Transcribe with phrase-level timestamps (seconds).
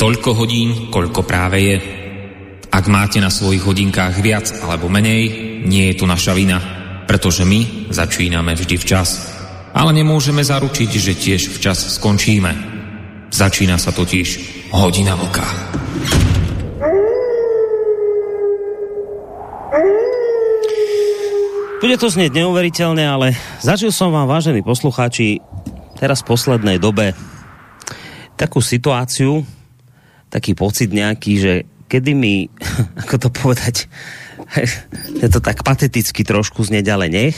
[0.00, 1.76] Toľko hodín, koľko práve je.
[2.72, 5.28] Ak máte na svojich hodinkách viac alebo menej,
[5.68, 6.56] nie je to naša vina,
[7.04, 9.28] pretože my začíname vždy včas.
[9.76, 12.48] Ale nemôžeme zaručiť, že tiež včas skončíme.
[13.28, 14.28] Začína sa totiž
[14.72, 15.44] hodina vlka.
[21.84, 25.44] Bude to znieť neuveriteľne, ale zažil som vám, vážení poslucháči,
[26.00, 27.12] teraz v poslednej dobe
[28.40, 29.59] takú situáciu,
[30.30, 31.54] taký pocit nejaký, že
[31.90, 32.46] kedy mi,
[33.02, 33.90] ako to povedať,
[35.22, 37.36] je to tak pateticky trošku znieť, ale nech,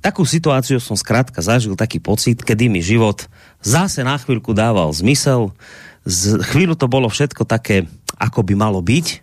[0.00, 3.28] takú situáciu som zkrátka zažil, taký pocit, kedy mi život
[3.60, 5.52] zase na chvíľku dával zmysel,
[6.08, 7.84] z chvíľu to bolo všetko také,
[8.16, 9.20] ako by malo byť.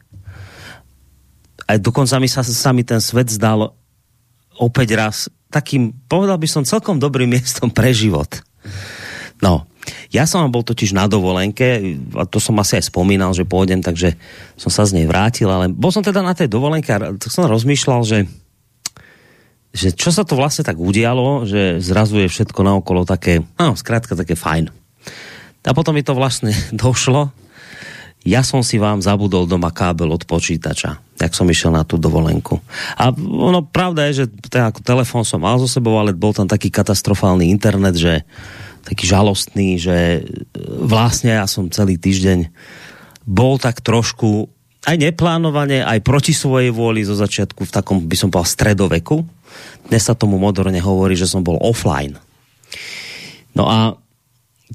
[1.67, 3.73] A dokonca mi sa, sa mi ten svet zdal
[4.55, 5.17] opäť raz
[5.49, 8.29] takým, povedal by som, celkom dobrým miestom pre život.
[9.43, 9.69] No,
[10.11, 14.17] ja som bol totiž na dovolenke, a to som asi aj spomínal, že pôjdem, takže
[14.59, 17.47] som sa z nej vrátil, ale bol som teda na tej dovolenke a tak som
[17.47, 18.19] rozmýšľal, že
[19.77, 24.17] že čo sa to vlastne tak udialo, že zrazu je všetko naokolo také, no, zkrátka
[24.17, 24.73] také fajn.
[25.67, 27.29] A potom mi to vlastne došlo.
[28.25, 32.59] Ja som si vám zabudol doma kábel od počítača, jak som išiel na tú dovolenku.
[32.99, 36.67] A ono, pravda je, že teda telefon som mal so sebou, ale bol tam taký
[36.67, 38.27] katastrofálny internet, že
[38.87, 40.21] taký žalostný, že e,
[40.87, 42.47] vlastne ja som celý týždeň
[43.27, 44.47] bol tak trošku
[44.87, 49.27] aj neplánovane, aj proti svojej vôli zo začiatku v takom, by som povedal, stredoveku.
[49.91, 52.15] Dnes sa tomu moderne hovorí, že som bol offline.
[53.51, 53.99] No a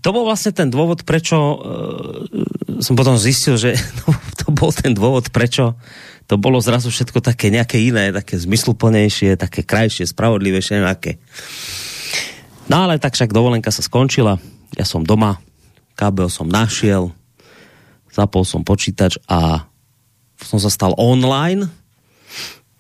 [0.05, 1.59] to bol vlastne ten dôvod, prečo uh,
[2.85, 3.73] som potom zistil, že
[4.05, 5.81] no, to bol ten dôvod, prečo
[6.29, 11.13] to bolo zrazu všetko také nejaké iné, také zmysluplnejšie, také krajšie, spravodlivejšie, neviem aké.
[12.73, 14.41] No ale tak však dovolenka sa skončila,
[14.73, 15.37] ja som doma,
[15.93, 17.13] kábel som našiel,
[18.09, 19.69] zapol som počítač a
[20.41, 21.69] som sa stal online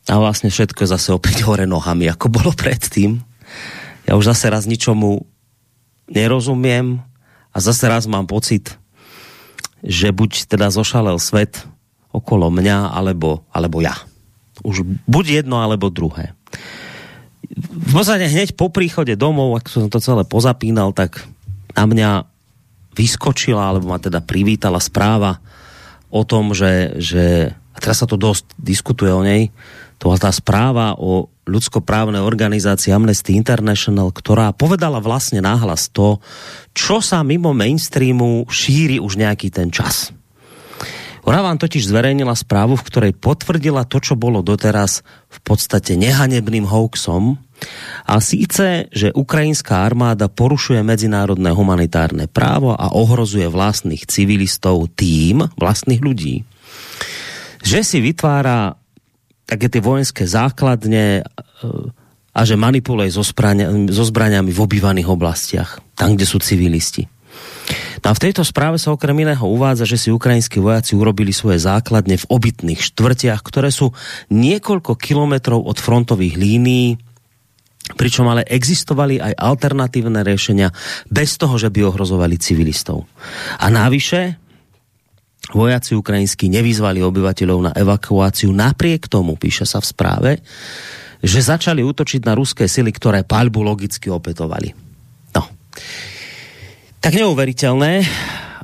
[0.08, 3.20] a vlastne všetko je zase opäť hore nohami, ako bolo predtým.
[4.08, 5.28] Ja už zase raz ničomu
[6.08, 7.04] nerozumiem
[7.52, 8.72] a zase raz mám pocit,
[9.84, 11.68] že buď teda zošalel svet
[12.16, 13.92] okolo mňa, alebo, alebo ja.
[14.64, 16.32] Už buď jedno, alebo druhé
[17.56, 21.20] v podstate hneď po príchode domov, ak som to celé pozapínal, tak
[21.76, 22.10] na mňa
[22.96, 25.40] vyskočila, alebo ma teda privítala správa
[26.12, 29.48] o tom, že, že a teraz sa to dosť diskutuje o nej,
[29.96, 36.18] to bola tá správa o ľudskoprávnej organizácii Amnesty International, ktorá povedala vlastne náhlas to,
[36.76, 40.12] čo sa mimo mainstreamu šíri už nejaký ten čas.
[41.22, 46.66] Ona vám totiž zverejnila správu, v ktorej potvrdila to, čo bolo doteraz v podstate nehanebným
[46.66, 47.38] hoaxom,
[48.02, 56.02] a síce, že ukrajinská armáda porušuje medzinárodné humanitárne právo a ohrozuje vlastných civilistov tým, vlastných
[56.02, 56.42] ľudí,
[57.62, 58.74] že si vytvára
[59.46, 61.22] také tie vojenské základne e,
[62.32, 67.06] a že manipuluje so, so zbraniami v obývaných oblastiach, tam, kde sú civilisti.
[68.02, 71.62] No a v tejto správe sa okrem iného uvádza, že si ukrajinskí vojaci urobili svoje
[71.62, 73.94] základne v obytných štvrtiach, ktoré sú
[74.32, 76.98] niekoľko kilometrov od frontových línií,
[77.94, 80.70] pričom ale existovali aj alternatívne riešenia
[81.10, 83.06] bez toho, že by ohrozovali civilistov.
[83.58, 84.38] A návyše,
[85.50, 90.30] vojaci ukrajinskí nevyzvali obyvateľov na evakuáciu napriek tomu, píše sa v správe,
[91.22, 94.74] že začali útočiť na ruské sily, ktoré paľbu logicky opetovali.
[95.34, 95.42] No
[97.02, 98.06] tak neuveriteľné,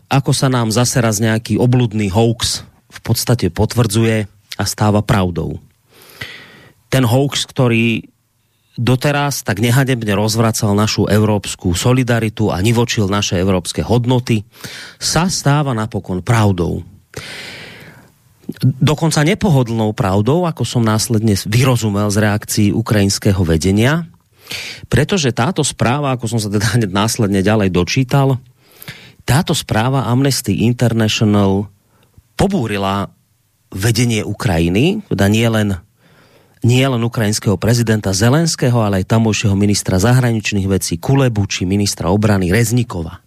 [0.07, 5.59] ako sa nám zase raz nejaký obludný hoax v podstate potvrdzuje a stáva pravdou.
[6.89, 8.07] Ten hoax, ktorý
[8.79, 14.47] doteraz tak nehadebne rozvracal našu európsku solidaritu a nivočil naše európske hodnoty,
[15.03, 16.87] sa stáva napokon pravdou.
[18.63, 24.09] Dokonca nepohodlnou pravdou, ako som následne vyrozumel z reakcií ukrajinského vedenia,
[24.89, 28.41] Pretože táto správa, ako som sa teda následne ďalej dočítal,
[29.29, 31.69] táto správa Amnesty International
[32.33, 33.13] pobúrila
[33.69, 35.77] vedenie Ukrajiny, teda nie len,
[36.65, 42.49] nie len ukrajinského prezidenta Zelenského, ale aj tamojšieho ministra zahraničných vecí Kulebu či ministra obrany
[42.49, 43.21] Reznikova.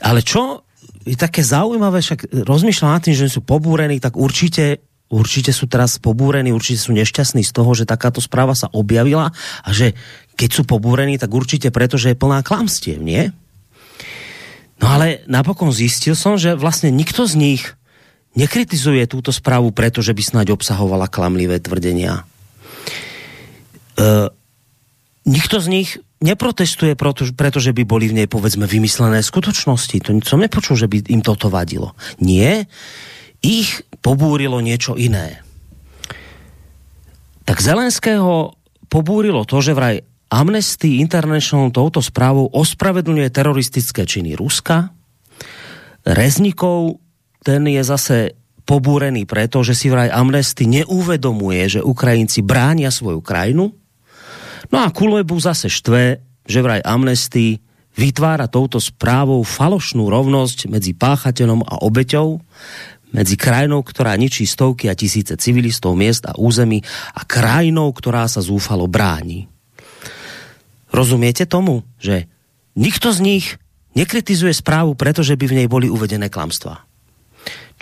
[0.00, 0.64] Ale čo
[1.04, 6.00] je také zaujímavé, však rozmýšľam nad tým, že sú pobúrení, tak určite určite sú teraz
[6.00, 9.92] pobúrení, určite sú nešťastní z toho, že takáto správa sa objavila a že
[10.40, 13.28] keď sú pobúrení, tak určite preto, že je plná klamstiev, nie?
[14.80, 17.62] No ale napokon zistil som, že vlastne nikto z nich
[18.32, 22.24] nekritizuje túto správu preto, že by snáď obsahovala klamlivé tvrdenia.
[24.00, 24.32] E,
[25.28, 25.88] nikto z nich
[26.24, 26.96] neprotestuje,
[27.36, 29.96] pretože by boli v nej, povedzme, vymyslené skutočnosti.
[30.02, 31.92] To som nepočul, že by im toto vadilo.
[32.18, 32.66] Nie,
[33.42, 35.42] ich pobúrilo niečo iné.
[37.42, 38.54] Tak Zelenského
[38.86, 40.00] pobúrilo to, že vraj
[40.32, 44.94] Amnesty International touto správou ospravedlňuje teroristické činy Ruska.
[46.08, 47.02] Reznikov,
[47.44, 53.74] ten je zase pobúrený preto, že si vraj Amnesty neuvedomuje, že Ukrajinci bránia svoju krajinu.
[54.72, 57.60] No a Kulebu zase štve, že vraj Amnesty
[57.92, 62.40] vytvára touto správou falošnú rovnosť medzi páchateľom a obeťou,
[63.12, 66.80] medzi krajinou, ktorá ničí stovky a tisíce civilistov, miest a území
[67.12, 69.46] a krajinou, ktorá sa zúfalo bráni.
[70.92, 72.28] Rozumiete tomu, že
[72.76, 73.46] nikto z nich
[73.92, 76.84] nekritizuje správu, pretože by v nej boli uvedené klamstvá.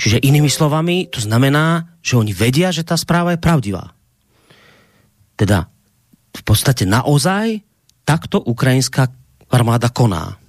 [0.00, 3.92] Čiže inými slovami, to znamená, že oni vedia, že tá správa je pravdivá.
[5.36, 5.68] Teda
[6.32, 7.60] v podstate naozaj
[8.08, 9.12] takto ukrajinská
[9.52, 10.39] armáda koná.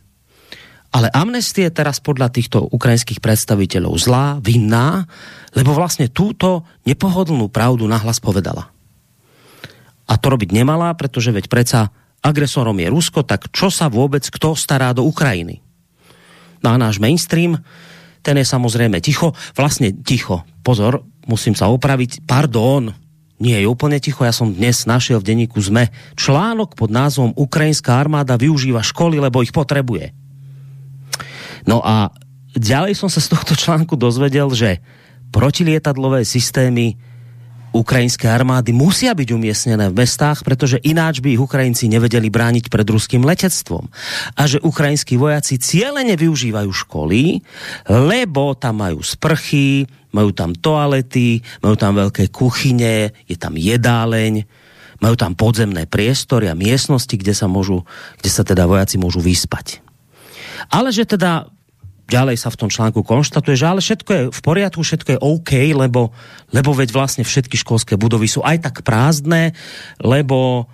[0.91, 5.07] Ale amnestie je teraz podľa týchto ukrajinských predstaviteľov zlá, vinná,
[5.55, 8.67] lebo vlastne túto nepohodlnú pravdu nahlas povedala.
[10.11, 14.51] A to robiť nemala, pretože veď predsa agresorom je Rusko, tak čo sa vôbec kto
[14.59, 15.63] stará do Ukrajiny?
[16.59, 17.55] No a náš mainstream,
[18.21, 20.45] ten je samozrejme ticho, vlastne ticho.
[20.61, 22.93] Pozor, musím sa opraviť, pardon,
[23.41, 27.97] nie je úplne ticho, ja som dnes našiel v denníku ZME článok pod názvom Ukrajinská
[27.97, 30.13] armáda využíva školy, lebo ich potrebuje.
[31.65, 32.09] No a
[32.57, 34.81] ďalej som sa z tohto článku dozvedel, že
[35.31, 36.99] protilietadlové systémy
[37.71, 42.83] ukrajinské armády musia byť umiestnené v mestách, pretože ináč by ich Ukrajinci nevedeli brániť pred
[42.83, 43.87] ruským letectvom.
[44.35, 47.39] A že ukrajinskí vojaci cieľene využívajú školy,
[47.87, 54.43] lebo tam majú sprchy, majú tam toalety, majú tam veľké kuchyne, je tam jedáleň,
[54.99, 57.87] majú tam podzemné priestory a miestnosti, kde sa, môžu,
[58.19, 59.79] kde sa teda vojaci môžu vyspať.
[60.69, 61.49] Ale že teda
[62.11, 65.51] ďalej sa v tom článku konštatuje, že ale všetko je v poriadku, všetko je OK,
[65.71, 66.11] lebo,
[66.51, 69.55] lebo veď vlastne všetky školské budovy sú aj tak prázdne,
[70.03, 70.67] lebo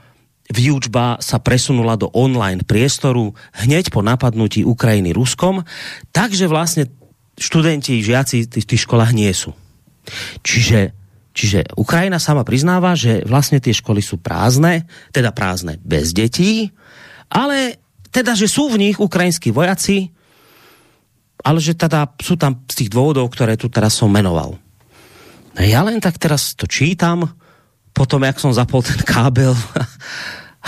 [0.50, 5.62] výučba sa presunula do online priestoru hneď po napadnutí Ukrajiny Ruskom,
[6.10, 6.90] takže vlastne
[7.38, 9.54] študenti, žiaci v tých školách nie sú.
[10.42, 10.96] Čiže,
[11.36, 16.74] čiže Ukrajina sama priznáva, že vlastne tie školy sú prázdne, teda prázdne bez detí,
[17.28, 17.78] ale
[18.18, 20.10] teda, že sú v nich ukrajinskí vojaci,
[21.46, 24.58] ale že teda sú tam z tých dôvodov, ktoré tu teraz som menoval.
[25.54, 27.30] No ja len tak teraz to čítam,
[27.94, 29.54] potom, jak som zapol ten kábel,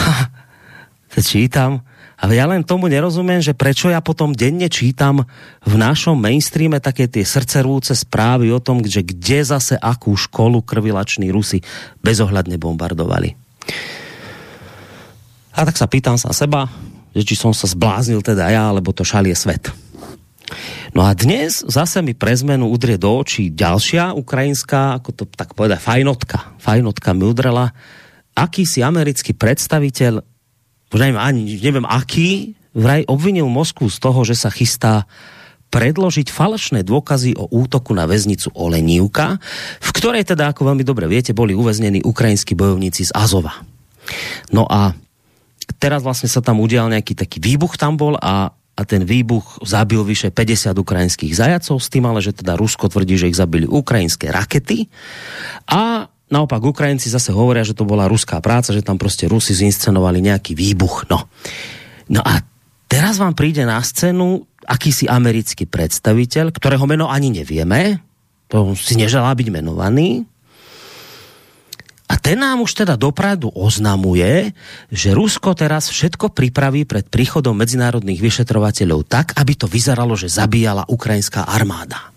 [1.13, 1.81] to čítam,
[2.19, 5.25] ale ja len tomu nerozumiem, že prečo ja potom denne čítam
[5.63, 11.33] v našom mainstreame také tie srdcervúce správy o tom, že kde zase akú školu krvilační
[11.33, 11.63] Rusi
[12.03, 13.33] bezohľadne bombardovali.
[15.55, 16.67] A tak sa pýtam sa seba,
[17.13, 19.71] že či som sa zbláznil teda ja, alebo to šalie svet.
[20.97, 25.53] No a dnes zase mi pre zmenu udrie do očí ďalšia ukrajinská, ako to tak
[25.53, 26.57] povedať, fajnotka.
[26.57, 27.69] Fajnotka mi udrela.
[28.33, 30.25] Akýsi americký predstaviteľ,
[30.97, 35.05] neviem, ani neviem aký, vraj obvinil Moskvu z toho, že sa chystá
[35.69, 39.37] predložiť falošné dôkazy o útoku na väznicu Olenívka,
[39.77, 43.53] v ktorej teda, ako veľmi dobre viete, boli uväznení ukrajinskí bojovníci z Azova.
[44.49, 44.97] No a
[45.79, 50.03] teraz vlastne sa tam udial nejaký taký výbuch tam bol a, a ten výbuch zabil
[50.03, 54.29] vyše 50 ukrajinských zajacov s tým, ale že teda Rusko tvrdí, že ich zabili ukrajinské
[54.29, 54.91] rakety
[55.71, 60.21] a naopak Ukrajinci zase hovoria, že to bola ruská práca, že tam prostě Rusi zinscenovali
[60.21, 61.09] nejaký výbuch.
[61.09, 61.25] No,
[62.09, 62.45] no a
[62.85, 67.97] teraz vám príde na scénu akýsi americký predstaviteľ, ktorého meno ani nevieme,
[68.49, 70.25] to si neželá byť menovaný,
[72.09, 74.49] a ten nám už teda dopradu oznamuje,
[74.89, 80.89] že Rusko teraz všetko pripraví pred príchodom medzinárodných vyšetrovateľov tak, aby to vyzeralo, že zabíjala
[80.89, 82.09] ukrajinská armáda.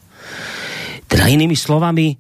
[1.05, 2.17] Teda inými slovami,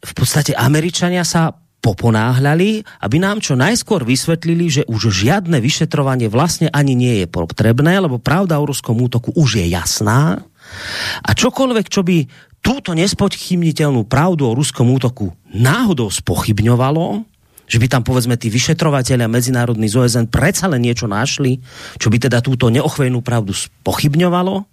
[0.00, 6.72] v podstate Američania sa poponáhľali, aby nám čo najskôr vysvetlili, že už žiadne vyšetrovanie vlastne
[6.72, 10.42] ani nie je potrebné, lebo pravda o ruskom útoku už je jasná.
[11.24, 12.16] A čokoľvek, čo by
[12.68, 17.24] túto nespochybniteľnú pravdu o ruskom útoku náhodou spochybňovalo,
[17.64, 21.64] že by tam povedzme tí vyšetrovateľia medzinárodný z OSN predsa len niečo našli,
[21.96, 24.68] čo by teda túto neochvejnú pravdu spochybňovalo?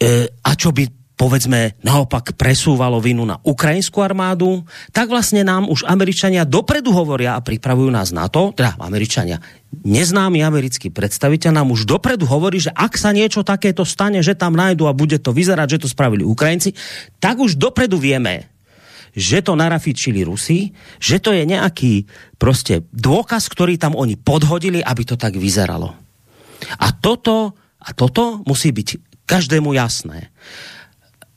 [0.00, 5.84] E, a čo by povedzme naopak presúvalo vinu na ukrajinskú armádu, tak vlastne nám už
[5.84, 9.36] Američania dopredu hovoria a pripravujú nás na to, teda Američania,
[9.84, 14.56] neznámy americký predstaviteľ nám už dopredu hovorí, že ak sa niečo takéto stane, že tam
[14.56, 16.72] nájdu a bude to vyzerať, že to spravili Ukrajinci,
[17.20, 18.48] tak už dopredu vieme,
[19.12, 22.08] že to narafičili Rusi, že to je nejaký
[22.38, 25.92] prostě dôkaz, ktorý tam oni podhodili, aby to tak vyzeralo.
[26.80, 28.88] A toto, a toto musí byť
[29.26, 30.30] každému jasné.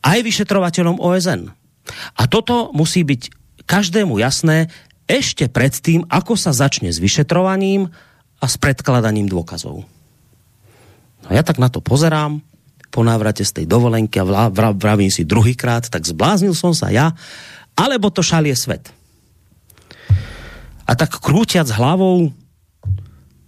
[0.03, 1.50] Aj vyšetrovateľom OSN.
[2.19, 3.31] A toto musí byť
[3.63, 4.67] každému jasné
[5.07, 7.91] ešte predtým, ako sa začne s vyšetrovaním
[8.39, 9.88] a s predkladaním dôkazov.
[11.24, 12.43] No ja tak na to pozerám,
[12.93, 17.10] po návrate z tej dovolenky a vravím si druhýkrát, tak zbláznil som sa ja,
[17.74, 18.93] alebo to šalie svet.
[20.86, 22.29] A tak krútiac hlavou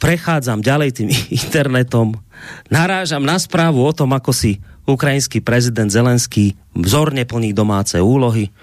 [0.02, 1.10] prechádzam ďalej tým
[1.46, 2.18] internetom,
[2.74, 8.54] narážam na správu o tom, ako si ukrajinský prezident Zelenský vzorne plní domáce úlohy,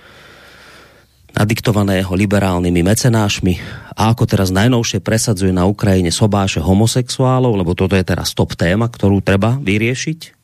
[1.32, 3.54] nadiktované jeho liberálnymi mecenášmi
[3.96, 8.86] a ako teraz najnovšie presadzuje na Ukrajine sobáše homosexuálov, lebo toto je teraz top téma,
[8.86, 10.42] ktorú treba vyriešiť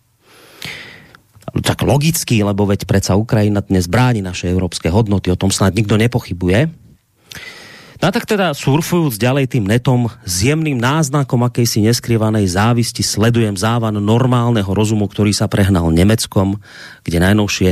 [1.65, 5.97] tak logicky, lebo veď predsa Ukrajina dnes bráni naše európske hodnoty, o tom snad nikto
[5.97, 6.88] nepochybuje.
[7.99, 13.59] No a tak teda surfujúc ďalej tým netom s jemným náznakom akejsi neskrývanej závisti sledujem
[13.59, 16.63] závan normálneho rozumu, ktorý sa prehnal Nemeckom,
[17.03, 17.71] kde najnovšie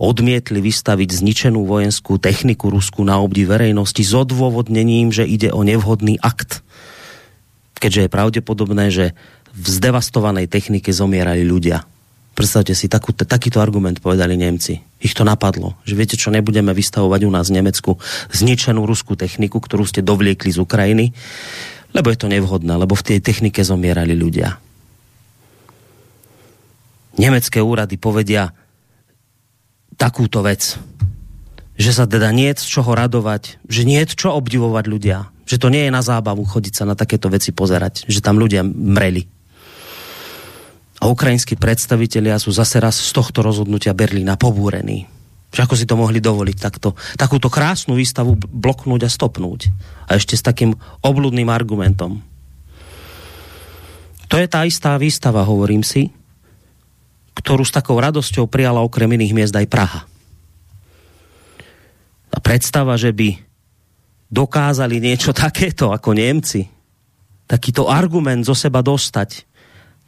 [0.00, 6.18] odmietli vystaviť zničenú vojenskú techniku Rusku na obdi verejnosti s odôvodnením, že ide o nevhodný
[6.18, 6.66] akt.
[7.78, 9.14] Keďže je pravdepodobné, že
[9.54, 11.86] v zdevastovanej technike zomierali ľudia.
[12.34, 14.89] Predstavte si, takú, takýto argument povedali Nemci.
[15.00, 17.96] Ich to napadlo, že viete čo, nebudeme vystavovať u nás v Nemecku
[18.36, 21.16] zničenú ruskú techniku, ktorú ste dovliekli z Ukrajiny,
[21.96, 24.60] lebo je to nevhodné, lebo v tej technike zomierali ľudia.
[27.16, 28.52] Nemecké úrady povedia
[29.96, 30.76] takúto vec,
[31.80, 35.56] že sa teda nie je z čoho radovať, že nie je čo obdivovať ľudia, že
[35.56, 39.39] to nie je na zábavu chodiť sa na takéto veci pozerať, že tam ľudia mreli
[41.00, 45.08] a ukrajinskí predstavitelia sú zase raz z tohto rozhodnutia Berlína pobúrení.
[45.50, 49.72] Že ako si to mohli dovoliť takto, takúto krásnu výstavu bloknúť a stopnúť.
[50.06, 52.20] A ešte s takým obludným argumentom.
[54.30, 56.12] To je tá istá výstava, hovorím si,
[57.34, 60.06] ktorú s takou radosťou prijala okrem iných miest aj Praha.
[62.30, 63.40] A predstava, že by
[64.30, 66.68] dokázali niečo takéto ako Němci,
[67.50, 69.49] takýto argument zo seba dostať,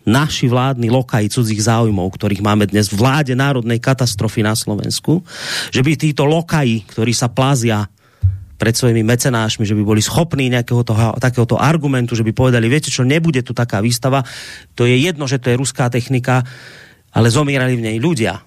[0.02, 5.22] naši vládni lokaji cudzích záujmov, ktorých máme dnes v vláde národnej katastrofy na Slovensku,
[5.70, 7.86] že by títo lokaji, ktorí sa plazia
[8.62, 12.94] pred svojimi mecenášmi, že by boli schopní nejakého toho, takéhoto argumentu, že by povedali, viete
[12.94, 14.22] čo, nebude tu taká výstava,
[14.78, 16.46] to je jedno, že to je ruská technika,
[17.10, 18.38] ale zomírali v nej ľudia.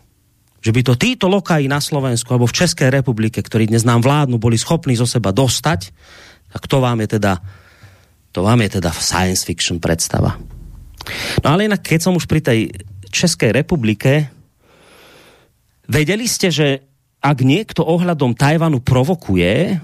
[0.63, 4.39] Že by to títo lokaji na Slovensku alebo v České republike, ktorí dnes nám vládnu,
[4.39, 5.91] boli schopní zo seba dostať,
[6.47, 7.43] tak to vám je teda,
[8.31, 10.54] to vám je teda science fiction predstava.
[11.41, 12.59] No ale inak, keď som už pri tej
[13.09, 14.27] Českej republike,
[15.87, 16.67] vedeli ste, že
[17.21, 19.81] ak niekto ohľadom Tajvanu provokuje,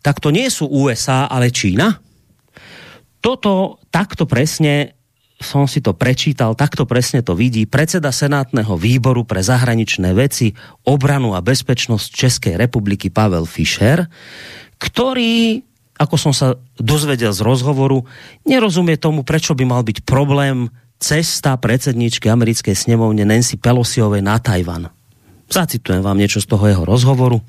[0.00, 2.00] tak to nie sú USA, ale Čína?
[3.20, 4.96] Toto takto presne
[5.40, 10.52] som si to prečítal, takto presne to vidí predseda Senátneho výboru pre zahraničné veci,
[10.84, 14.04] obranu a bezpečnosť Českej republiky Pavel Fischer,
[14.76, 15.64] ktorý
[16.00, 18.08] ako som sa dozvedel z rozhovoru,
[18.48, 24.88] nerozumie tomu, prečo by mal byť problém cesta predsedničky americkej snemovne Nancy Pelosiovej na Tajvan.
[25.52, 27.44] Zacitujem vám niečo z toho jeho rozhovoru,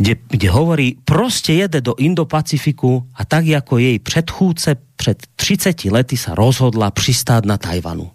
[0.00, 6.16] kde, kde hovorí, proste jede do Indo-Pacifiku a tak jako jej předchůdce před 30 lety
[6.16, 8.10] sa rozhodla přistát na Tajvanu.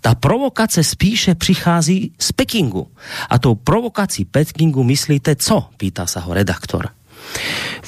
[0.00, 2.90] Ta provokace spíše přichází z Pekingu.
[3.30, 5.70] A tou provokací Pekingu myslíte co?
[5.76, 6.90] Pýta sa ho redaktor.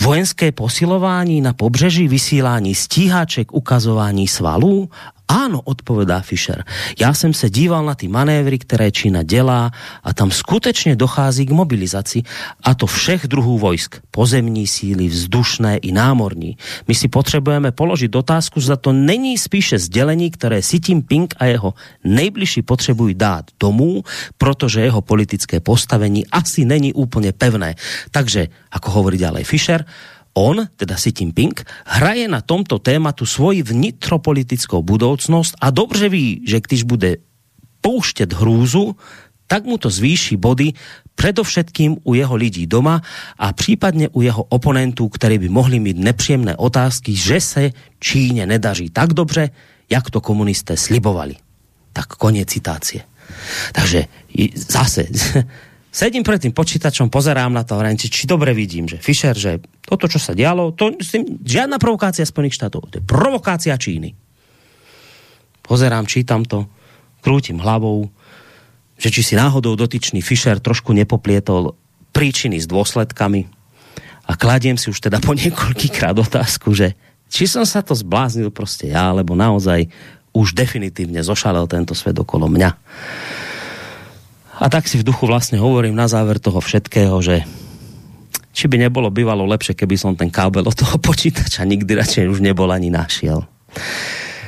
[0.00, 4.90] Vojenské posilování na pobřeží, vysílání stíhaček, ukazování svalů
[5.24, 6.64] Áno, odpovedá Fischer.
[7.00, 9.70] Já jsem se díval na ty manévry, které Čína dělá
[10.04, 12.22] a tam skutečně dochází k mobilizaci
[12.62, 14.04] a to všech druhů vojsk.
[14.10, 16.56] Pozemní síly, vzdušné i námorní.
[16.88, 21.74] My si potřebujeme položit otázku, zda to není spíše sdělení, které Xi Jinping a jeho
[22.04, 24.04] nejbližší potřebují dát domů,
[24.38, 27.74] protože jeho politické postavení asi není úplně pevné.
[28.10, 29.84] Takže, ako hovorí ďalej Fischer,
[30.34, 36.60] on, teda Xi Jinping, hraje na tomto tématu svoji vnitropolitickou budoucnost a dobře ví, že
[36.60, 37.16] když bude
[37.80, 38.96] pouštět hrůzu,
[39.46, 40.72] tak mu to zvýší body
[41.14, 43.02] predovšetkým u jeho lidí doma
[43.38, 48.90] a případně u jeho oponentů, ktorí by mohli mít nepříjemné otázky, že se Číně nedaří
[48.90, 49.50] tak dobře,
[49.90, 51.36] jak to komunisté slibovali.
[51.92, 53.04] Tak konec citácie.
[53.72, 54.04] Takže
[54.54, 55.06] zase
[55.94, 60.10] sedím pred tým počítačom, pozerám na to a či, dobre vidím, že Fischer, že toto,
[60.10, 60.98] čo sa dialo, to
[61.46, 64.18] žiadna provokácia Spojených štátov, to je provokácia Číny.
[65.62, 66.66] Pozerám, čítam to,
[67.22, 68.10] krútim hlavou,
[68.98, 71.78] že či si náhodou dotyčný Fischer trošku nepoplietol
[72.10, 73.46] príčiny s dôsledkami
[74.26, 76.98] a kladiem si už teda po niekoľkýkrát otázku, že
[77.30, 79.88] či som sa to zbláznil prostě ja, alebo naozaj
[80.34, 82.70] už definitívne zošalel tento svet okolo mňa.
[84.58, 87.42] A tak si v duchu vlastne hovorím na záver toho všetkého, že
[88.54, 92.38] či by nebolo bývalo lepšie, keby som ten kábel od toho počítača nikdy radšej už
[92.38, 93.42] nebol ani našiel.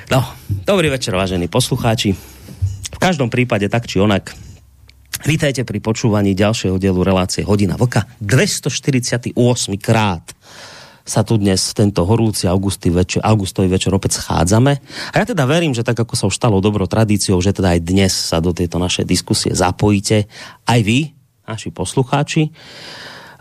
[0.07, 0.21] No,
[0.63, 2.15] dobrý večer, vážení poslucháči.
[2.87, 4.33] V každom prípade tak či onak
[5.25, 8.05] Vítajte pri počúvaní ďalšieho dielu relácie Hodina Vlka.
[8.21, 9.33] 248
[9.81, 10.23] krát
[11.07, 14.73] sa tu dnes tento horúci augusty večer, augustový večer opäť schádzame.
[15.15, 17.81] A ja teda verím, že tak ako sa už stalo dobro tradíciou, že teda aj
[17.87, 20.27] dnes sa do tejto našej diskusie zapojíte.
[20.67, 21.15] Aj vy,
[21.47, 22.51] naši poslucháči.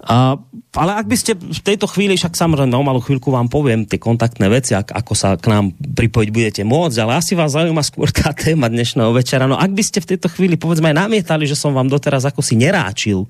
[0.05, 0.37] Uh,
[0.77, 3.97] ale ak by ste v tejto chvíli, však samozrejme o malú chvíľku vám poviem tie
[3.97, 8.11] kontaktné veci, ak, ako sa k nám pripojiť budete môcť, ale asi vás zaujíma skôr
[8.13, 9.49] tá téma dnešného večera.
[9.49, 12.45] No ak by ste v tejto chvíli povedzme aj namietali, že som vám doteraz ako
[12.45, 13.25] si neráčil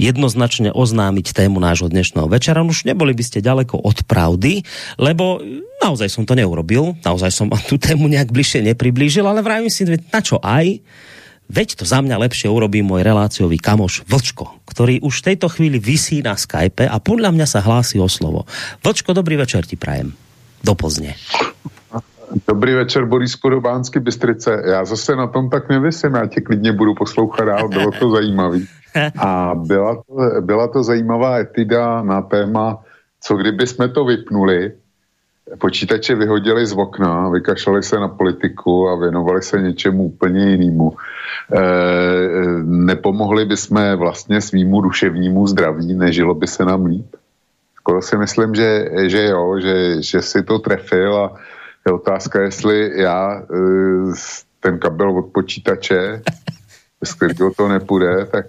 [0.00, 4.64] jednoznačne oznámiť tému nášho dnešného večera, no už neboli by ste ďaleko od pravdy,
[4.96, 5.44] lebo
[5.84, 9.84] naozaj som to neurobil, naozaj som vám tú tému nejak bližšie nepriblížil, ale vravím si,
[9.84, 10.80] na čo aj,
[11.48, 15.80] Veď to za mňa lepšie urobí môj reláciový kamoš Vlčko, ktorý už v tejto chvíli
[15.80, 18.44] vysí na Skype a podľa mňa sa hlási o slovo.
[18.84, 20.12] Vlčko, dobrý večer ti prajem.
[20.64, 21.14] Do Plzně.
[22.48, 24.62] Dobrý večer, Borisko do Bánsky Bystrice.
[24.66, 28.58] Já zase na tom tak nevysím, já tě klidně budu poslouchat dál, bylo to zajímavé.
[29.18, 32.78] A byla to, byla to zajímavá etida na téma,
[33.20, 34.72] co kdyby jsme to vypnuli,
[35.58, 40.92] počítače vyhodili z okna, vykašlali se na politiku a věnovali se něčemu úplně jinému.
[40.92, 41.60] E,
[42.64, 47.16] nepomohli bychom vlastně svýmu duševnímu zdraví, nežilo by se nám líp.
[47.76, 51.34] Skoro si myslím, že, že jo, že, že si to trefil a
[51.86, 53.44] je otázka, jestli já e,
[54.60, 56.22] ten kabel od počítače
[57.04, 58.46] z kterého to nepůjde, tak,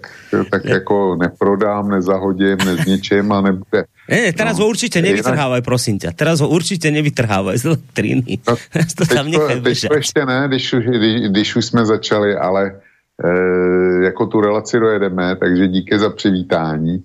[0.50, 3.84] tak jako neprodám, nezahodím, nezničím a nebude.
[4.08, 6.10] Ne, teraz no, ho určitě nevytrhávaj, prosím tě.
[6.16, 8.38] Teraz ho určitě nevytrhávaj z elektriny.
[8.48, 8.56] No,
[8.96, 12.80] to tam teď, to, teď to ještě ne, když, když, když už jsme začali, ale
[13.24, 17.02] e, jako tu relaci dojedeme, takže díky za přivítání.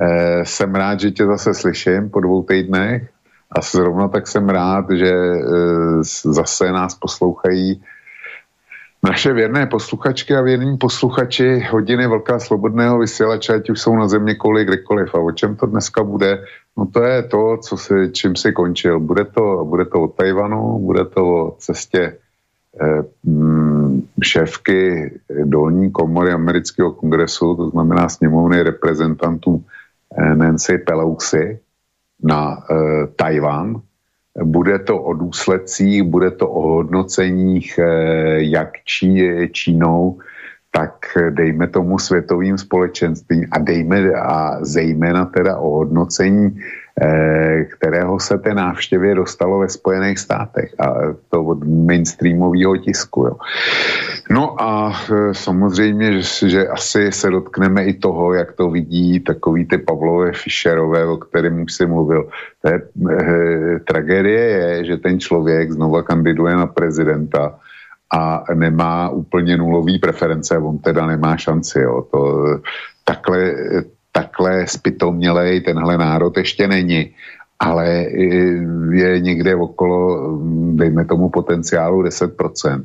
[0.00, 3.08] E, jsem rád, že tě zase slyším po dvou týdnech
[3.50, 5.38] a zrovna tak jsem rád, že e,
[6.24, 7.82] zase nás poslouchají
[9.02, 14.34] naše věrné posluchačky a věrní posluchači hodiny Velká slobodného vysílače, ať už jsou na země
[14.34, 15.14] kolik, kdekoliv.
[15.14, 16.44] A o čem to dneska bude?
[16.76, 19.00] No to je to, co si, čím si končil.
[19.00, 22.16] Bude to, bude to o Tajvanu, bude to o cestě
[22.80, 25.10] eh, mm, šéfky
[25.44, 29.64] dolní komory amerického kongresu, to znamená sněmovny reprezentantů
[30.18, 31.58] eh, Nancy Pelosi
[32.22, 33.82] na eh, Tajvan,
[34.44, 40.18] bude to o důsledcích, bude to o hodnoceních eh, jak Čí, Čínou,
[40.72, 46.56] tak dejme tomu světovým společenstvím a dejme a zejména teda o hodnocení
[47.00, 50.94] Eh, kterého se té návštěvě dostalo ve Spojených státech a
[51.30, 53.20] to od mainstreamového tisku.
[53.20, 53.36] Jo.
[54.30, 59.64] No a eh, samozřejmě, že, že asi se dotkneme i toho, jak to vidí takový
[59.64, 62.28] ty Pavlové Fischerové, o kterém už si mluvil.
[62.68, 67.56] Je, eh, tragédie je, že ten člověk znova kandiduje na prezidenta
[68.12, 71.78] a nemá úplně nulový preference, on teda nemá šanci.
[71.78, 72.06] Jo.
[72.10, 72.44] To,
[73.04, 73.54] takhle,
[74.12, 77.14] takhle spitomělej tenhle národ ještě není,
[77.60, 77.88] ale
[78.90, 80.30] je někde okolo,
[80.72, 82.84] dejme tomu potenciálu 10%.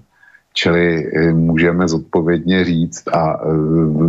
[0.58, 3.48] Čili eh, můžeme zodpovědně říct a eh,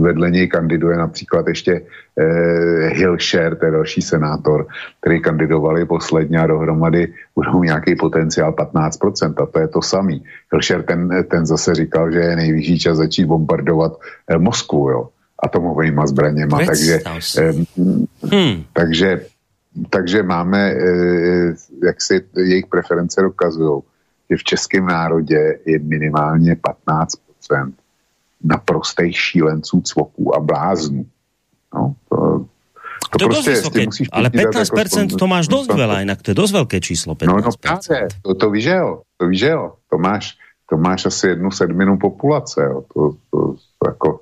[0.00, 1.82] vedle něj kandiduje například ještě
[2.16, 4.66] eh, Hilšer, to je další senátor,
[5.00, 10.24] který kandidovali posledně a dohromady budou nějaký potenciál 15% a to je to samý.
[10.52, 13.92] Hilšer ten, ten zase říkal, že je nejvyšší čas začít bombardovat
[14.38, 15.08] Moskvu, jo
[15.42, 16.58] atomovými zbraněma.
[16.66, 17.00] Takže,
[18.32, 18.64] hmm.
[18.72, 19.20] takže,
[19.90, 20.74] takže máme,
[21.84, 23.82] jak si jejich preference dokazují,
[24.30, 27.72] že v českém národě je minimálně 15%
[28.44, 31.06] naprostých šílenců, cvoků a bláznů.
[31.74, 32.18] No, to,
[33.10, 36.52] to, to prostě vysoké, ale 15% jako to máš dost veľa, jinak to je dost
[36.52, 37.14] velké číslo.
[37.14, 37.26] 15%.
[37.26, 40.36] No, no právě, to, to víš, jo, to víš, jo, to máš,
[40.70, 43.38] to máš asi jednu sedminu populace, jo, to, to,
[43.78, 44.20] to jako,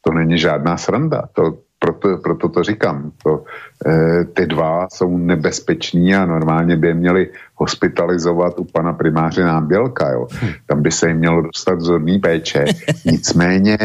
[0.00, 1.28] to není žádná sranda.
[1.32, 1.58] To,
[2.02, 3.12] proto, proto to říkám.
[3.22, 3.44] To,
[3.86, 10.10] e, ty dva jsou nebezpeční a normálně by je měli hospitalizovat u pana primáře Nábělka.
[10.10, 10.28] Jo.
[10.66, 12.64] Tam by se jim mělo dostat vzorný péče.
[13.04, 13.78] Nicméně,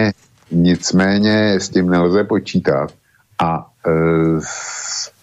[0.52, 2.92] nicméně s tím nelze počítat
[3.40, 3.92] a e,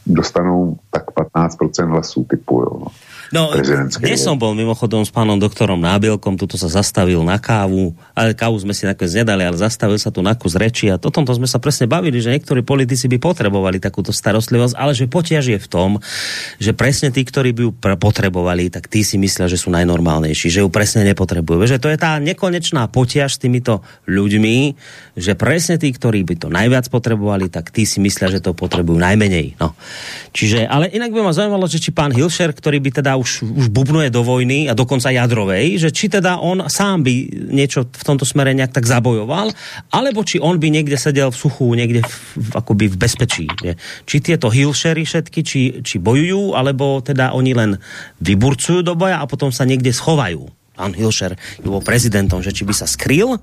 [0.07, 2.61] dostanou tak 15% hlasů typu.
[2.61, 2.87] Jo.
[3.35, 3.51] No,
[3.99, 8.63] dnes som bol mimochodom s pánom doktorom Nábielkom, tuto sa zastavil na kávu, ale kávu
[8.63, 11.51] sme si nakoniec nedali, ale zastavil sa tu na kus reči a o tomto sme
[11.51, 15.67] sa presne bavili, že niektorí politici by potrebovali takúto starostlivosť, ale že potiaž je v
[15.67, 15.99] tom,
[16.63, 20.63] že presne tí, ktorí by ju potrebovali, tak tí si myslia, že sú najnormálnejší, že
[20.63, 21.67] ju presne nepotrebujú.
[21.67, 24.79] Že to je tá nekonečná potiaž s týmito ľuďmi,
[25.19, 28.95] že presne tí, ktorí by to najviac potrebovali, tak tí si myslia, že to potrebujú
[28.95, 29.59] najmenej.
[29.59, 29.75] No.
[30.31, 33.73] Čiže, ale inak by ma zaujímalo, že či pán Hilšer, ktorý by teda už, už
[33.73, 37.15] bubnuje do vojny a dokonca jadrovej, že či teda on sám by
[37.51, 39.51] niečo v tomto smere nejak tak zabojoval,
[39.91, 43.47] alebo či on by niekde sedel v suchu, niekde v, akoby v bezpečí.
[43.65, 43.75] Je.
[44.05, 47.71] Či tieto Hilšery všetky, či, či bojujú, alebo teda oni len
[48.21, 50.47] vyburcujú do boja a potom sa niekde schovajú.
[50.75, 53.39] Pán Hilšer bol prezidentom, že či by sa skryl,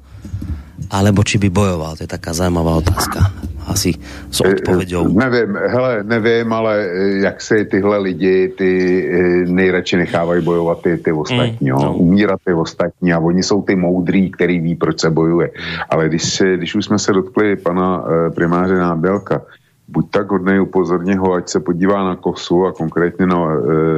[0.90, 1.96] alebo či by bojoval.
[1.98, 3.20] To je taká zajímavá otázka.
[3.68, 3.94] Asi
[4.32, 5.08] s eh, odpověďou.
[5.08, 10.98] Nevím, hele, nevím, ale eh, jak se tyhle lidi ty eh, nejradši nechávají bojovat ty,
[10.98, 11.94] ty ostatní, mm, no.
[11.94, 15.52] umírat ty ostatní a oni jsou ty moudrý, který ví, proč se bojuje.
[15.90, 18.04] Ale když, když už jsme se dotkli pana
[18.36, 19.42] primáře Nábělka,
[19.88, 23.38] buď tak hodnej upozorně ho, ať se podívá na kosu a konkrétně na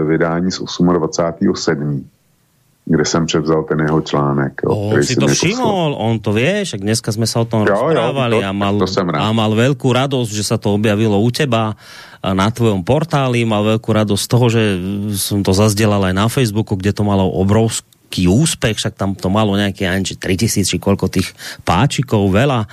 [0.08, 2.04] vydání z 28.7
[2.86, 4.62] kde jsem převzal ten jeho článek.
[4.64, 7.72] Jo, on si to všimol, on to vie, však dneska jsme se o tom jo,
[7.72, 11.30] rozprávali jo, to, a, mal, to a mal veľkú radosť, že sa to objavilo u
[11.32, 11.80] teba
[12.20, 14.64] na tvojom portáli, mal veľkú radosť z toho, že
[15.16, 19.56] som to zazdelal aj na Facebooku, kde to malo obrovský úspech, však tam to malo
[19.56, 21.32] nejaké, ani 3000 či koľko tých
[21.64, 22.68] páčikov, veľa,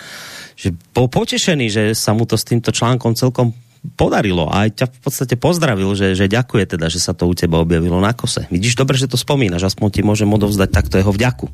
[0.59, 3.55] že bol potešený, že sa mu to s týmto článkom celkom
[3.97, 7.33] podarilo a aj ťa v podstate pozdravil, že, že ďakuje teda, že sa to u
[7.33, 8.45] teba objavilo na kose.
[8.53, 11.49] Vidíš, dobre, že to spomínaš, aspoň ti môžem odovzdať takto jeho vďaku.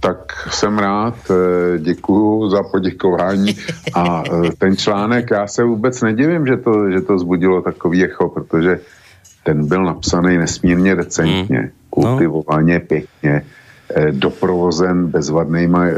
[0.00, 3.56] Tak jsem rád, eh, děkuju za poděkování
[3.94, 8.28] a eh, ten článek, já se vůbec nedivím, že to, že to zbudilo takový echo,
[8.28, 8.80] protože
[9.44, 11.70] ten byl napsaný nesmírně decentně, mm.
[11.90, 13.42] kultivovaně, pěkně
[14.12, 15.92] doprovozen bezvadnýma e,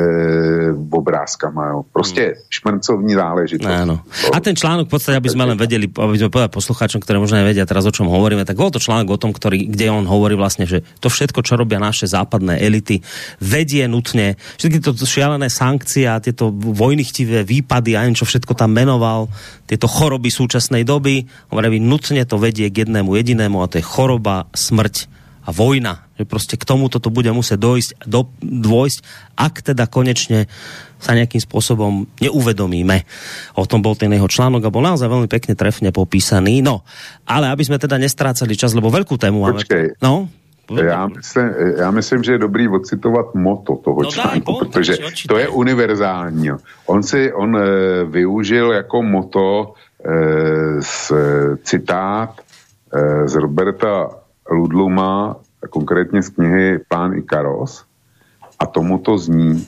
[0.91, 1.69] obrázkama.
[1.69, 1.85] Jo.
[1.93, 2.35] Prostě hmm.
[2.51, 3.73] šmrncovní záležitost.
[3.73, 4.01] Áno.
[4.33, 7.41] A ten článok v podstate, aby sme len vedeli, aby sme povedali poslucháčom, ktoré možno
[7.41, 10.37] nevedia teraz, o čom hovoríme, tak bol to článok o tom, ktorý, kde on hovorí
[10.37, 13.05] vlastne, že to všetko, čo robia naše západné elity,
[13.41, 19.29] vedie nutne, všetky to šialené sankcie a tieto vojnychtivé výpady a čo všetko tam menoval,
[19.65, 24.49] tieto choroby súčasnej doby, hovorí, nutne to vedie k jednému jedinému a to je choroba,
[24.53, 25.09] smrť
[25.43, 26.07] a vojna.
[26.23, 29.03] Že prostě k tomu toto bude muset dojsť, do, dôjsť,
[29.35, 30.47] ak teda konečne
[31.03, 33.03] sa nejakým spôsobom neuvedomíme.
[33.59, 36.63] O tom bol ten jeho článok a bol naozaj veľmi pekne trefne popísaný.
[36.63, 36.87] No,
[37.27, 39.59] ale aby sme teda nestrácali čas, lebo veľkú tému máme.
[39.59, 39.99] Počkej.
[39.99, 40.31] No?
[40.71, 44.95] Já myslím, já myslím, že je dobrý ocitovat moto toho no článku, daj, protože
[45.29, 46.51] to je univerzální.
[46.87, 47.61] On si, on e,
[48.05, 51.13] využil jako moto e, z,
[51.63, 52.41] citát
[52.95, 54.09] e, z Roberta
[54.51, 55.37] Ludluma,
[55.71, 57.85] konkrétně z knihy Plán Ikaros,
[58.59, 59.67] a tomuto zní,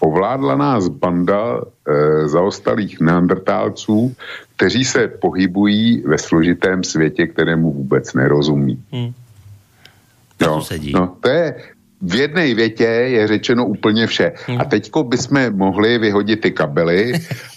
[0.00, 4.14] ovládla nás banda e, zaostalých neandertálců,
[4.56, 8.82] kteří se pohybují ve složitém světě, kterému vůbec nerozumí.
[8.92, 9.12] Hmm.
[10.40, 10.62] Jo,
[10.92, 11.54] no, to je,
[12.02, 14.32] v jedné větě je řečeno úplně vše.
[14.58, 17.12] A teďko bychom mohli vyhodit ty kabely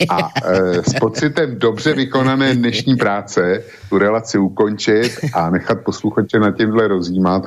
[0.10, 6.52] a e, s pocitem dobře vykonané dnešní práce tu relaci ukončit a nechat posluchače na
[6.52, 7.44] tímhle rozjímat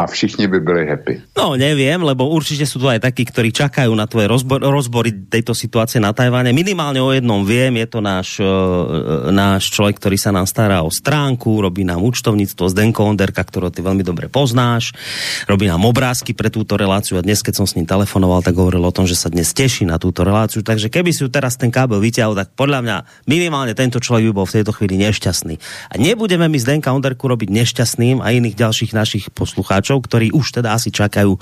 [0.00, 1.14] a všichni by byli happy.
[1.36, 5.52] No, neviem, lebo určite sú tu aj takí, ktorí čakajú na tvoje rozbor, rozbory tejto
[5.52, 6.56] situácie na Tajvane.
[6.56, 10.88] Minimálne o jednom viem, je to náš, uh, náš človek, ktorý sa nám stará o
[10.88, 14.96] stránku, robí nám účtovníctvo z Denko Onderka, ktorého ty veľmi dobre poznáš,
[15.44, 18.80] robí nám obrázky pre túto reláciu a dnes, keď som s ním telefonoval, tak hovoril
[18.80, 21.68] o tom, že sa dnes teší na túto reláciu, takže keby si ju teraz ten
[21.68, 22.96] kábel vyťahol, tak podľa mňa
[23.28, 25.60] minimálne tento človek by bol v tejto chvíli nešťastný.
[25.92, 30.36] A nebudeme my z Denka Onderku robiť nešťastným a iných ďalších našich poslucháčov poslucháčov, ktorí
[30.36, 31.40] už teda asi čakajú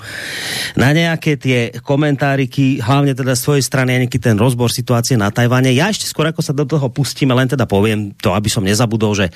[0.79, 5.75] na nejaké tie komentáriky, hlavne teda z tvojej strany nejaký ten rozbor situácie na Tajvane.
[5.75, 9.11] Ja ešte skôr ako sa do toho pustíme, len teda poviem to, aby som nezabudol,
[9.13, 9.27] že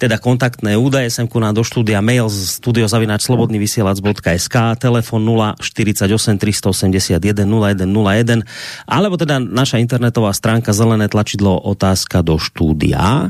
[0.00, 5.20] teda kontaktné údaje sem ku nám do štúdia mail z studiozavinač.slobodnyvysielac.sk telefon
[5.60, 8.42] 048 381 0101
[8.88, 13.28] alebo teda naša internetová stránka zelené tlačidlo otázka do štúdia.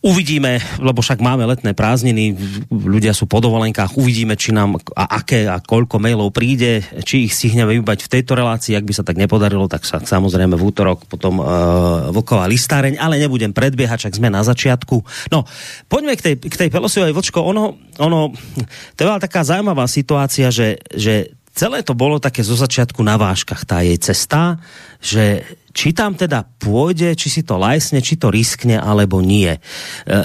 [0.00, 2.32] Uvidíme, lebo však máme letné prázdniny,
[2.72, 7.36] ľudia sú po dovolenkách, uvidíme, či nám a aké a koľko mailov príde, či ich
[7.36, 11.04] stihneme vybať v tejto relácii, ak by sa tak nepodarilo, tak sa samozrejme v útorok
[11.04, 15.04] potom uh, vlková listáreň, ale nebudem predbiehať, však sme na začiatku.
[15.28, 15.44] No,
[15.92, 18.32] poďme k tej, k tej Pelosiovej vlčko, ono, ono,
[18.96, 23.66] to je taká zaujímavá situácia, že, že celé to bolo také zo začiatku na váškach,
[23.66, 24.62] tá jej cesta,
[25.02, 29.54] že či tam teda pôjde, či si to lajsne, či to riskne, alebo nie.
[29.54, 29.60] E,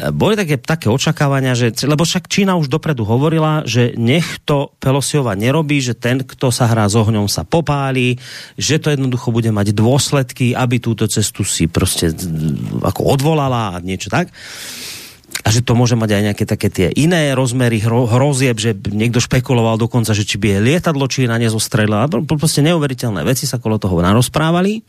[0.10, 5.38] boli také, také očakávania, že, lebo však Čína už dopredu hovorila, že nech to Pelosiova
[5.38, 8.18] nerobí, že ten, kto sa hrá s ohňom, sa popálí,
[8.58, 12.10] že to jednoducho bude mať dôsledky, aby túto cestu si prostě
[12.82, 14.34] ako odvolala a niečo tak
[15.46, 19.22] a že to môže mať aj nejaké také tie iné rozmery hro, hrozieb, že niekto
[19.22, 22.10] špekuloval dokonca, že či by je lietadlo Čína nezostrelila.
[22.10, 24.82] Proste neuveriteľné veci sa kolo toho narozprávali.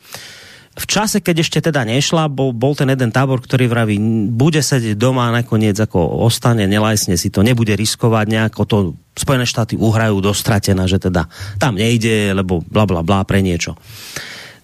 [0.77, 3.97] V čase, keď ešte teda nešla, bol, bol ten jeden tábor, ktorý vraví,
[4.29, 8.77] bude sedieť doma a nakoniec ako ostane, nelajsne si to, nebude riskovať nejako to
[9.17, 11.25] Spojené štáty uhrajú do stratená, že teda
[11.57, 13.73] tam nejde, lebo bla bla bla pre niečo.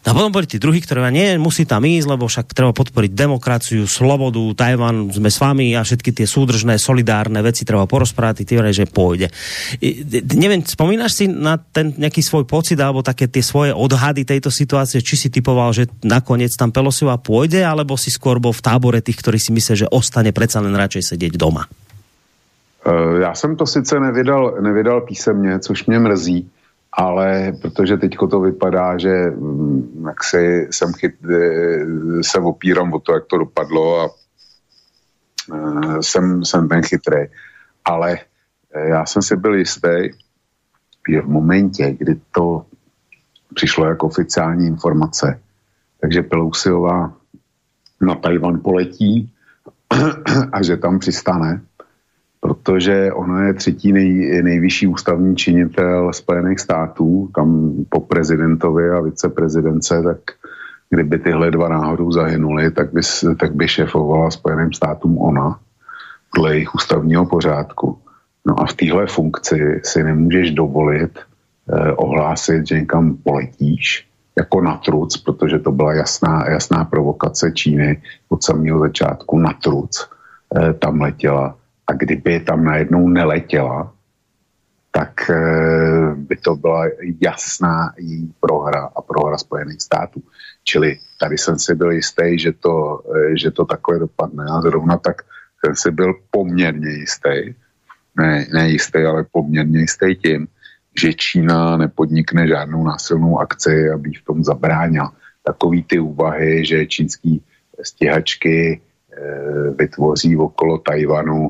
[0.03, 3.87] A potom boli tí druhí, ktorí nie, musí tam ísť, lebo však treba podporiť demokraciu,
[3.87, 8.83] slobodu, Tajvan, sme s vami a všetky tie súdržné, solidárne veci treba porozprávať, ty že
[8.83, 9.31] pôjde.
[9.79, 10.03] I,
[10.35, 14.99] neviem, spomínaš si na ten nejaký svoj pocit alebo také tie svoje odhady tejto situácie,
[14.99, 19.23] či si typoval, že nakoniec tam Pelosiova pôjde, alebo si skôr bol v tábore tých,
[19.23, 21.63] ktorí si myslí, že ostane predsa len radšej sedieť doma?
[22.83, 26.49] Uh, já jsem to sice nevydal, nevydal písemně, což mě mrzí,
[26.97, 32.99] ale protože teďko to vypadá, že mm, jak si jsem chyt, e, se opírám o
[32.99, 34.09] to, jak to dopadlo a
[35.53, 37.25] e, jsem, jsem ten chytrý.
[37.85, 38.17] Ale
[38.73, 40.09] e, já jsem si byl jistý,
[41.09, 42.65] že v momentě, kdy to
[43.55, 45.39] přišlo jako oficiální informace,
[46.01, 47.13] takže Pelousiová
[48.01, 49.31] na Tajvan poletí
[50.51, 51.61] a že tam přistane,
[52.43, 60.01] protože ono je třetí nej, nejvyšší ústavní činitel Spojených států, tam po prezidentovi a viceprezidence,
[60.03, 60.17] tak
[60.89, 63.01] kdyby tyhle dva náhodou zahynuli, tak by,
[63.39, 65.59] tak by šefovala Spojeným státům ona
[66.35, 67.97] podle jejich ústavního pořádku.
[68.47, 74.77] No a v téhle funkci si nemůžeš dovolit eh, ohlásit, že někam poletíš jako na
[74.77, 80.07] truc, protože to byla jasná, jasná provokace Číny od samého začátku na truc.
[80.57, 81.55] Eh, tam letěla
[81.87, 83.93] a kdyby tam najednou neletěla,
[84.91, 86.85] tak eh, by to byla
[87.21, 90.21] jasná její prohra a prohra Spojených států.
[90.63, 94.97] Čili tady jsem si byl jistý, že to, eh, že to takhle dopadne a zrovna
[94.97, 95.21] tak
[95.65, 97.55] jsem si byl poměrně jistý,
[98.17, 100.47] ne, ne jistý, ale poměrně jistý tím,
[101.01, 105.13] že Čína nepodnikne žádnou násilnou akci, aby v tom zabránila.
[105.43, 107.41] Takový ty úvahy, že čínský
[107.81, 108.79] stěhačky e,
[109.71, 111.49] vytvoří okolo Tajvanu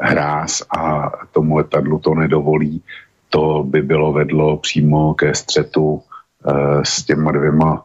[0.00, 2.82] hráz a tomu letadlu to nedovolí,
[3.30, 7.84] to by bylo vedlo přímo ke střetu e, s těma dvěma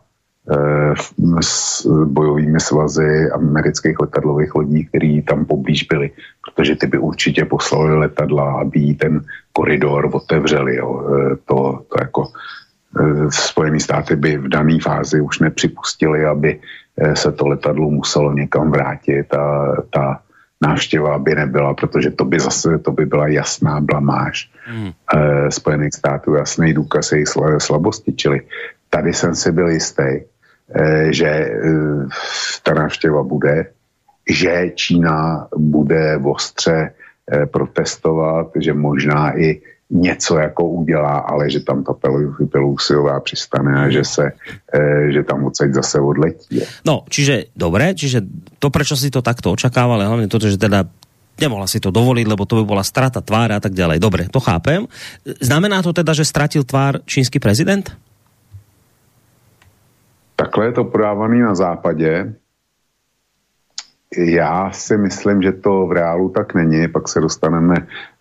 [0.52, 0.94] e,
[1.42, 6.12] s bojovými svazy amerických letadlových lodí, které tam poblíž byly,
[6.46, 10.76] protože ty by určitě poslali letadla, aby ten koridor otevřeli.
[10.76, 11.04] Jo.
[11.10, 12.28] E, to, to jako
[13.30, 16.60] Spojené státy by v dané fázi už nepřipustili, aby
[17.14, 20.22] se to letadlo muselo někam vrátit a ta
[20.64, 24.92] návštěva by nebyla, protože to by zase to by byla jasná blamáž hmm.
[24.92, 27.28] eh, Spojených států, jasný důkaz jejich
[27.60, 28.14] slabosti.
[28.16, 28.42] Čili
[28.90, 30.10] tady jsem si byl jistý,
[30.76, 31.52] eh, že eh,
[32.64, 33.66] ta návštěva bude,
[34.30, 39.62] že Čína bude ostře eh, protestovat, že možná i
[39.94, 41.94] něco jako udělá, ale že tam ta
[42.50, 44.26] Pelusiová přistane a že se,
[44.74, 46.66] e, že tam odsaď zase odletí.
[46.82, 48.26] No, čiže dobré, čiže
[48.58, 50.90] to, prečo si to takto očakával, ale hlavně to, že teda
[51.38, 54.02] nemohla si to dovoliť, lebo to by bola strata tvára a tak ďalej.
[54.02, 54.90] Dobre, to chápem.
[55.26, 57.90] Znamená to teda, že stratil tvár čínsky prezident?
[60.36, 62.34] Takhle je to podávaný na západě.
[64.18, 67.76] Já si myslím, že to v reálu tak není, pak se dostaneme,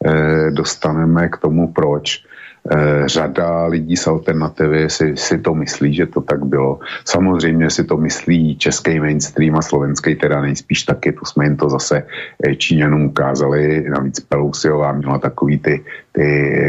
[0.07, 2.25] eh, dostaneme k tomu, proč.
[2.63, 6.79] Eh, řada lidí z alternativy si, si to myslí, že to tak bylo.
[7.05, 11.69] Samozřejmě si to myslí český mainstream a slovenský teda nejspíš taky, to jsme jim to
[11.69, 12.07] zase
[12.47, 16.27] eh, Číňanům ukázali, navíc Pelousiová měla takový ty, ty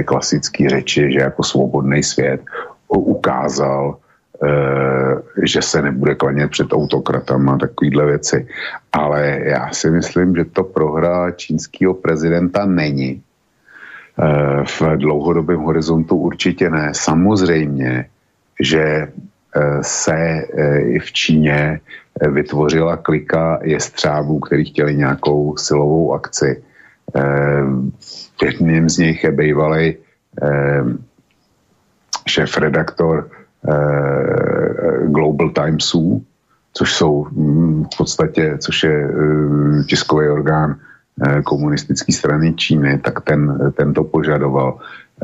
[0.07, 2.41] klasické řeči, že jako svobodný svět
[2.89, 3.97] ukázal,
[5.43, 8.47] že se nebude klanět před autokratama, takovýhle věci.
[8.91, 13.21] Ale já si myslím, že to prohra čínského prezidenta není.
[14.19, 16.91] Eh, v dlouhodobém horizontu určitě ne.
[16.93, 18.05] Samozřejmě,
[18.59, 20.45] že eh, se
[20.79, 21.79] i v Číně
[22.29, 26.63] vytvořila klika jestřábů, který chtěli nějakou silovou akci.
[28.43, 29.95] Jedním z nich je bývalý
[32.27, 33.42] šéf-redaktor Eh,
[35.07, 36.23] Global Timesů,
[36.73, 40.75] což jsou mm, v podstatě, což je eh, tiskový orgán
[41.27, 44.79] eh, komunistické strany Číny, tak ten, ten to požadoval,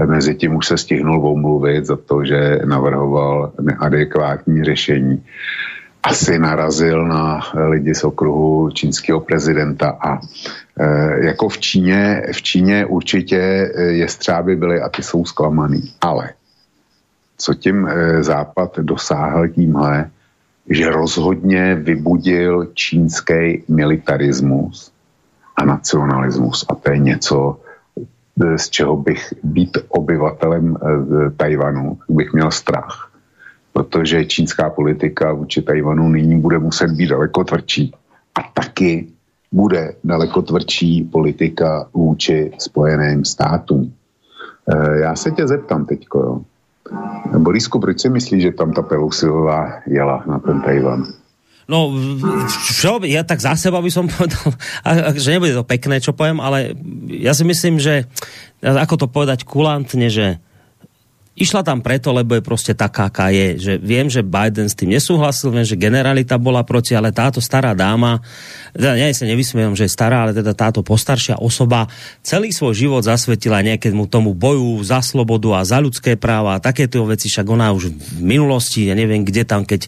[0.06, 5.26] Mezi tím už se stihnul omluvit za to, že navrhoval neadekvátní řešení.
[6.04, 10.20] Asi narazil na lidi z okruhu čínského prezidenta a
[11.16, 15.82] jako v Číně, v Číně určitě jestřáby byly a ty jsou zklamaný.
[16.02, 16.30] Ale
[17.40, 20.10] co tím e, Západ dosáhl tímhle,
[20.70, 24.92] že rozhodně vybudil čínský militarismus
[25.56, 26.66] a nacionalismus.
[26.70, 27.58] A to je něco,
[28.56, 33.12] z čeho bych být obyvatelem eh, Tajvanu, bych měl strach.
[33.74, 37.94] Protože čínská politika vůči Tajvanu nyní bude muset být daleko tvrdší.
[38.36, 39.08] A taky
[39.52, 43.94] bude daleko tvrdší politika vůči Spojeným státům.
[44.72, 46.42] Eh, já se tě zeptám teďko, jo.
[47.38, 51.06] Borisku, proč si myslíš, že tam ta Pelusilová jela na ten Tajvan?
[51.70, 51.94] No,
[52.82, 56.18] čo, ja tak za seba by som povedal, a, a, že nebude to pekné, čo
[56.18, 56.74] poviem, ale
[57.14, 58.10] ja si myslím, že
[58.66, 60.42] ako to povedať kulantne, že
[61.38, 63.56] Išla tam preto, lebo je prostě taká, aká je.
[63.56, 67.72] Že viem, že Biden s tým nesúhlasil, viem, že generalita bola proti, ale táto stará
[67.72, 68.20] dáma,
[68.76, 71.88] teda ja sa nevysmievam, že je stará, ale teda táto postaršia osoba
[72.28, 77.08] celý svoj život zasvetila nejakému tomu boju za slobodu a za ľudské práva a takéto
[77.08, 79.88] veci, však ona už v minulosti, ja neviem, kde tam, keď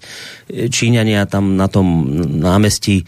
[0.71, 2.07] Číňania tam na tom
[2.39, 3.03] námestí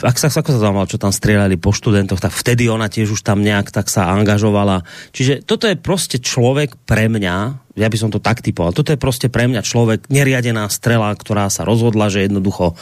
[0.00, 3.20] ak sa, ako sa mal, čo tam strieľali po študentoch, tak vtedy ona tiež už
[3.20, 4.88] tam nejak tak sa angažovala.
[5.12, 7.36] Čiže toto je prostě človek pre mňa,
[7.76, 11.52] ja by som to tak typoval, toto je prostě pre mňa človek, neriadená strela, ktorá
[11.52, 12.72] sa rozhodla, že jednoducho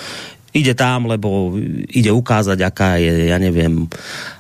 [0.55, 1.59] ide tam, lebo
[1.91, 3.91] ide ukázať, aká je, ja neviem,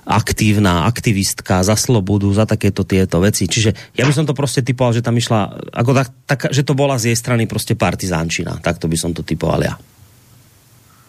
[0.07, 3.51] aktívna aktivistka za slobodu, za takéto tieto veci.
[3.51, 6.79] Čiže ja by som to prostě typoval, že tam išla, ako tak, tak, že to
[6.79, 8.63] bola z jej strany prostě partizánčina.
[8.63, 9.75] Tak to by som to typoval ja.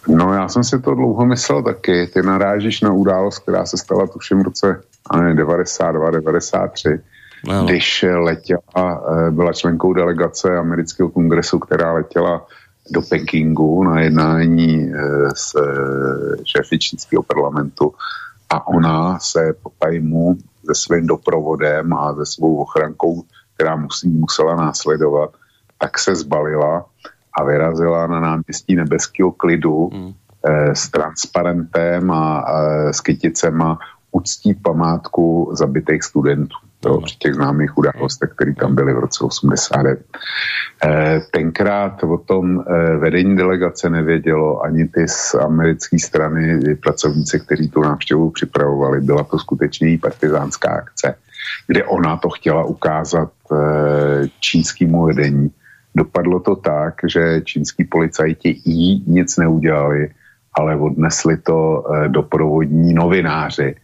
[0.07, 2.07] No já jsem si to dlouho myslel taky.
[2.07, 4.81] Ty narážíš na událost, která se stala tuším v roce
[5.33, 6.99] 92, 93,
[7.47, 7.65] no.
[7.65, 12.45] když letěla, eh, byla členkou delegace amerického kongresu, která letěla
[12.91, 17.93] do Pekingu na jednání eh, s eh, šéfy čínského parlamentu
[18.49, 23.23] a ona se po tajmu se svým doprovodem a se svou ochrankou,
[23.55, 25.29] která musí, musela následovat,
[25.79, 26.85] tak se zbalila
[27.39, 30.13] a vyrazila na náměstí nebeského klidu hmm.
[30.47, 33.79] eh, s transparentem a eh, s kyticema
[34.11, 36.55] uctít památku zabitých studentů.
[36.79, 39.99] To při těch známých událostech, které tam byly v roce 89.
[40.83, 47.69] Eh, tenkrát o tom eh, vedení delegace nevědělo ani ty z americké strany pracovníci, kteří
[47.69, 49.01] tu návštěvu připravovali.
[49.01, 51.15] Byla to skutečně partizánská akce,
[51.67, 55.51] kde ona to chtěla ukázat eh, čínskému vedení,
[55.95, 60.11] Dopadlo to tak, že čínský policajti jí nic neudělali,
[60.53, 63.75] ale odnesli to eh, doprovodní novináři.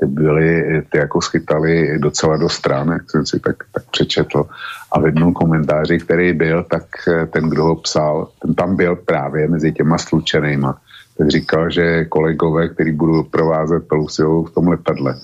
[0.00, 4.46] Ty byli, ty jako schytali docela do stran, jak jsem si tak, tak přečetl.
[4.92, 8.96] A v jednom komentáři, který byl, tak eh, ten, kdo ho psal, ten tam byl
[8.96, 10.78] právě mezi těma slučenýma.
[11.18, 15.14] Tak říkal, že kolegové, který budou provázet Pelusiovou v tom letadle,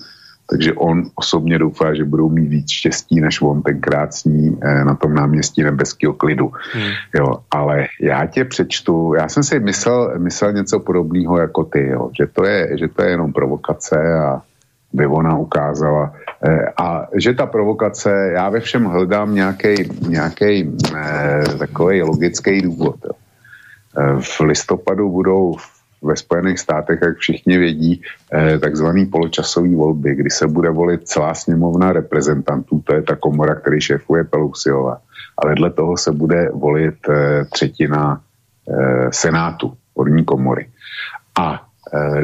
[0.50, 4.84] takže on osobně doufá, že budou mít víc štěstí, než on tenkrát s ní eh,
[4.84, 6.52] na tom náměstí nebeského klidu.
[6.72, 6.90] Hmm.
[7.14, 12.10] Jo, ale já tě přečtu, já jsem si myslel, myslel něco podobného jako ty, jo,
[12.18, 14.42] že, to je, že to je jenom provokace a
[14.92, 16.12] by ona ukázala.
[16.44, 19.34] Eh, a že ta provokace, já ve všem hledám
[20.08, 22.96] nějaký eh, takový logický důvod.
[23.04, 23.12] Jo.
[24.20, 30.30] V listopadu budou v ve Spojených státech, jak všichni vědí, eh, takzvaný poločasový volby, kdy
[30.30, 34.98] se bude volit celá sněmovna reprezentantů, to je ta komora, který šéfuje Pelusiova.
[35.38, 38.20] A vedle toho se bude volit eh, třetina
[38.68, 40.68] eh, senátu, horní komory.
[41.40, 41.66] A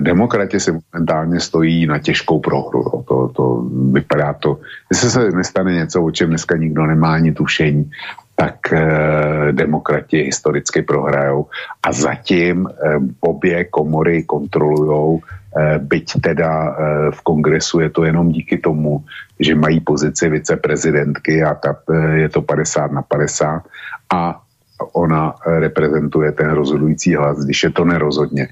[0.01, 2.79] demokrati se momentálně stojí na těžkou prohru.
[2.79, 3.05] Jo.
[3.09, 4.61] To, to vypadá to,
[4.91, 7.91] jestli se nestane něco, o čem dneska nikdo nemá ani tušení,
[8.38, 11.51] tak eh, demokrati historicky prohrajou
[11.83, 16.74] a zatím eh, obě komory kontrolujou, eh, byť teda eh,
[17.11, 19.03] v kongresu je to jenom díky tomu,
[19.41, 23.66] že mají pozici viceprezidentky a ta, eh, je to 50 na 50
[24.14, 24.39] a
[24.95, 28.49] ona eh, reprezentuje ten rozhodující hlas, když je to nerozhodně.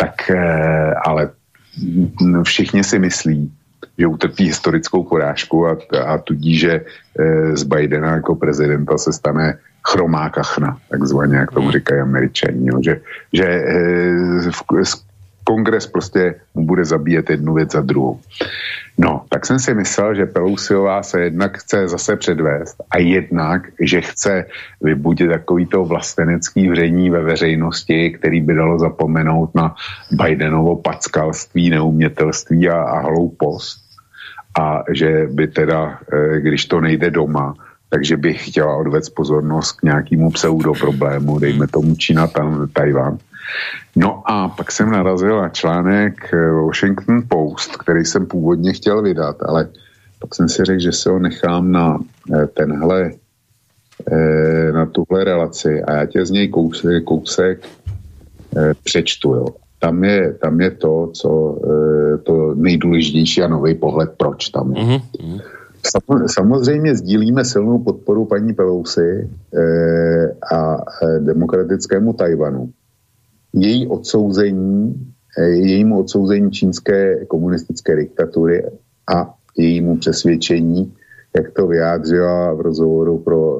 [0.00, 1.30] Tak eh, ale
[2.42, 3.52] všichni si myslí,
[3.98, 5.76] že utrpí historickou porážku a,
[6.06, 11.66] a tudíž, že e, z Bidena jako prezidenta se stane chromá kachna, takzvaně, jak tomu
[11.66, 11.72] hmm.
[11.72, 13.00] říkají američani, jo, že,
[13.32, 14.62] že e, v,
[15.48, 18.20] kongres prostě mu bude zabíjet jednu věc za druhou.
[18.98, 24.00] No, tak jsem si myslel, že Pelousiová se jednak chce zase předvést a jednak, že
[24.00, 24.44] chce
[24.82, 29.74] vybudit takovýto vlastenecký vření ve veřejnosti, který by dalo zapomenout na
[30.12, 33.87] Bidenovo packalství, neumětelství a, a hloupost
[34.58, 37.54] a že by teda, eh, když to nejde doma,
[37.88, 43.18] takže bych chtěla odvést pozornost k nějakému pseudo problému, dejme tomu Čína, tam, Tajvan.
[43.96, 49.36] No a pak jsem narazil na článek eh, Washington Post, který jsem původně chtěl vydat,
[49.42, 49.68] ale
[50.18, 51.98] pak jsem si řekl, že se ho nechám na
[52.34, 53.12] eh, tenhle
[54.72, 57.66] na tuhle relaci a já tě z něj kousek, kousek
[58.84, 59.34] přečtu.
[59.34, 59.46] Jo
[59.78, 64.82] tam je, tam je to, co e, to nejdůležitější a nový pohled, proč tam je.
[64.82, 65.40] Mm-hmm.
[66.26, 69.28] Samozřejmě sdílíme silnou podporu paní Pelosi e,
[70.54, 72.70] a e, demokratickému Tajvanu.
[73.52, 74.94] Její odsouzení,
[75.38, 78.64] jejímu odsouzení čínské komunistické diktatury
[79.14, 80.92] a jejímu přesvědčení,
[81.36, 83.58] jak to vyjádřila v rozhovoru pro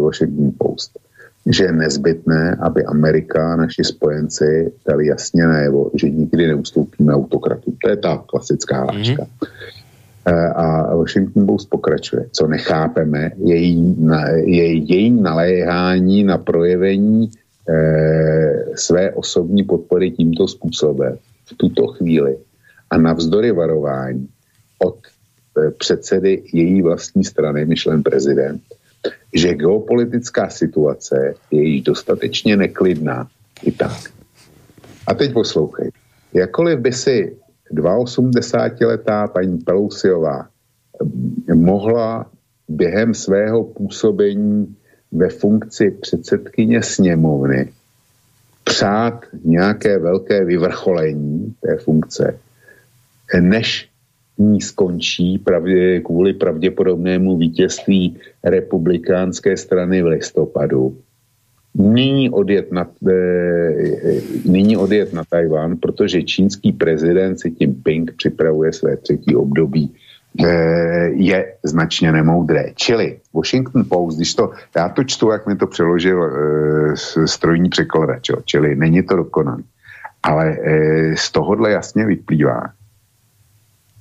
[0.00, 0.98] Washington Post
[1.46, 7.74] že je nezbytné, aby Amerika, naši spojenci, dali jasně najevo, že nikdy neustoupíme autokratu.
[7.82, 9.22] To je ta klasická hláška.
[9.22, 10.52] Mm-hmm.
[10.54, 12.26] A Washington Post pokračuje.
[12.32, 13.96] Co nechápeme, je její,
[14.34, 17.30] je její naléhání na projevení
[17.68, 22.36] eh, své osobní podpory tímto způsobem v tuto chvíli
[22.90, 24.28] a navzdory varování
[24.78, 24.98] od
[25.58, 28.62] eh, předsedy její vlastní strany, myšlen prezident,
[29.34, 33.28] že geopolitická situace je již dostatečně neklidná
[33.62, 34.12] i tak.
[35.06, 35.90] A teď poslouchej.
[36.34, 37.36] Jakkoliv by si
[37.72, 40.46] 82-letá paní Pelousiová
[41.50, 42.30] eh, mohla
[42.68, 44.76] během svého působení
[45.12, 47.72] ve funkci předsedkyně sněmovny
[48.64, 52.38] přát nějaké velké vyvrcholení té funkce,
[53.40, 53.91] než
[54.38, 60.96] ní skončí pravdě, kvůli pravděpodobnému vítězství republikánské strany v listopadu.
[61.74, 63.14] Nyní odjet, na, e,
[64.44, 69.94] nyní odjet na Tajván, protože čínský prezident Xi Jinping připravuje své třetí období
[70.44, 70.48] e,
[71.14, 72.64] je značně nemoudré.
[72.74, 78.30] Čili Washington Post, když to, já to čtu, jak mi to přeložil e, strojní překladač,
[78.44, 79.62] čili není to dokonalé.
[80.22, 82.62] Ale e, z tohohle jasně vyplývá,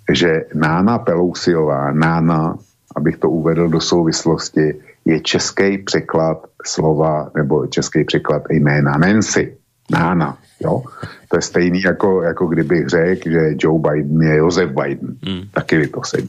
[0.10, 2.56] že Nána Pelousiová, Nána,
[2.96, 4.76] abych to uvedl do souvislosti,
[5.06, 9.58] je český překlad slova, nebo český překlad jména Nancy.
[9.92, 10.84] Nána, jo?
[11.28, 15.16] To je stejný, jako, jako kdybych řekl, že Joe Biden je Josef Biden.
[15.26, 15.42] Hmm.
[15.52, 16.28] Taky by to sedí.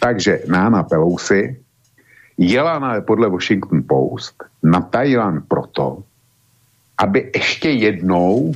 [0.00, 1.56] Takže Nána Pelosi
[2.38, 5.98] jela na, podle Washington Post na Tajvan proto,
[6.98, 8.52] aby ještě jednou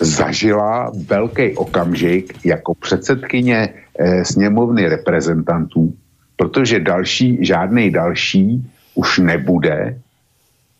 [0.00, 3.74] zažila velký okamžik jako předsedkyně
[4.22, 5.94] sněmovny reprezentantů,
[6.36, 9.98] protože další, žádný další už nebude,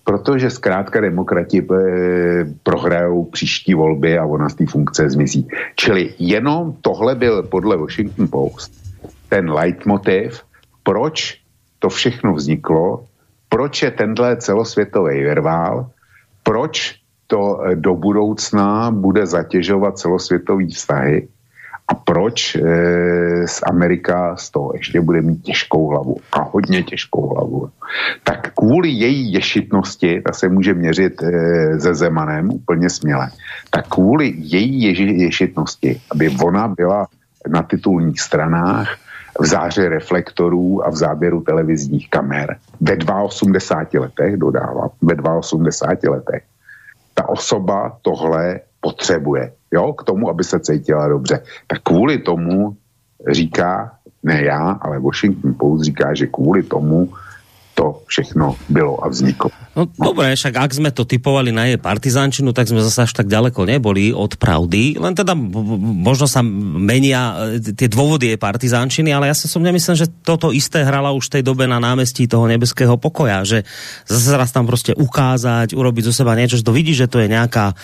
[0.04, 5.48] protože zkrátka demokrati eh, prohrajou příští volby a ona z té funkce zmizí.
[5.76, 8.72] Čili jenom tohle byl podle Washington Post
[9.28, 10.42] ten leitmotiv,
[10.82, 11.40] proč
[11.78, 13.04] to všechno vzniklo,
[13.48, 15.90] proč je tenhle celosvětový virvál,
[16.42, 21.28] proč to eh, do budoucna bude zatěžovat celosvětové vztahy
[21.88, 22.60] a proč e,
[23.46, 26.16] z Amerika z toho ještě bude mít těžkou hlavu?
[26.32, 27.70] A hodně těžkou hlavu.
[28.24, 33.30] Tak kvůli její ješitnosti, ta se může měřit e, se Zemanem úplně směle,
[33.70, 34.82] tak kvůli její
[35.22, 37.06] ješitnosti, aby ona byla
[37.48, 38.96] na titulních stranách,
[39.40, 46.42] v záře reflektorů a v záběru televizních kamer ve 82 letech, dodávám, ve 82 letech,
[47.14, 51.42] ta osoba tohle potřebuje, jo, k tomu, aby se cítila dobře.
[51.66, 52.76] Tak kvůli tomu
[53.30, 57.10] říká, ne já, ale Washington Post říká, že kvůli tomu
[57.74, 59.50] to všechno bylo a vzniklo.
[59.74, 60.14] No, no.
[60.14, 63.66] dobre, však ak sme to typovali na jej partizánčinu, tak sme zase až tak ďaleko
[63.66, 69.34] neboli od pravdy, len teda možno sa menia e, tie dôvody jej partizánčiny, ale ja
[69.34, 72.94] sa som nemyslel, že toto isté hrala už v tej dobe na námestí toho nebeského
[72.94, 73.66] pokoja, že
[74.06, 77.26] zase raz tam prostě ukázať, urobiť zo seba niečo, že to vidí, že to je
[77.26, 77.74] nejaká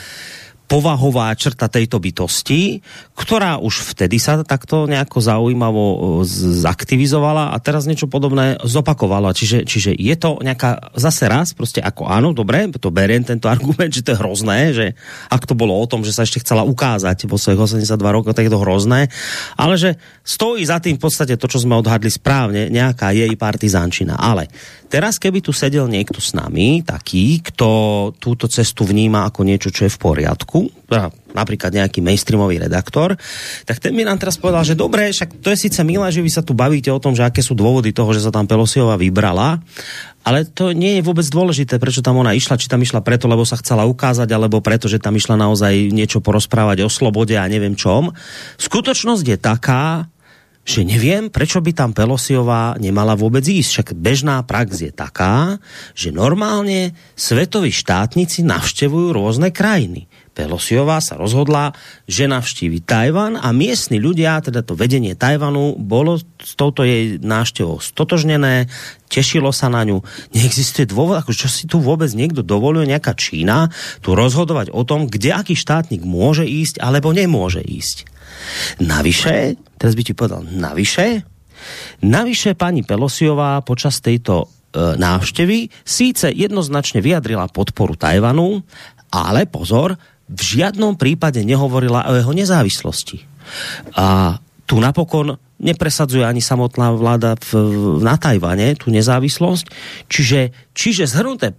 [0.71, 2.79] povahová črta tejto bytosti,
[3.19, 5.99] ktorá už vtedy sa takto nejako zaujímavo e,
[6.63, 9.35] zaktivizovala a teraz niečo podobné zopakovala.
[9.35, 13.91] Čiže, čiže je to nejaká zase raz, prostě ako áno, dobre, to beriem tento argument,
[13.91, 14.87] že to je hrozné, že
[15.27, 18.47] ak to bolo o tom, že sa ešte chcela ukázať vo svojich 82 rokov, tak
[18.47, 19.11] je to hrozné,
[19.59, 24.15] ale že stojí za tým v podstate to, čo sme odhadli správne, nejaká jej partizánčina.
[24.15, 24.47] Ale
[24.87, 27.69] teraz, keby tu sedel niekto s nami, taký, kto
[28.23, 30.60] túto cestu vníma ako niečo, čo je v poriadku,
[31.31, 33.15] napríklad nejaký mainstreamový redaktor,
[33.65, 36.31] tak ten mi nám teraz povedal, že dobre, však to je síce milé, že vy
[36.31, 39.63] sa tu bavíte o tom, že aké sú dôvody toho, že sa tam Pelosiova vybrala,
[40.27, 43.47] ale to nie je vôbec dôležité, prečo tam ona išla, či tam išla preto, lebo
[43.47, 47.79] sa chcela ukázať, alebo preto, že tam išla naozaj niečo porozprávať o slobode a neviem
[47.79, 48.13] čom.
[48.61, 50.11] Skutočnosť je taká,
[50.61, 53.71] že neviem, prečo by tam Pelosiová nemala vôbec ísť.
[53.81, 55.57] Však bežná prax je taká,
[55.97, 60.10] že normálne svetoví štátnici navštevujú rôzne krajiny.
[60.41, 61.77] Pelosiová sa rozhodla,
[62.09, 67.77] že navštívi Tajvan a miestni ľudia, teda to vedenie Tajvanu, bolo s touto jej návštevou
[67.85, 68.73] stotožnené,
[69.13, 70.01] tešilo sa na ňu.
[70.33, 73.69] Neexistuje dôvod, ako čo si tu vôbec niekto dovoluje, nejaká Čína,
[74.01, 78.09] tu rozhodovať o tom, kde aký štátnik môže ísť alebo nemôže ísť.
[78.81, 81.21] Navyše, teraz by ti povedal, navyše,
[82.01, 88.65] navyše pani Pelosiová počas tejto e, návštevy síce jednoznačne vyjadrila podporu Tajvanu,
[89.11, 89.99] ale pozor,
[90.31, 93.27] v žiadnom prípade nehovorila o jeho nezávislosti.
[93.99, 94.39] A
[94.71, 97.51] tu napokon nepresadzuje ani samotná vláda v,
[97.99, 99.67] na Tajvane tú nezávislosť.
[100.07, 101.59] Čiže, čiže zhrnuté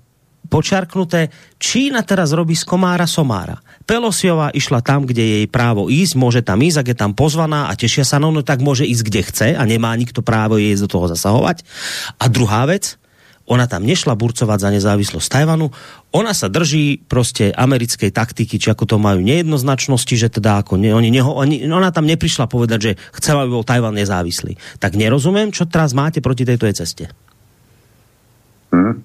[0.52, 3.64] počiarknuté, Čína teraz robí z komára somára.
[3.88, 7.74] Pelosiová išla tam, kde jej právo ísť, môže tam ísť, ak je tam pozvaná a
[7.76, 10.92] tešia sa, no, no tak môže ísť kde chce a nemá nikto právo jej do
[10.92, 11.64] toho zasahovať.
[12.20, 13.00] A druhá vec,
[13.46, 15.72] ona tam nešla burcovať za nezávislosť Tajvanu,
[16.12, 20.92] ona sa drží prostě americkej taktiky, či ako to majú nejednoznačnosti, že teda ako ne,
[20.92, 24.60] oni neho, oni, ona tam neprišla povedať, že chcela by bol Tajvan nezávislý.
[24.80, 27.08] Tak nerozumím, čo teraz máte proti tejto cestě.
[28.72, 29.04] Hmm.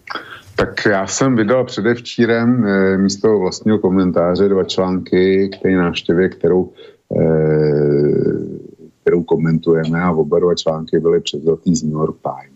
[0.56, 6.72] Tak já jsem vydal předevčírem e, místo vlastního komentáře dva články k té návštěvě, kterou,
[7.18, 7.24] e,
[9.00, 12.55] kterou komentujeme a oba dva články byly převzatý z New York Times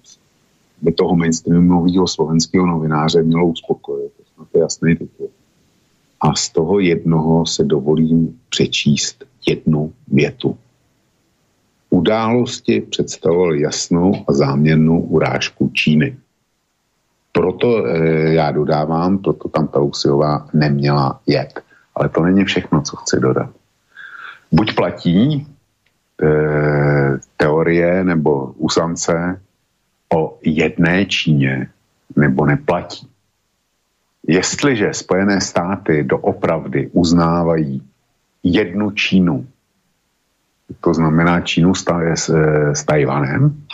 [0.82, 4.12] by toho mainstreamového slovenského novináře mělo uspokojit.
[4.52, 5.28] To je jasný titul.
[6.20, 10.56] A z toho jednoho se dovolím přečíst jednu větu.
[11.90, 16.16] Události představovaly jasnou a záměrnou urážku Číny.
[17.32, 17.98] Proto e,
[18.32, 21.60] já dodávám, proto tam Pelusiová neměla jet.
[21.94, 23.50] Ale to není všechno, co chci dodat.
[24.52, 25.46] Buď platí e,
[27.36, 29.40] teorie nebo usance,
[30.14, 31.68] o jedné Číně
[32.16, 33.08] nebo neplatí.
[34.26, 37.82] Jestliže Spojené státy doopravdy uznávají
[38.42, 39.46] jednu Čínu,
[40.80, 41.84] to znamená Čínu s,
[42.14, 42.30] s,
[42.72, 43.66] s Tajvanem,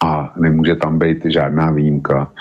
[0.00, 2.32] a nemůže tam být žádná výjimka.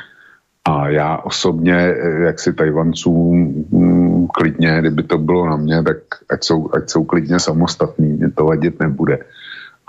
[0.65, 5.97] A já osobně, jak si Tajvancům mm, klidně, kdyby to bylo na mě, tak
[6.29, 9.19] ať jsou, ať jsou klidně samostatní, mě to vadit nebude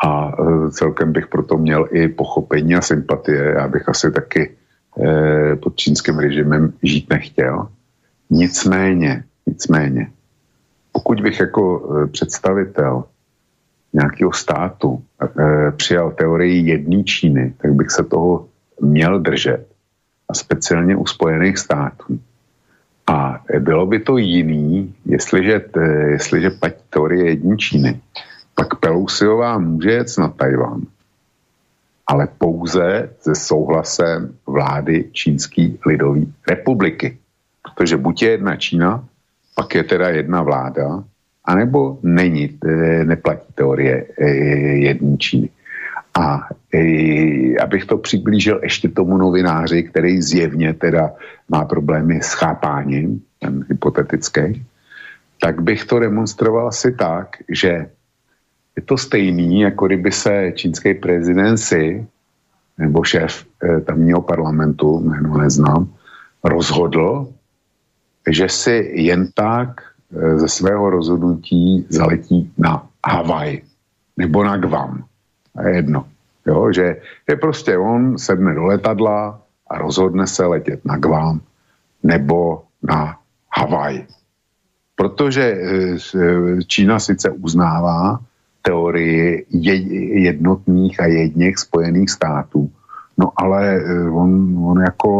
[0.05, 3.45] a e, celkem bych proto měl i pochopení a sympatie.
[3.45, 4.57] Já bych asi taky
[5.03, 7.69] e, pod čínským režimem žít nechtěl.
[8.31, 10.11] Nicméně, nicméně,
[10.93, 11.63] pokud bych jako
[12.03, 13.05] e, představitel
[13.93, 15.03] nějakého státu
[15.77, 18.47] přijal teorii jedné Číny, tak bych se toho
[18.81, 19.67] měl držet.
[20.29, 22.21] A speciálně u Spojených států.
[23.07, 25.61] A bylo by to jiný, jestliže,
[26.09, 28.01] jestliže platí teorie jedné Číny,
[28.59, 30.83] pak Pelousiová může jet na Tajvan,
[32.07, 37.19] ale pouze se souhlasem vlády Čínské lidové republiky.
[37.63, 39.05] Protože buď je jedna Čína,
[39.55, 41.05] pak je teda jedna vláda,
[41.45, 44.27] anebo není, e, neplatí teorie e,
[44.91, 45.49] jedné Číny.
[46.19, 46.79] A e,
[47.63, 51.15] abych to přiblížil ještě tomu novináři, který zjevně teda
[51.49, 54.67] má problémy s chápáním, ten hypotetický,
[55.41, 57.87] tak bych to demonstroval asi tak, že
[58.79, 62.07] je to stejný, jako kdyby se čínský prezident si,
[62.79, 65.91] nebo šéf eh, tamního parlamentu, jméno neznám,
[66.45, 67.27] rozhodl,
[68.31, 73.67] že si jen tak eh, ze svého rozhodnutí zaletí na Havaj
[74.17, 75.05] nebo na Guam.
[75.59, 76.07] A jedno.
[76.47, 81.41] Jo, že je prostě on sedne do letadla a rozhodne se letět na Guam
[82.03, 83.19] nebo na
[83.59, 84.07] Havaj.
[84.95, 88.23] Protože eh, Čína sice uznává,
[88.69, 89.47] teorii
[90.21, 92.71] jednotných a jedněch spojených států.
[93.19, 95.11] No ale eh, on, on jako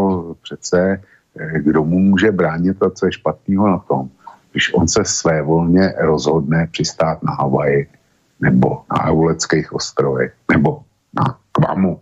[0.43, 1.01] přece,
[1.41, 4.09] eh, kdo mu může bránit a co je špatného na tom,
[4.53, 7.89] když on se své volně rozhodne přistát na Havaji
[8.41, 10.83] nebo na Euleckých ostrovech nebo
[11.17, 12.01] na Kvamu.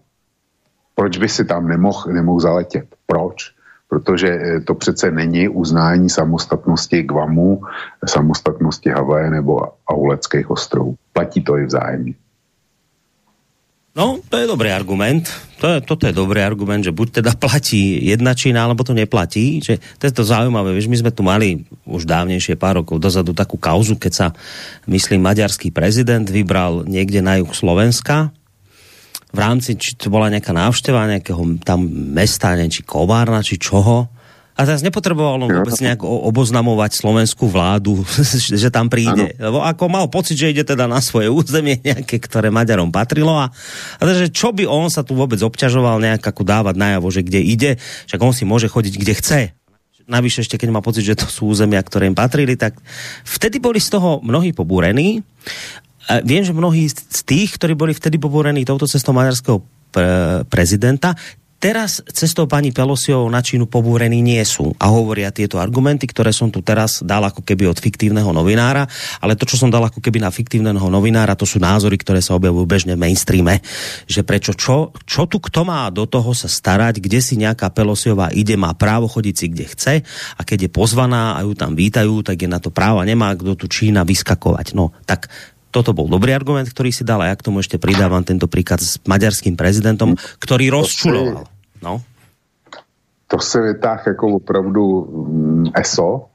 [0.95, 2.87] Proč by si tam nemohl, nemohl zaletět?
[3.07, 3.56] Proč?
[3.89, 7.63] Protože eh, to přece není uznání samostatnosti Guamu,
[8.07, 10.95] samostatnosti Havaje nebo Auleckých ostrovů.
[11.13, 12.15] Platí to i vzájemně.
[13.97, 15.25] No, to je dobrý argument.
[15.57, 19.65] To je, toto je dobrý argument, že buď teda platí jedna Čína, alebo to neplatí.
[19.65, 20.77] Že to je to zaujímavé.
[20.77, 24.27] Vieš, my sme tu mali už dávnejšie pár rokov dozadu takú kauzu, keď sa,
[24.85, 28.36] myslím, maďarský prezident vybral niekde na juh Slovenska
[29.35, 34.09] v rámci, či to bola nejaká návšteva nejakého tam mesta, neviem, či kovárna, či čoho,
[34.57, 38.01] A teraz nepotreboval on vôbec nejak oboznamovať slovenskú vládu,
[38.65, 39.37] že tam príde.
[39.37, 39.53] Ano.
[39.53, 43.37] Lebo ako mal pocit, že ide teda na svoje územie nejaké, ktoré Maďarom patrilo.
[43.37, 43.53] A,
[44.01, 47.41] a takže čo by on sa tu vôbec obťažoval nejak ako dávať najavo, že kde
[47.45, 47.71] ide,
[48.09, 49.41] však on si môže chodiť kde chce.
[50.07, 52.79] Navyše ešte, keď má pocit, že to sú územia, ktoré im patrili, tak
[53.27, 55.21] vtedy boli z toho mnohí pobúrení.
[56.23, 59.59] Viem, že mnohí z tých, ktorí boli vtedy pobúrení touto cestou maďarského
[60.47, 61.17] prezidenta,
[61.57, 64.77] teraz cestou pani Pelosiovou na Čínu pobúrení nie sú.
[64.77, 68.85] A hovoria tieto argumenty, ktoré som tu teraz dal ako keby od fiktívneho novinára,
[69.25, 72.37] ale to, čo som dal ako keby na fiktívneho novinára, to sú názory, ktoré sa
[72.37, 73.65] objavujú bežne v mainstreame,
[74.05, 78.29] že prečo, čo, čo tu kto má do toho sa starať, kde si nejaká Pelosiová
[78.37, 79.95] ide, má právo chodiť si kde chce
[80.37, 83.57] a keď je pozvaná a ju tam vítajú, tak je na to práva, nemá kdo
[83.57, 84.77] tu Čína vyskakovať.
[84.77, 85.33] No, tak
[85.77, 88.81] toto bol dobrý argument, ktorý si dal a ja k tomu ešte pridávam tento príklad
[88.81, 91.45] s maďarským prezidentom, ktorý rozčuloval.
[91.85, 92.01] No.
[93.29, 96.27] To se vytáh jako opravdu mm, ESO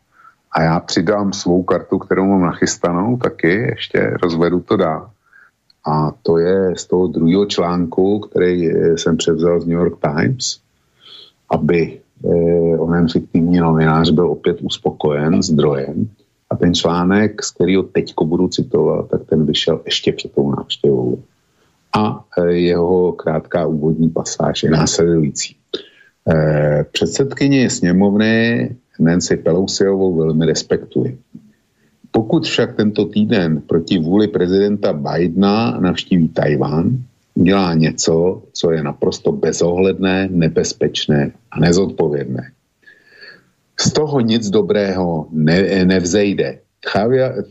[0.52, 5.10] a já přidám svou kartu, kterou mám nachystanou, taky ještě rozvedu to dál.
[5.88, 10.60] A to je z toho druhého článku, který jsem převzal z New York Times,
[11.50, 16.10] aby eh, onen fiktivní novinář byl opět uspokojen zdrojem,
[16.52, 21.24] a ten článek, z kterého teďko budu citovat, tak ten vyšel ještě před tou návštěvou.
[21.98, 25.56] A e, jeho krátká úvodní pasáž je následující.
[26.34, 31.20] E, předsedkyně sněmovny Nancy Pelosiovou velmi respektuji.
[32.12, 36.98] Pokud však tento týden proti vůli prezidenta Bidena navštíví Tajván,
[37.36, 42.52] dělá něco, co je naprosto bezohledné, nebezpečné a nezodpovědné.
[43.82, 46.60] Z toho nic dobrého ne, nevzejde.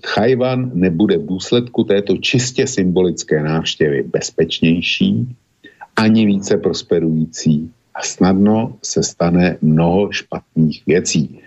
[0.01, 5.37] Tchajvan nebude v důsledku této čistě symbolické návštěvy bezpečnější,
[5.97, 11.41] ani více prosperující a snadno se stane mnoho špatných věcí.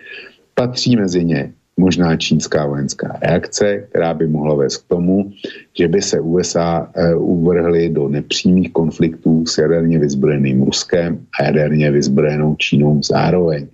[0.54, 5.32] Patří mezi ně možná čínská vojenská reakce, která by mohla vést k tomu,
[5.78, 11.90] že by se USA e, uvrhly do nepřímých konfliktů s jaderně vyzbrojeným Ruskem a jaderně
[11.90, 13.66] vyzbrojenou Čínou zároveň.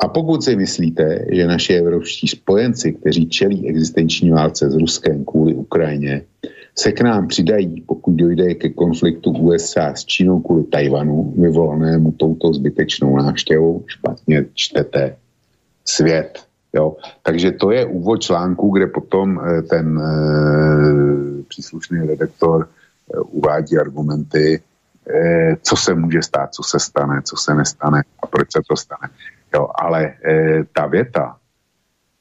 [0.00, 5.54] A pokud si myslíte, že naši evropští spojenci, kteří čelí existenční válce s Ruskem kvůli
[5.54, 6.22] Ukrajině,
[6.78, 12.52] se k nám přidají, pokud dojde ke konfliktu USA s Čínou kvůli Tajvanu, vyvolanému touto
[12.52, 15.16] zbytečnou návštěvou, špatně čtete
[15.84, 16.44] svět.
[16.74, 16.96] Jo?
[17.22, 24.60] Takže to je úvod článku, kde potom eh, ten e, příslušný redaktor e, uvádí argumenty,
[25.08, 28.76] e, co se může stát, co se stane, co se nestane a proč se to
[28.76, 29.08] stane.
[29.54, 31.36] Jo, ale e, ta věta,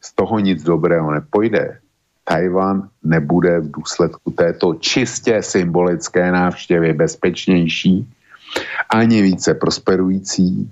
[0.01, 1.79] z toho nic dobrého nepojde,
[2.23, 8.13] Tajvan nebude v důsledku této čistě symbolické návštěvy bezpečnější,
[8.89, 10.71] ani více prosperující,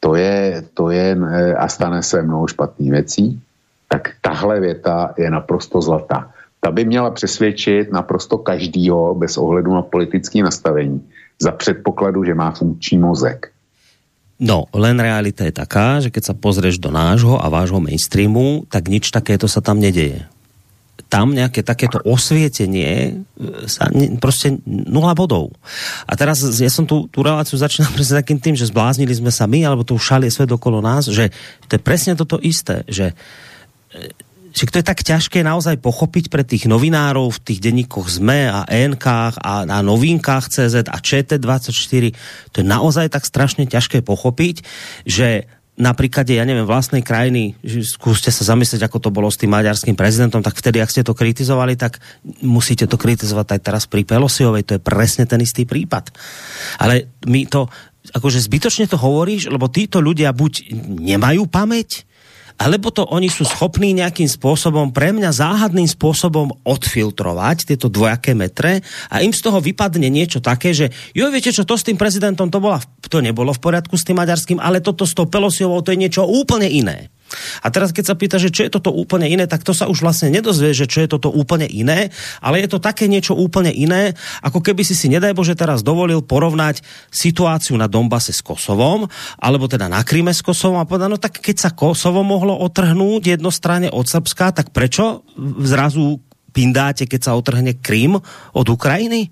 [0.00, 3.42] to je, to je e, a stane se mnoho špatných věcí,
[3.88, 6.30] tak tahle věta je naprosto zlatá.
[6.60, 12.50] Ta by měla přesvědčit naprosto každýho bez ohledu na politické nastavení za předpokladu, že má
[12.50, 13.52] funkční mozek.
[14.36, 18.92] No, len realita je taká, že keď sa pozrieš do nášho a vášho mainstreamu, tak
[18.92, 20.28] nič takéto sa tam nedeje.
[21.08, 23.12] Tam nejaké takéto osvietenie e,
[23.64, 25.56] sa ne, prostě nula bodov.
[26.04, 29.48] A teraz ja som tu, tú reláciu začínal presne takým tým, že zbláznili sme sa
[29.48, 31.32] my, alebo to šalie svet okolo nás, že
[31.70, 33.16] to je presne toto isté, že
[34.56, 38.64] že to je tak ťažké naozaj pochopiť pre tých novinárov v tých denníkoch ZME a
[38.64, 39.04] ENK
[39.36, 42.04] a na novinkách CZ a ČT24,
[42.56, 44.64] to je naozaj tak strašne ťažké pochopiť,
[45.04, 45.44] že
[45.76, 49.92] napríklad, ja neviem, vlastnej krajiny, že skúste sa zamyslieť, ako to bolo s tým maďarským
[49.92, 52.00] prezidentom, tak vtedy, ak ste to kritizovali, tak
[52.40, 56.16] musíte to kritizovať aj teraz pri Pelosiovej, to je presne ten istý prípad.
[56.80, 57.68] Ale my to,
[58.08, 62.08] akože zbytočne to hovoríš, lebo títo ľudia buď nemajú pamäť,
[62.56, 68.80] alebo to oni sú schopní nejakým spôsobom, pre mňa záhadným spôsobom odfiltrovať tieto dvojaké metre
[69.12, 72.48] a im z toho vypadne niečo také, že jo, viete čo, to s tým prezidentom
[72.48, 75.92] to, bola, to nebolo v poriadku s tým maďarským, ale toto s tou Pelosiovou to
[75.92, 77.12] je niečo úplne iné.
[77.62, 80.02] A teraz, keď sa pýta, že čo je toto úplne iné, tak to sa už
[80.02, 84.14] vlastne nedozvie, že čo je toto úplne iné, ale je to také niečo úplne iné,
[84.42, 89.10] ako keby si si, nedaj Bože, teraz dovolil porovnať situáciu na Dombase s Kosovom,
[89.42, 93.38] alebo teda na Kryme s Kosovom a povedať, no tak keď sa Kosovo mohlo otrhnúť
[93.38, 95.26] jednostranne od Srbska, tak prečo
[95.62, 96.22] zrazu
[96.56, 98.16] pindáte, keď sa otrhne Krym
[98.56, 99.28] od Ukrajiny?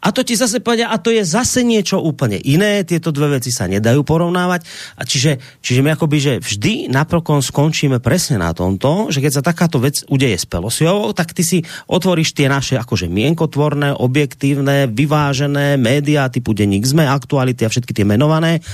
[0.00, 3.52] A to ti zase povedia, a to je zase niečo úplne iné, tieto dve veci
[3.52, 4.64] sa nedajú porovnávať.
[4.96, 9.42] A čiže, čiže my akoby, že vždy napokon skončíme presne na tomto, že keď sa
[9.44, 15.76] takáto vec udeje s Pelosiou, tak ty si otvoríš tie naše akože mienkotvorné, objektívne, vyvážené
[15.76, 18.64] médiá typu Denník ZME, aktuality a všetky tie menované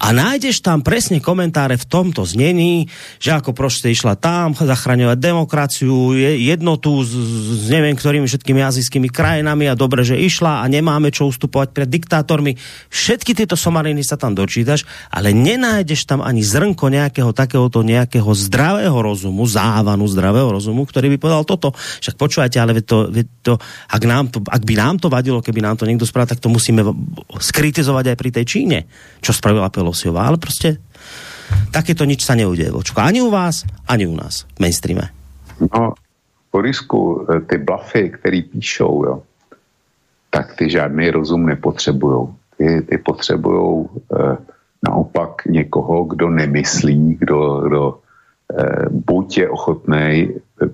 [0.00, 2.88] a nájdeš tam presne komentáre v tomto znení,
[3.20, 9.68] že ako proste išla tam zachraňovať demokraciu, jednotu s, s neviem ktorými všetkými azijskými krajinami
[9.68, 12.56] a dobre, že išla a nemáme čo ustupovať pred diktátormi.
[12.88, 18.96] Všetky tieto somariny sa tam dočítaš, ale nenájdeš tam ani zrnko nejakého takéhoto nejakého zdravého
[18.96, 21.76] rozumu, závanu zdravého rozumu, ktorý by povedal toto.
[21.76, 23.12] Však počúvajte, ale to,
[23.44, 23.60] to,
[23.92, 26.48] ak, nám to, ak by nám to vadilo, keby nám to niekto spravil, tak to
[26.48, 26.80] musíme
[27.36, 28.78] skritizovať aj pri tej Číne,
[29.20, 30.26] čo spravila Pelosiová.
[30.26, 30.80] Ale prostě
[31.70, 32.70] takéto nič sa neudeje.
[32.70, 33.00] Vočko.
[33.00, 35.10] Ani u vás, ani u nás v mainstreame.
[35.60, 35.94] No,
[36.52, 39.22] Borisku, eh, ty blafy, který píšou, jo,
[40.30, 42.28] tak ty žádný rozum nepotřebují.
[42.56, 44.36] Ty, ty potřebují eh,
[44.88, 47.98] naopak někoho, kdo nemyslí, kdo, kdo
[48.58, 50.28] eh, buď je ochotný,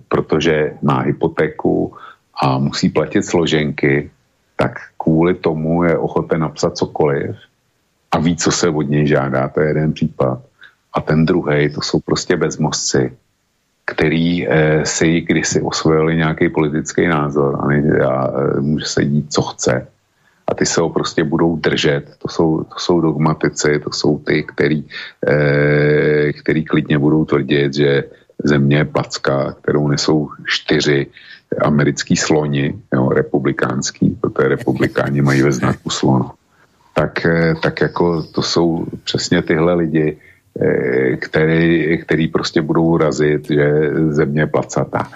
[0.09, 1.95] protože má hypotéku
[2.43, 4.11] a musí platit složenky,
[4.57, 7.37] tak kvůli tomu je ochoten napsat cokoliv
[8.13, 10.41] a ví, co se od něj žádá, to je jeden případ.
[10.93, 13.17] A ten druhý, to jsou prostě bezmozci,
[13.87, 19.33] který eh, si kdysi osvojili nějaký politický názor a, ne, a eh, může se dít,
[19.33, 19.87] co chce.
[20.49, 22.17] A ty se ho prostě budou držet.
[22.19, 24.85] To jsou, to jsou dogmatici, to jsou ty, který,
[25.27, 28.05] eh, který klidně budou tvrdit, že
[28.45, 31.07] země je placka, kterou nesou čtyři
[31.63, 36.31] americký sloni, jo, republikánský, protože republikáni mají ve znaku slon.
[36.95, 40.17] Tak, eh, tak jako to jsou přesně tyhle lidi,
[41.19, 45.09] který, který prostě budou razit, že země placatá.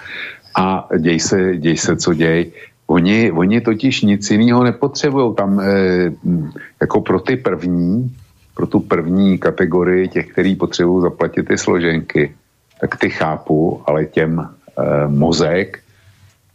[0.55, 2.51] A děj se, děj se, co děj.
[2.87, 5.35] Oni, oni totiž nic jiného nepotřebují.
[5.35, 6.11] Tam eh,
[6.81, 8.15] jako pro ty první,
[8.55, 12.33] pro tu první kategorii těch, který potřebují zaplatit ty složenky,
[12.81, 15.79] tak ty chápu, ale těm eh, mozek,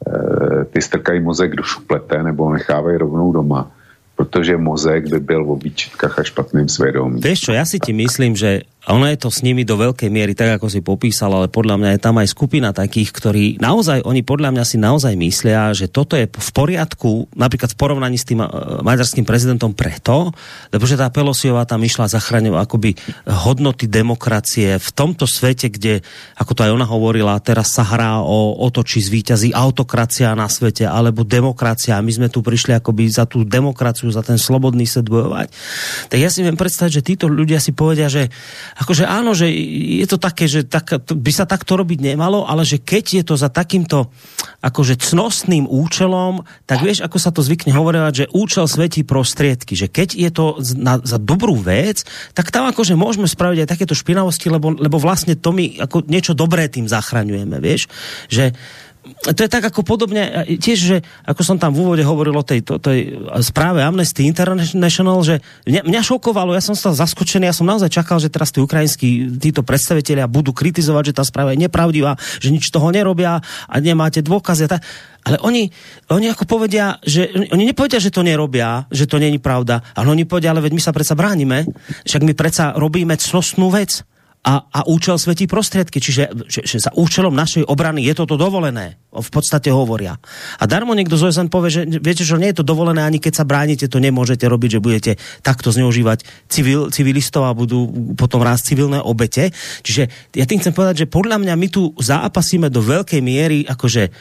[0.07, 3.71] eh, ty strkají mozek do šuplete nebo nechávají rovnou doma
[4.17, 7.21] protože mozek by byl v výčitkách a špatným svědomí.
[7.21, 10.07] Víš čo, já si ti myslím, že a ono je to s nimi do veľkej
[10.07, 14.07] miery, tak ako si popísal, ale podľa mňa je tam aj skupina takých, ktorí naozaj,
[14.07, 18.23] oni podľa mňa si naozaj myslia, že toto je v poriadku, napríklad v porovnaní s
[18.23, 20.31] tým uh, maďarským prezidentom preto,
[20.71, 22.91] lebo že tá Pelosiová tam išla zachraňovať akoby
[23.27, 26.07] hodnoty demokracie v tomto svete, kde,
[26.39, 30.47] ako to aj ona hovorila, teraz sa hrá o, o to, či zvíťazí autokracia na
[30.47, 31.99] svete, alebo demokracia.
[31.99, 35.51] My sme tu prišli akoby za tú demokraciu, za ten slobodný svet bojovať.
[36.07, 38.31] Tak ja si viem predstaviť, že títo ľudia si povedia, že
[38.77, 39.49] akože áno, že
[40.01, 43.35] je to také, že tak, by sa takto robiť nemalo, ale že keď je to
[43.41, 44.13] za takýmto
[44.61, 49.89] akože cnostným účelom, tak vieš, ako sa to zvykne hovoriť, že účel svetí prostriedky, že
[49.89, 50.45] keď je to
[50.77, 52.05] na, za dobrú vec,
[52.37, 56.37] tak tam akože môžeme spraviť aj takéto špinavosti, lebo, lebo vlastne to my ako niečo
[56.37, 57.89] dobré tým zachraňujeme, vieš,
[58.29, 58.53] že
[59.23, 62.63] to je tak ako podobne, tiež, že ako som tam v úvode hovoril o tej,
[62.67, 67.67] to, tej správe Amnesty International, že mňa, mňa šokovalo, ja som stal zaskočený, ja som
[67.67, 72.19] naozaj čakal, že teraz tí ukrajinskí títo predstavitelia budú kritizovať, že tá správa je nepravdivá,
[72.43, 74.67] že nič toho nerobia a nemáte dôkazy.
[74.67, 74.83] Tak,
[75.27, 75.71] ale oni,
[76.11, 80.27] oni ako povedia, že oni nepovedia, že to nerobia, že to není pravda, ale oni
[80.27, 81.67] povedia, ale veď my sa predsa bránime,
[82.07, 84.07] však my predsa robíme cnostnú vec
[84.47, 85.99] a, a účel svetí prostriedky.
[85.99, 88.95] Čiže že, že za účelom našej obrany je toto dovolené.
[89.11, 90.23] V podstate hovoria.
[90.63, 93.43] A darmo niekto z OSN povie, že viete, že nie je to dovolené, ani keď
[93.43, 98.77] sa bránite, to nemôžete robiť, že budete takto zneužívať civil, civilistov a budú potom rásť
[98.77, 99.51] civilné obete.
[99.83, 104.15] Čiže ja tým chcem povedať, že podľa mňa my tu zápasíme do veľkej miery akože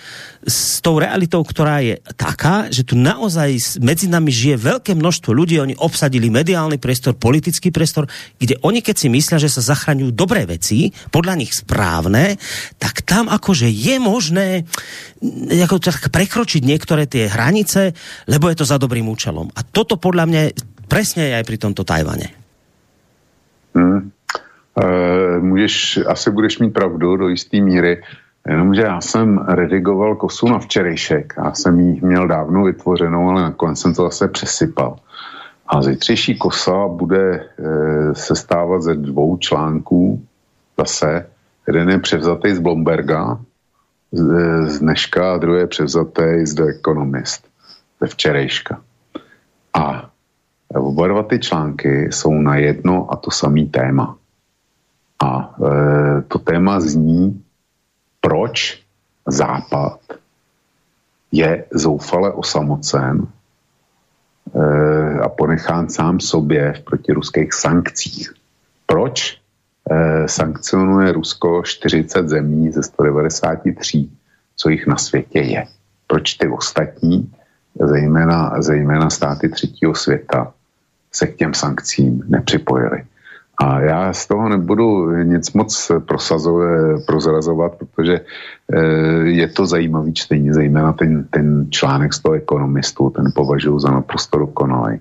[0.45, 5.59] s tou realitou, ktorá je taká, že tu naozaj medzi nami žije veľké množstvo ľudí,
[5.59, 8.07] oni obsadili mediálny priestor, politický priestor,
[8.39, 12.39] kde oni keď si myslia, že sa zachraňujú dobré veci, podľa nich správne,
[12.79, 14.47] tak tam akože je možné
[15.51, 17.91] ako tak prekročiť niektoré tie hranice,
[18.31, 19.51] lebo je to za dobrým účelom.
[19.53, 20.41] A toto podľa mňa
[20.87, 22.31] presne je aj pri tomto Tajvane.
[23.75, 24.11] Hmm.
[24.75, 24.85] E,
[25.39, 28.03] můžeš, asi budeš mít pravdu do jisté míry,
[28.47, 31.33] Jenomže já jsem redigoval kosu na včerejšek.
[31.37, 34.95] Já jsem ji měl dávno vytvořenou, ale nakonec jsem to zase přesypal.
[35.67, 37.45] A zítřejší kosa bude e,
[38.15, 40.25] sestávat ze dvou článků
[40.77, 41.29] zase.
[41.67, 43.39] Jeden je převzatý z Blomberga
[44.11, 44.23] z,
[44.67, 47.47] z dneška a druhý je převzatý z The Economist
[48.01, 48.81] ze včerejška.
[49.73, 50.09] A
[50.75, 54.17] oba dva ty články jsou na jedno a to samý téma.
[55.23, 57.45] A e, to téma zní
[58.21, 58.85] proč
[59.27, 59.99] Západ
[61.31, 63.29] je zoufale osamocen eh,
[65.21, 68.33] a ponechán sám sobě v protiruských sankcích.
[68.85, 69.37] Proč
[69.91, 74.09] eh, sankcionuje Rusko 40 zemí ze 193,
[74.55, 75.65] co jich na světě je?
[76.07, 77.33] Proč ty ostatní,
[77.81, 80.53] zejména, zejména státy třetího světa,
[81.11, 83.03] se k těm sankcím nepřipojili?
[83.57, 85.91] A já z toho nebudu nic moc
[87.05, 88.21] prozrazovat, protože
[88.73, 88.79] eh,
[89.23, 94.39] je to zajímavý čtení, zejména ten, ten článek z toho ekonomistu, ten považuji za naprosto
[94.39, 94.99] dokonalý.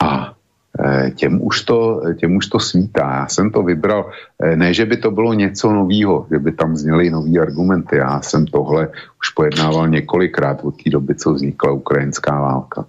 [0.00, 0.32] A
[0.80, 3.14] eh, těm už, to, těm už to svítá.
[3.14, 4.10] Já jsem to vybral,
[4.42, 7.96] eh, ne, že by to bylo něco novýho, že by tam zněly nový argumenty.
[7.96, 8.88] Já jsem tohle
[9.20, 12.84] už pojednával několikrát od té doby, co vznikla ukrajinská válka.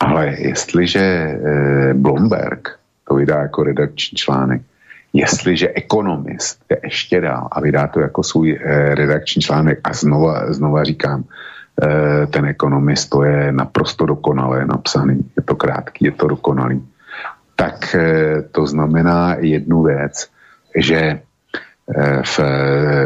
[0.00, 1.36] Ale jestliže
[1.92, 2.79] Blomberg
[3.10, 4.62] to vydá jako redakční článek.
[5.12, 10.52] Jestliže ekonomist je ještě dál a vydá to jako svůj eh, redakční článek a znova,
[10.52, 11.24] znova říkám,
[11.82, 16.86] eh, ten ekonomist to je naprosto dokonale napsaný, je to krátký, je to dokonalý,
[17.56, 20.30] tak eh, to znamená jednu věc,
[20.76, 21.20] že
[22.22, 22.40] v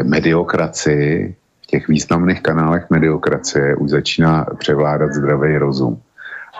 [0.05, 6.04] mediokracii, v těch významných kanálech mediokracie už začíná převládat zdravý rozum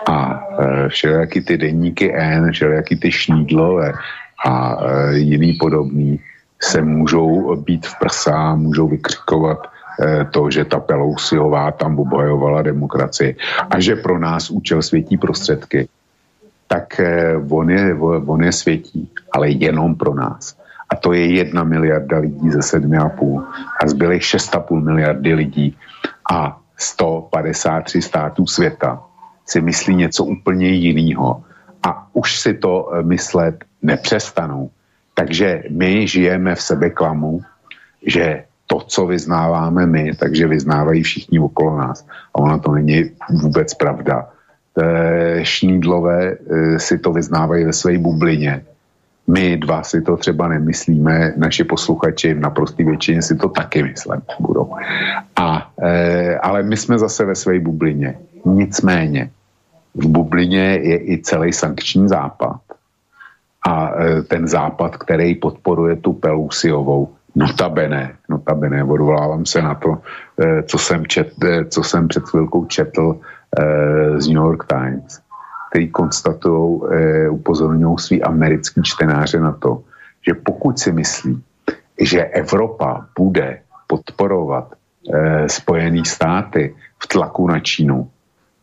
[0.06, 3.92] a e, všelijaký ty denníky N, všelijaký ty šnídlové
[4.46, 6.20] a e, jiný podobný
[6.62, 9.58] se můžou být v prsa, můžou vykřikovat
[10.00, 13.36] e, to, že ta Pelousiová tam obojovala demokracii
[13.70, 15.88] a že pro nás účel světí prostředky,
[16.66, 17.00] tak
[17.50, 17.94] on je,
[18.26, 20.58] on je světí, ale jenom pro nás.
[20.90, 23.42] A to je jedna miliarda lidí ze sedmi a půl
[23.82, 25.76] a zbylých 6,5 miliardy lidí
[26.30, 29.02] a 153 států světa
[29.46, 31.42] si myslí něco úplně jiného
[31.82, 34.70] a už si to eh, myslet nepřestanou.
[35.14, 37.40] Takže my žijeme v sebeklamu,
[38.06, 42.06] že to, co vyznáváme my, takže vyznávají všichni okolo nás.
[42.34, 44.28] A ona to není vůbec pravda.
[45.42, 48.62] Šnídlové eh, si to vyznávají ve své bublině.
[49.26, 54.22] My dva si to třeba nemyslíme, naši posluchači v naprostý většině si to taky myslíme
[54.40, 54.74] budou.
[55.36, 58.18] A, e, ale my jsme zase ve své bublině.
[58.44, 59.30] Nicméně,
[59.96, 62.60] v bublině je i celý sankční západ.
[63.66, 69.98] A e, ten západ, který podporuje tu Pelusiovou, notabene, notabene, odvolávám se na to,
[70.40, 73.20] e, co jsem, čet, e, co jsem před chvilkou četl
[74.16, 75.20] z New York Times,
[75.70, 76.80] který konstatují,
[77.30, 79.80] upozorňují svý americký čtenáře na to,
[80.26, 81.42] že pokud si myslí,
[82.00, 84.74] že Evropa bude podporovat
[85.46, 88.10] Spojené státy v tlaku na Čínu,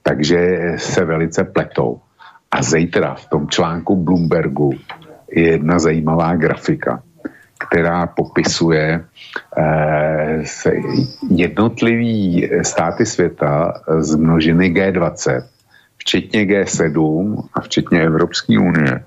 [0.04, 1.99] takže se velice pletou.
[2.51, 4.72] A zítra v tom článku Bloombergu
[5.32, 7.04] je jedna zajímavá grafika,
[7.68, 9.06] která popisuje
[9.58, 10.43] eh,
[11.30, 15.43] jednotlivý státy světa z množiny G20,
[15.97, 19.04] včetně G7 a včetně Evropské unie.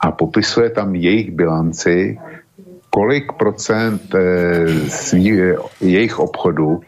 [0.00, 2.18] A popisuje tam jejich bilanci,
[2.90, 5.40] kolik procent eh, svý,
[5.80, 6.80] jejich obchodu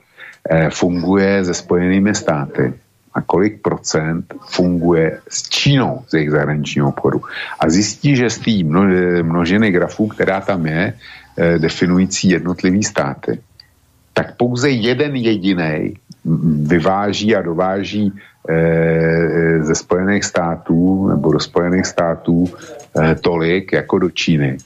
[0.51, 2.75] eh, funguje se Spojenými státy
[3.15, 7.23] a kolik procent funguje s Čínou z jejich zahraničního obchodu.
[7.61, 8.55] A zjistí, že z té
[9.23, 10.95] množiny grafů, která tam je,
[11.39, 13.39] eh, definující jednotlivý státy,
[14.15, 15.97] tak pouze jeden jediný
[16.67, 24.11] vyváží a dováží eh, ze Spojených států nebo do Spojených států eh, tolik jako do
[24.11, 24.59] Číny.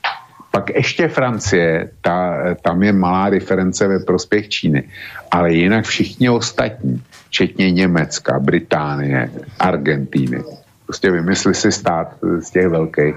[0.51, 4.83] Pak ještě Francie, ta, tam je malá diference ve prospěch Číny,
[5.31, 7.03] ale jinak všichni ostatní
[7.35, 10.43] včetně Německa, Británie, Argentíny.
[10.87, 13.15] Prostě vymysli si stát z těch velkých,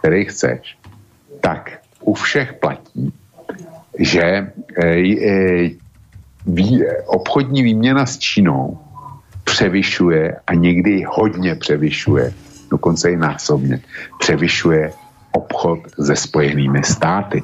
[0.00, 0.78] který chceš.
[1.40, 3.14] Tak u všech platí,
[3.98, 4.50] že e,
[4.82, 5.70] e,
[6.46, 8.78] vý, obchodní výměna s Čínou
[9.44, 12.34] převyšuje a někdy hodně převyšuje,
[12.70, 13.80] dokonce i násobně,
[14.18, 14.92] převyšuje
[15.32, 17.42] obchod se spojenými státy.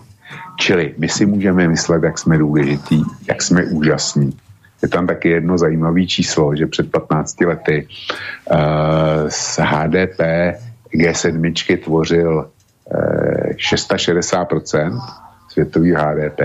[0.59, 4.35] Čili my si můžeme myslet, jak jsme důležitý, jak jsme úžasní,
[4.87, 8.59] je tam taky jedno zajímavé číslo, že před 15 lety uh,
[9.28, 10.20] z HDP
[10.95, 15.01] G7 tvořil uh, 660%
[15.51, 16.41] světový HDP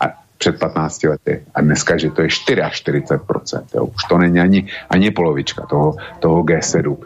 [0.00, 0.04] a
[0.38, 1.42] před 15 lety.
[1.54, 3.62] A dneska, že to je 44%.
[3.74, 3.84] Jo.
[3.84, 6.96] Už to není ani, ani polovička toho, toho G7.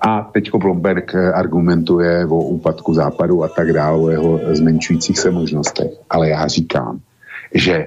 [0.00, 5.90] A teď Bloomberg argumentuje o úpadku západu a tak dále, o jeho zmenšujících se možnostech.
[6.10, 7.00] Ale já říkám,
[7.54, 7.86] že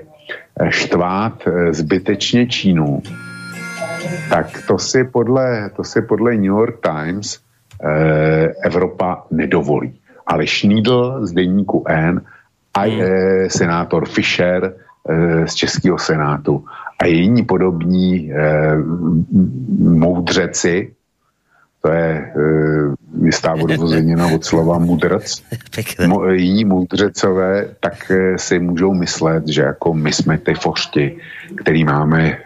[0.69, 3.01] štvát eh, zbytečně Čínu,
[4.29, 7.39] tak to si podle, to si podle New York Times
[7.83, 9.99] eh, Evropa nedovolí.
[10.27, 12.21] Ale Schneidl z denníku N
[12.73, 13.01] a hmm.
[13.01, 14.73] eh, senátor Fischer
[15.45, 16.65] z Českého senátu
[16.99, 18.31] a jiní podobní
[19.79, 20.91] moudřeci,
[21.88, 22.31] to je e,
[23.25, 25.43] jistá odvozenina od slova mudrc.
[26.07, 31.17] Mo, jiní mudřecové tak e, si můžou myslet, že jako my jsme ty fošti,
[31.55, 32.38] který máme e,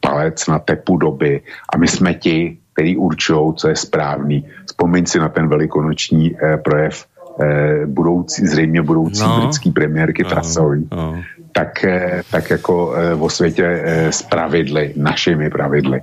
[0.00, 1.40] palec na tepu doby
[1.74, 4.44] a my jsme ti, který určují, co je správný.
[4.66, 7.06] Vzpomeň si na ten velikonoční e, projev
[7.40, 9.40] e, budoucí, zřejmě budoucí no.
[9.40, 10.28] britský premiérky no.
[10.28, 10.88] Trasový.
[10.92, 11.22] No.
[11.52, 16.00] Tak, e, tak jako e, o světě e, s pravidly, našimi pravidly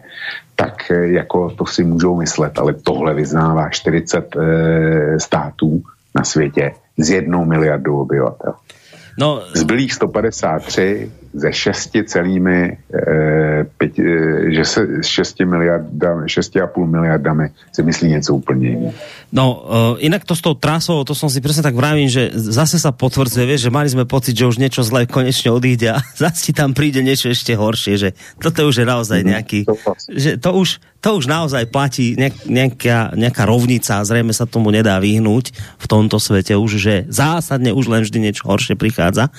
[0.60, 5.84] tak eh, jako to si můžou myslet, ale tohle vyznává 40 e, eh, států
[6.16, 8.54] na světě s jednou miliardou obyvatel.
[9.18, 14.04] No, Zbylých 153 ze šesti celými, e, pět, e,
[14.56, 18.94] že se s 6 miliardami, 6,5 miliardami si myslí něco úplně jiného.
[19.30, 22.82] No, uh, inak to s tou trasou, to som si presne tak vravím, že zase
[22.82, 26.50] sa potvrdzuje, vieš, že mali sme pocit, že už niečo zlé konečne odíde a zase
[26.50, 28.10] ti tam príde niečo ešte horšie, že
[28.42, 29.60] toto už je naozaj mhm, nejaký,
[30.10, 32.16] že to už, to už naozaj platí
[32.48, 37.76] nejaká, nejaká rovnica a zrejme sa tomu nedá vyhnúť v tomto svete už, že zásadne
[37.76, 39.30] už len vždy niečo horšie prichádza.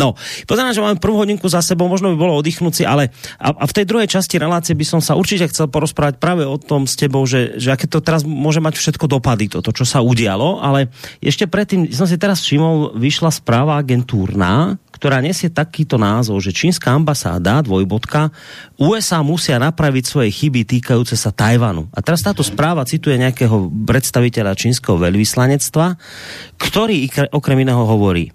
[0.00, 0.16] No,
[0.48, 3.64] pozerám, že máme prvú hodinku za sebou, možno by bolo oddychnúť si, ale a, a
[3.68, 6.96] v tej druhej časti relácie by som sa určite chcel porozprávať práve o tom s
[6.96, 10.62] tebou, že, že aké to teraz môže mať všetko dopad dopady toto, čo sa udialo,
[10.62, 10.86] ale
[11.18, 16.88] ešte predtým som si teraz všimol, vyšla správa agentúrna, ktorá nesie takýto názov, že čínska
[16.88, 18.32] ambasáda, dvojbodka,
[18.80, 21.86] USA musia napraviť svoje chyby týkajúce sa Tajvanu.
[21.92, 26.00] A teraz táto správa cituje nejakého predstaviteľa čínskeho veľvyslanectva,
[26.56, 28.32] ktorý okrem iného hovorí,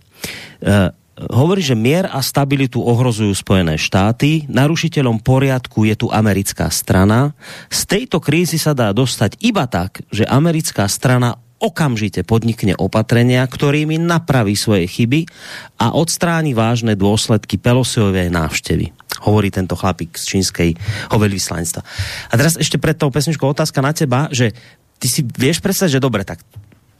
[0.63, 0.93] uh,
[1.29, 7.37] hovorí, že mier a stabilitu ohrozujú Spojené štáty, narušiteľom poriadku je tu americká strana.
[7.69, 14.01] Z tejto krízy sa dá dostať iba tak, že americká strana okamžite podnikne opatrenia, ktorými
[14.01, 15.29] napraví svoje chyby
[15.77, 18.89] a odstráni vážne dôsledky Pelosiovej návštevy.
[19.21, 20.69] Hovorí tento chlapík z čínskej
[21.13, 21.81] veľvyslanectva.
[22.29, 24.51] A teraz ešte pred tou pesničkou otázka na teba, že
[24.97, 26.41] ty si vieš predstaviť, že dobre, tak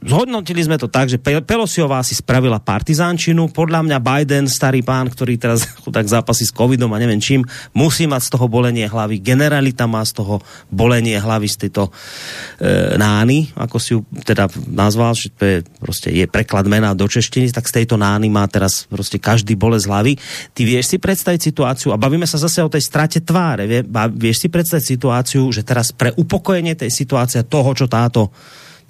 [0.02, 3.54] zhodnotili sme to tak, že Pelosiová si spravila partizánčinu.
[3.54, 8.10] Podľa mňa Biden, starý pán, ktorý teraz tak zápasí s covidom a neviem čím, musí
[8.10, 9.22] mať z toho bolenie hlavy.
[9.22, 10.41] Generalita má z toho
[10.74, 11.91] bolenie hlavy z tejto e,
[12.97, 17.54] nány, ako si ju teda nazval, že to je, proste, je preklad mena do češtiny,
[17.54, 20.14] tak z tejto nány má teraz proste každý bolesť hlavy.
[20.58, 23.82] Ty vieš si predstaviť situáciu, a bavíme sa zase o tej strate tváre, vie,
[24.18, 28.34] vieš si predstaviť situáciu, že teraz pre upokojenie tej situácie toho, čo táto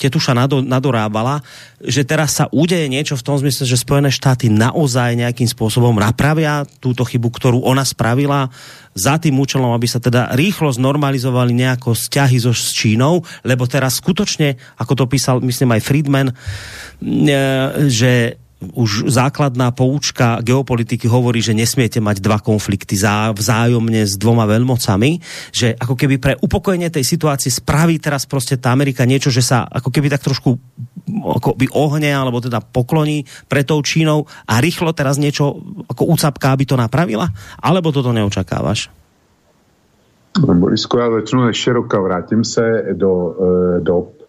[0.02, 1.46] Tetuša nado, nadorábala,
[1.78, 6.66] že teraz sa udeje niečo v tom zmysle, že Spojené štáty naozaj nejakým spôsobom napravia
[6.82, 8.50] túto chybu, ktorú ona spravila
[8.98, 14.02] za tým účelom, aby sa teda rýchlo znormalizovali nejako vzťahy so s Čínou, lebo teraz
[14.02, 16.36] skutočne, ako to písal, myslím aj Friedman, e,
[17.86, 24.46] že už základná poučka geopolitiky hovorí, že nesmiete mať dva konflikty zá, vzájomne s dvoma
[24.46, 25.18] veľmocami,
[25.50, 29.68] že ako keby pre upokojenie tej situácie spraví teraz prostě tá Amerika niečo, že sa
[29.68, 30.56] ako keby tak trošku
[31.12, 35.60] ako by ohne, alebo teda pokloní pre tou Čínou a rýchlo teraz niečo
[35.92, 37.28] ako úcapka, aby to napravila?
[37.60, 38.88] Alebo toto neočakávaš?
[40.40, 42.00] Borisku, já začnu široka.
[42.00, 44.21] Vrátím se do e, dob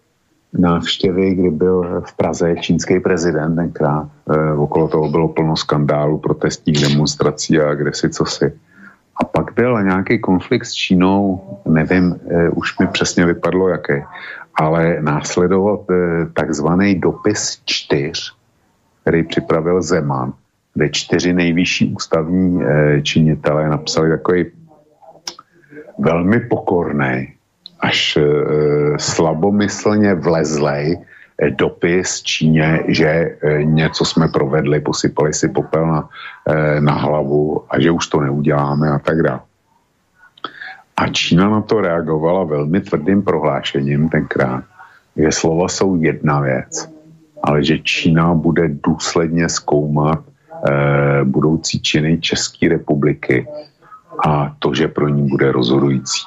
[0.57, 4.07] návštěvy, kdy byl v Praze čínský prezident tenkrát.
[4.29, 8.53] E, okolo toho bylo plno skandálu, protestních demonstrací a kde si co si.
[9.21, 13.93] A pak byl nějaký konflikt s Čínou, nevím, e, už mi přesně vypadlo jaký,
[14.55, 15.93] ale následoval e,
[16.33, 18.35] takzvaný dopis čtyř,
[19.01, 20.33] který připravil Zeman,
[20.73, 24.45] kde čtyři nejvyšší ústavní e, činitelé napsali takový
[25.99, 27.33] velmi pokorný
[27.83, 28.23] až e,
[28.97, 36.09] slabomyslně vlezlej e, dopis Číně, že e, něco jsme provedli, posypali si popel na,
[36.79, 39.39] na hlavu a že už to neuděláme a tak dále.
[40.97, 44.63] A Čína na to reagovala velmi tvrdým prohlášením tenkrát,
[45.17, 46.89] že slova jsou jedna věc,
[47.43, 53.47] ale že Čína bude důsledně zkoumat e, budoucí činy České republiky
[54.25, 56.23] a to, že pro ní bude rozhodující.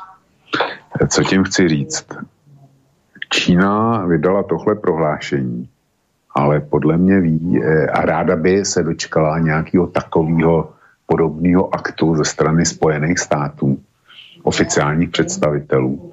[1.08, 2.06] Co tím chci říct?
[3.30, 5.68] Čína vydala tohle prohlášení,
[6.34, 10.70] ale podle mě ví eh, a ráda by se dočkala nějakého takového
[11.06, 13.78] podobného aktu ze strany Spojených států,
[14.42, 16.12] oficiálních představitelů.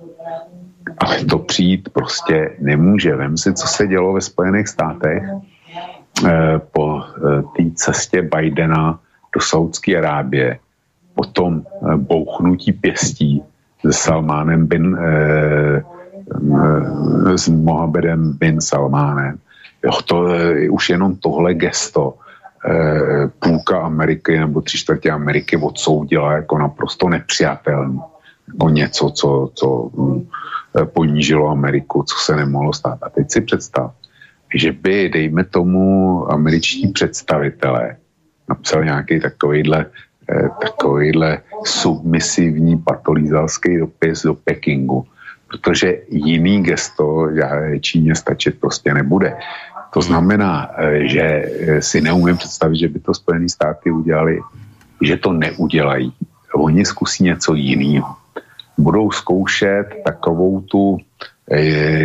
[0.97, 3.15] Ale to přijít prostě nemůže.
[3.15, 5.23] Vem si, co se dělo ve Spojených státech
[6.27, 8.99] eh, po eh, té cestě Bidena
[9.35, 10.59] do Saudské Arábie,
[11.15, 11.63] po tom
[11.97, 13.43] bouchnutí pěstí
[13.91, 19.37] Salmánem bin, eh, eh, s Mohamedem bin Salmánem.
[19.83, 22.13] Jo, to, eh, už jenom tohle gesto
[23.39, 27.99] půlka Ameriky nebo tři čtvrtě Ameriky odsoudila jako naprosto nepřijatelný.
[28.47, 30.27] Jako něco, co, co hm,
[30.85, 33.03] ponížilo Ameriku, co se nemohlo stát.
[33.03, 33.91] A teď si představ,
[34.55, 37.95] že by, dejme tomu, američtí představitelé
[38.49, 39.85] napsal nějaký takovýhle,
[40.61, 45.05] takovýhle submisivní patolízalský dopis do Pekingu,
[45.47, 47.27] protože jiný gesto
[47.81, 49.37] Číně stačit prostě nebude.
[49.93, 54.41] To znamená, eh, že eh, si neumím představit, že by to Spojené státy udělali,
[55.01, 56.13] že to neudělají.
[56.55, 58.15] Oni zkusí něco jiného.
[58.77, 60.97] Budou zkoušet takovou tu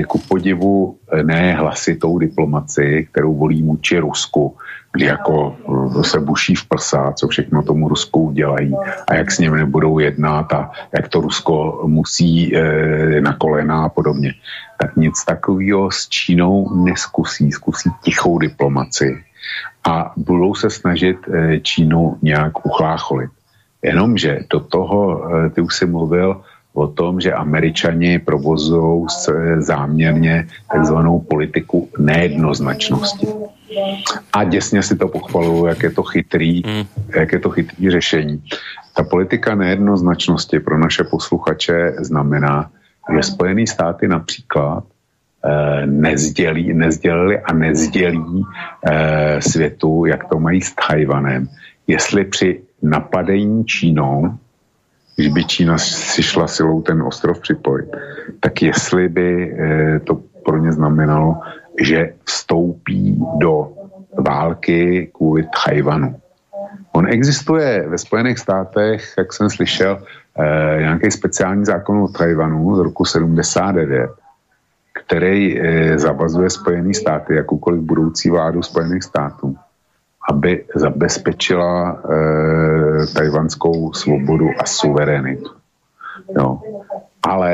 [0.07, 4.57] ku podivu ne hlasitou diplomaci, kterou volí muči Rusku,
[4.93, 5.57] kdy jako
[6.01, 8.74] eh, se buší v prsa, co všechno tomu Rusku udělají
[9.09, 13.89] a jak s nimi nebudou jednat a jak to Rusko musí e, na kolena a
[13.89, 14.34] podobně.
[14.80, 19.22] Tak nic takového s Čínou neskusí, zkusí tichou diplomaci
[19.84, 21.18] a budou se snažit
[21.62, 23.30] Čínu nějak uchlácholit.
[23.82, 25.22] Jenomže do toho,
[25.55, 26.43] ty už si mluvil,
[26.78, 29.06] o tom, že američani provozují
[29.58, 33.26] záměrně takzvanou politiku nejednoznačnosti.
[34.32, 36.84] A děsně si to pochvaluju, jak je to chytrý, mm.
[37.20, 38.42] jak je to chytrý řešení.
[38.96, 42.70] Ta politika nejednoznačnosti pro naše posluchače znamená,
[43.14, 44.84] že Spojené státy například
[45.44, 48.44] eh, nezdělí, nezdělili a nezdělí
[48.86, 51.48] eh, světu, jak to mají s Tajvanem,
[51.86, 54.38] jestli při napadení Čínou
[55.18, 57.90] když by Čína si šla silou ten ostrov připojit,
[58.40, 61.42] tak jestli by eh, to pro ně znamenalo,
[61.82, 63.72] že vstoupí do
[64.18, 66.14] války kvůli Tajvanu.
[66.92, 69.98] On existuje ve Spojených státech, jak jsem slyšel,
[70.38, 74.10] eh, nějaký speciální zákon o Tajvanu z roku 79,
[75.02, 79.56] který eh, zavazuje Spojené státy, jakoukoliv budoucí vládu Spojených států,
[80.28, 81.96] aby zabezpečila e,
[83.16, 85.50] tajvanskou svobodu a suverenitu.
[86.36, 86.60] Jo.
[87.22, 87.52] Ale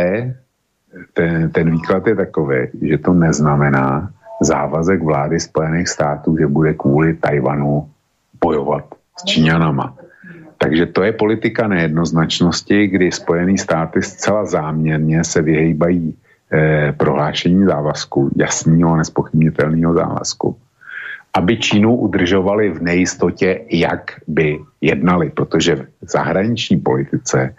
[1.14, 4.10] ten, ten výklad je takový, že to neznamená
[4.42, 7.88] závazek vlády Spojených států, že bude kvůli Tajvanu
[8.40, 8.84] bojovat
[9.18, 9.94] s Číňanama.
[10.58, 16.14] Takže to je politika nejednoznačnosti, kdy Spojené státy zcela záměrně se vyhýbají
[16.52, 20.56] eh, prohlášení závazku, jasného a nespochybnitelného závazku
[21.35, 27.55] aby Čínu udržovali v nejistotě, jak by jednali, protože v zahraniční politice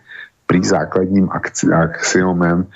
[0.47, 1.29] prý základním
[1.73, 2.67] axiomem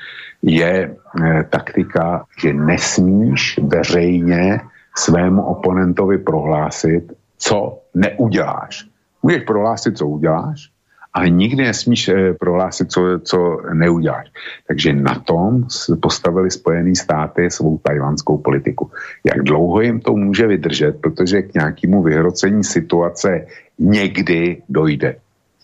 [0.41, 4.59] je e, taktika, že nesmíš veřejně
[4.95, 8.85] svému oponentovi prohlásit, co neuděláš.
[9.23, 10.69] Můžeš prohlásit, co uděláš,
[11.13, 14.27] ale nikdy nesmíš eh, prohlásit, co, co neuděláš.
[14.67, 15.67] Takže na tom
[16.01, 18.91] postavili Spojené státy svou tajvanskou politiku.
[19.25, 23.45] Jak dlouho jim to může vydržet, protože k nějakému vyhrocení situace
[23.79, 25.15] někdy dojde.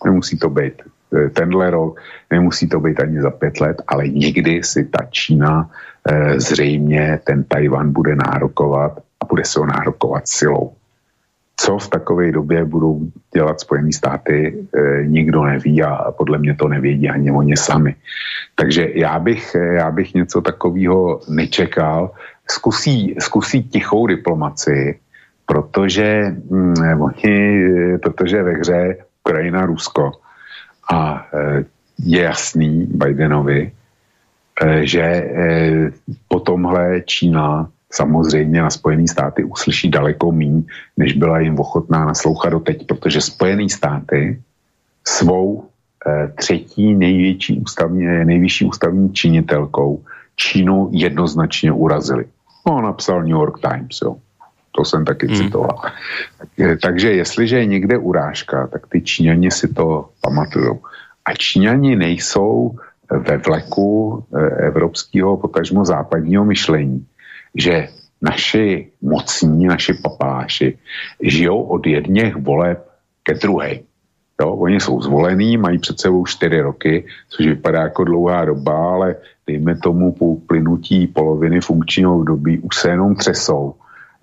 [0.04, 4.62] Nemusí to být eh, tenhle rok, nemusí to být ani za pět let, ale někdy
[4.62, 5.70] si ta Čína
[6.10, 10.72] eh, zřejmě ten Tajvan bude nárokovat a bude se ho nárokovat silou.
[11.66, 16.68] Co v takové době budou dělat Spojené státy, e, nikdo neví a podle mě to
[16.68, 17.94] nevědí ani oni sami.
[18.54, 22.14] Takže já bych, eh, já bych něco takového nečekal.
[22.46, 24.98] Zkusí, zkusí tichou diplomaci,
[25.46, 28.96] protože, mm, oni, eh, protože ve hře
[29.26, 30.22] Ukrajina, Rusko
[30.86, 31.26] a
[31.98, 33.72] je jasný Bidenovi,
[34.86, 35.02] že
[36.30, 37.66] po tomhle Čína
[37.96, 40.64] samozřejmě na Spojené státy uslyší daleko míň,
[40.96, 44.40] než byla jim ochotná naslouchat do teď, protože Spojené státy
[45.08, 45.64] svou
[46.06, 50.04] eh, třetí největší ústavní, eh, nejvyšší ústavní činitelkou
[50.36, 52.24] Čínu jednoznačně urazili.
[52.68, 54.16] No, napsal New York Times, jo.
[54.76, 55.36] To jsem taky hmm.
[55.36, 55.80] citoval.
[55.80, 60.76] Tak, eh, takže jestliže je někde urážka, tak ty Číňani si to pamatují.
[61.24, 62.76] A Číňani nejsou
[63.06, 64.24] ve vleku
[64.58, 67.06] evropského, potažmo západního myšlení
[67.56, 67.88] že
[68.22, 70.78] naši mocní, naši papáši
[71.22, 72.88] žijou od jedněch voleb
[73.22, 73.78] ke druhé.
[74.40, 79.16] Jo, oni jsou zvolení, mají před sebou čtyři roky, což vypadá jako dlouhá doba, ale
[79.46, 83.74] dejme tomu po uplynutí poloviny funkčního období už se jenom třesou,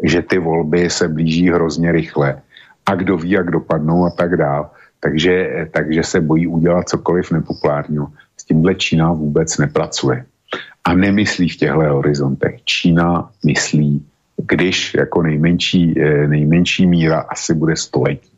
[0.04, 2.42] že ty volby se blíží hrozně rychle
[2.86, 4.70] a kdo ví, jak dopadnou a tak dál.
[5.00, 8.08] Takže, takže se bojí udělat cokoliv nepopulárního.
[8.38, 10.26] S tímhle Čína vůbec nepracuje
[10.84, 12.60] a nemyslí v těchto horizontech.
[12.66, 14.06] Čína myslí,
[14.38, 18.32] když jako nejmenší, eh, nejmenší míra asi bude století.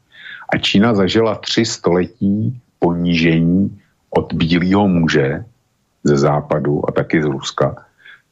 [0.53, 5.43] A Čína zažila tři století ponížení od bílého muže
[6.03, 7.75] ze západu a taky z Ruska.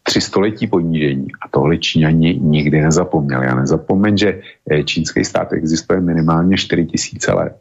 [0.04, 3.46] tři století ponížení a tohle Číňani nikdy nezapomněli.
[3.46, 4.30] Já nezapomeň, že
[4.72, 7.56] eh, čínský stát existuje minimálně 4 tisíce let.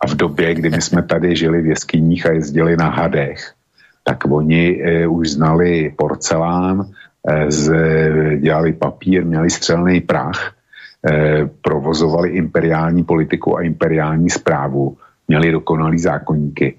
[0.00, 3.55] A v době, kdy my jsme tady žili v jeskyních a jezdili na hadech,
[4.06, 6.86] tak oni e, už znali porcelán,
[7.26, 7.74] e, z,
[8.38, 10.54] dělali papír, měli střelný prach,
[11.02, 14.96] e, provozovali imperiální politiku a imperiální zprávu,
[15.28, 16.78] měli dokonalý zákonníky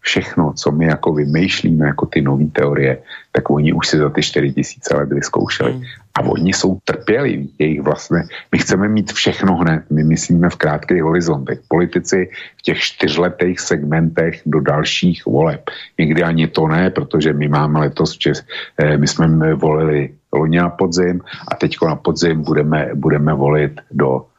[0.00, 2.98] všechno, co my jako vymýšlíme, jako ty nové teorie,
[3.32, 5.72] tak oni už si za ty 4 tisíce let vyzkoušeli.
[5.72, 5.82] Mm.
[6.14, 8.22] A oni jsou trpěliví, jejich vlastně,
[8.52, 11.60] my chceme mít všechno hned, my myslíme v krátkých horizontech.
[11.68, 15.70] Politici v těch čtyřletých segmentech do dalších voleb.
[15.98, 18.44] Někdy ani to ne, protože my máme letos, čes,
[18.78, 24.29] eh, my jsme volili loni na podzim a teďko na podzim budeme, budeme volit do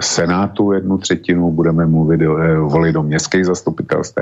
[0.00, 4.18] Senátu jednu třetinu, budeme mluvit, eh, volit do městských zastupitelstv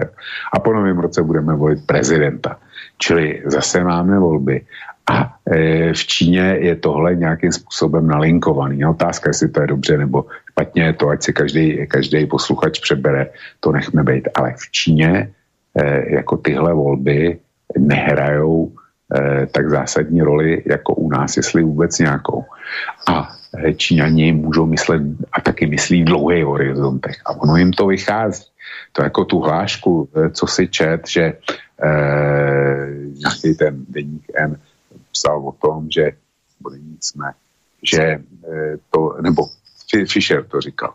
[0.52, 2.56] a po novém roce budeme volit prezidenta.
[2.98, 4.60] Čili zase máme volby.
[5.06, 8.84] A e, v Číně je tohle nějakým způsobem nalinkovaný.
[8.86, 13.28] Otázka, jestli to je dobře nebo špatně, je to ať si každý, každý posluchač přebere,
[13.60, 14.28] to nechme být.
[14.34, 15.30] Ale v Číně
[16.08, 17.38] jako tyhle volby
[17.78, 18.72] nehrajou
[19.52, 22.44] tak zásadní roli jako u nás, jestli vůbec nějakou.
[23.12, 23.43] A Eh,
[23.76, 25.02] Číňani můžou myslet
[25.32, 27.16] a taky myslí v dlouhých horizontech.
[27.26, 28.44] A ono jim to vychází.
[28.92, 31.22] To jako tu hlášku, eh, co si čet, že
[31.82, 34.56] eh, nějaký ten deník N
[35.12, 36.12] psal o tom, že
[36.70, 37.32] deník jsme,
[37.82, 39.46] že eh, to, nebo
[40.08, 40.94] Fischer to říkal,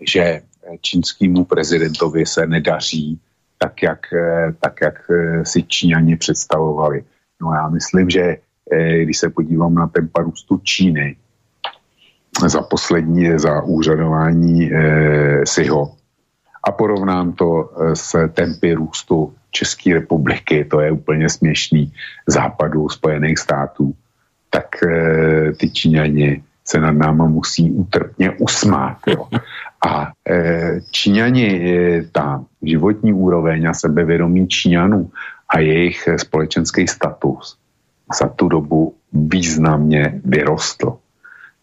[0.00, 0.42] že
[0.80, 3.20] čínskému prezidentovi se nedaří
[3.58, 5.10] tak, jak, eh, tak, jak
[5.42, 7.04] si Číňani představovali.
[7.40, 8.36] No já myslím, že
[9.02, 11.16] když se podívám na tempa růstu Číny,
[12.46, 15.96] za poslední, za úřadování e, SIHO
[16.66, 21.92] a porovnám to eh, s tempy růstu České republiky, to je úplně směšný,
[22.26, 23.94] západu Spojených států,
[24.50, 28.98] tak e, ty Číňani se nad náma musí útrpně usmát.
[29.06, 29.28] Jo.
[29.86, 35.10] A e, Číňani, e, ta životní úroveň a sebevědomí Číňanů
[35.48, 37.56] a jejich společenský status
[38.20, 40.98] za tu dobu významně vyrostl.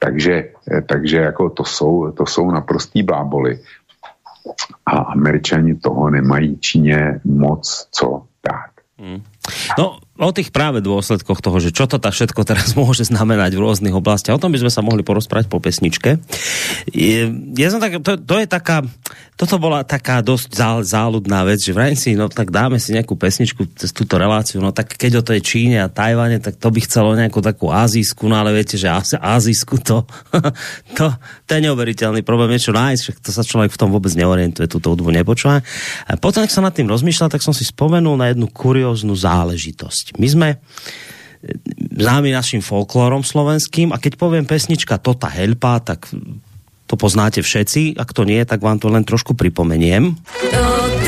[0.04, 3.60] Takže, eh, takže jako to jsou, to jsou naprostý bláboli.
[4.86, 8.72] A američani toho nemají Číně moc co dát.
[9.00, 9.24] Hmm.
[9.80, 13.64] No, o tých práve dôsledkoch toho, že čo to tá všetko teraz môže znamenať v
[13.66, 14.38] rôznych oblastiach.
[14.38, 16.22] O tom by sme sa mohli porozprávať po pesničke.
[16.94, 18.86] Je, ja tak, to, to je taká,
[19.34, 23.18] toto bola taká dosť zá, záľudná vec, že vrajím si, no tak dáme si nejakú
[23.18, 26.80] pesničku cez túto reláciu, no tak keď o tej Číne a Tajvane, tak to by
[26.86, 30.06] chcelo nejakú takú azijskú, no ale viete, že azijskú to,
[30.98, 31.06] to,
[31.50, 34.94] to je neuveriteľný problém niečo nájsť, však to sa človek v tom vôbec neorientuje, túto
[34.94, 35.66] hudbu nepočúva.
[36.06, 40.03] A potom, ak sa nad tým rozmýšľal, tak som si spomenul na jednu kurióznu záležitosť.
[40.20, 40.58] My sme e,
[41.96, 46.12] známi naším folklórom slovenským a keď poviem pesnička Tota Helpa, tak
[46.88, 50.20] to poznáte všetci, ak to nie, tak vám to len trošku pripomeniem.
[50.20, 51.03] Tota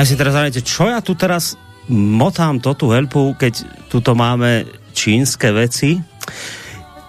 [0.00, 1.60] A si teraz zavajte, čo ja tu teraz
[1.92, 4.64] motám to tu helpu, keď tuto máme
[4.96, 6.00] čínske veci.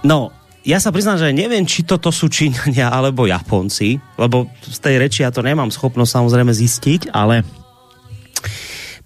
[0.03, 0.35] No,
[0.67, 5.23] ja sa priznám, že neviem, či toto sú Číňania alebo Japonci, lebo z tej reči
[5.23, 7.47] ja to nemám schopnosť samozrejme zistiť, ale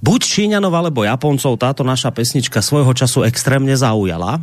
[0.02, 4.42] buď Číňanov alebo Japoncov táto naša pesnička svojho času extrémne zaujala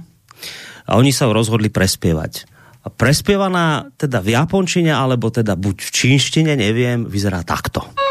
[0.86, 2.46] a oni sa rozhodli prespievať.
[2.86, 8.01] A prespievaná teda v japončine alebo teda buď v čínštine, neviem, vyzerá takto.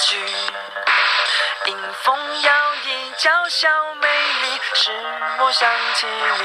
[0.00, 0.16] 野菊，
[1.66, 2.52] 迎风摇
[2.86, 3.68] 曳，娇小
[4.00, 4.90] 美丽，使
[5.38, 6.44] 我想起你。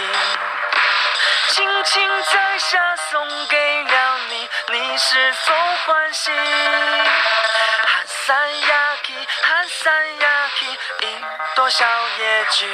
[1.51, 5.53] 轻轻摘下，送给了你，你是否
[5.85, 6.31] 欢喜？
[6.31, 10.27] 哈萨雅琪，哈萨雅
[10.59, 10.65] 琪，
[11.05, 11.07] 一
[11.55, 11.85] 朵小
[12.19, 12.67] 野菊。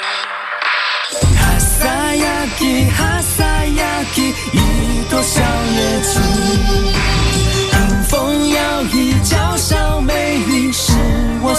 [1.38, 1.86] 哈萨
[2.16, 2.26] 雅
[2.58, 2.62] 琪，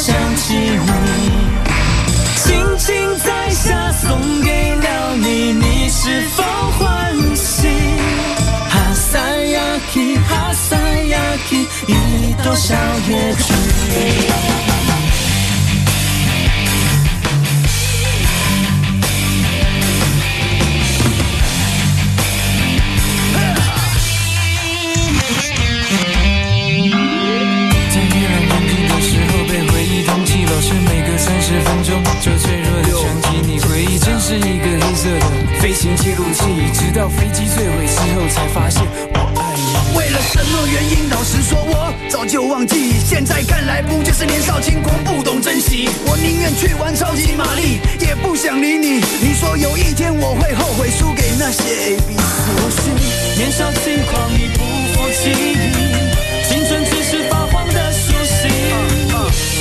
[0.05, 0.89] 想起你
[2.35, 6.43] 轻轻摘下送给了你你是否
[6.77, 7.69] 欢喜？
[8.69, 9.61] 哈萨雅
[9.93, 11.19] 琪哈萨雅
[11.49, 12.74] 琪一朵小
[13.09, 14.72] 野菊
[31.53, 36.45] 十分钟，这脆弱的想起你回忆，真是一个黑色的飞行记录器。
[36.73, 39.99] 直到飞机坠毁之后，才发现我爱你。
[39.99, 41.11] 为了什么原因？
[41.11, 42.95] 老实说，我早就忘记。
[43.05, 45.91] 现在看来，不就是年少轻狂，不懂珍惜。
[46.07, 49.05] 我宁愿去玩超级玛丽，也不想理你。
[49.20, 52.23] 你说有一天我会后悔输给那些 A B C。
[52.57, 52.81] 或许
[53.37, 54.65] 年少轻狂你不
[54.97, 55.37] 服气，
[56.49, 58.49] 青春只是发黄的书信。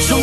[0.08, 0.20] 终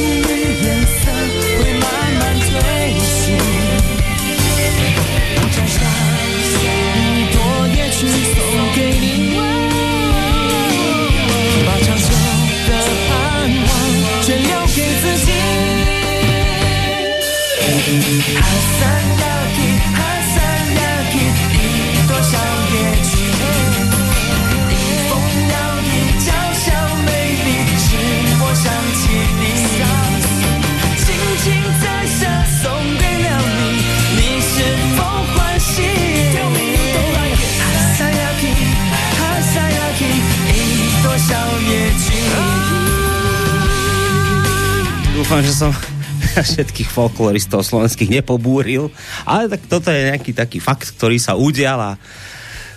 [45.38, 45.72] dúfam, že som
[46.50, 48.90] všetkých folkloristov slovenských nepobúril,
[49.22, 51.90] ale tak toto je nejaký taký fakt, ktorý sa udial a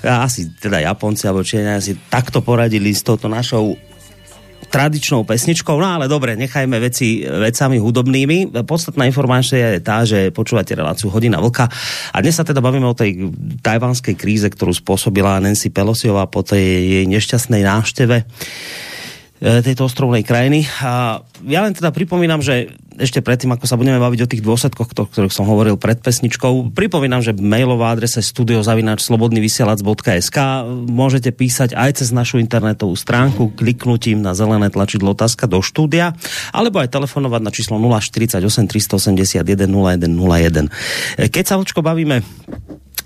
[0.06, 3.82] asi teda Japonci alebo Číňania si takto poradili s touto našou
[4.70, 8.54] tradičnou pesničkou, no ale dobre, nechajme veci vecami hudobnými.
[8.62, 11.66] Podstatná informácia je tá, že počúvate reláciu Hodina Vlka.
[12.14, 13.36] A dnes sa teda bavíme o tej
[13.66, 16.62] tajvanskej kríze, ktorú spôsobila Nancy Pelosiová po tej
[17.02, 18.22] jej nešťastnej návšteve
[19.42, 20.70] tejto ostrovnej krajiny.
[20.86, 24.94] A ja len teda pripomínam, že ešte predtým, ako sa budeme baviť o tých dôsledkoch,
[24.94, 30.38] o ktorých som hovoril pred pesničkou, pripomínam, že mailová adresa studiozavinačslobodnyvysielac.sk
[30.86, 36.14] môžete písať aj cez našu internetovú stránku kliknutím na zelené tlačidlo otázka do štúdia,
[36.54, 40.70] alebo aj telefonovať na číslo 048 381 0101.
[41.34, 42.22] Keď sa, Vlčko, bavíme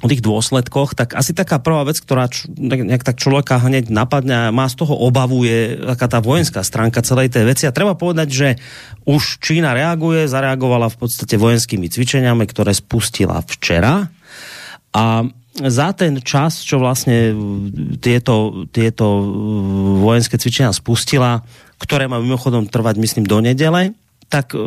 [0.06, 2.30] o tých dôsledkoch, tak asi taká prvá vec, ktorá
[2.62, 7.02] nejak tak človeka hneď napadne a má z toho obavu, je taká tá vojenská stránka
[7.02, 7.66] celej tej veci.
[7.66, 8.48] A treba povedať, že
[9.10, 14.14] už Čína reaguje, zareagovala v podstate vojenskými cvičeniami, ktoré spustila včera.
[14.94, 15.26] A
[15.58, 17.34] za ten čas, čo vlastne
[17.98, 19.26] tieto, tieto
[20.06, 21.42] vojenské cvičenia spustila,
[21.82, 23.98] ktoré má mimochodom trvať, myslím, do nedele,
[24.36, 24.60] tak uh,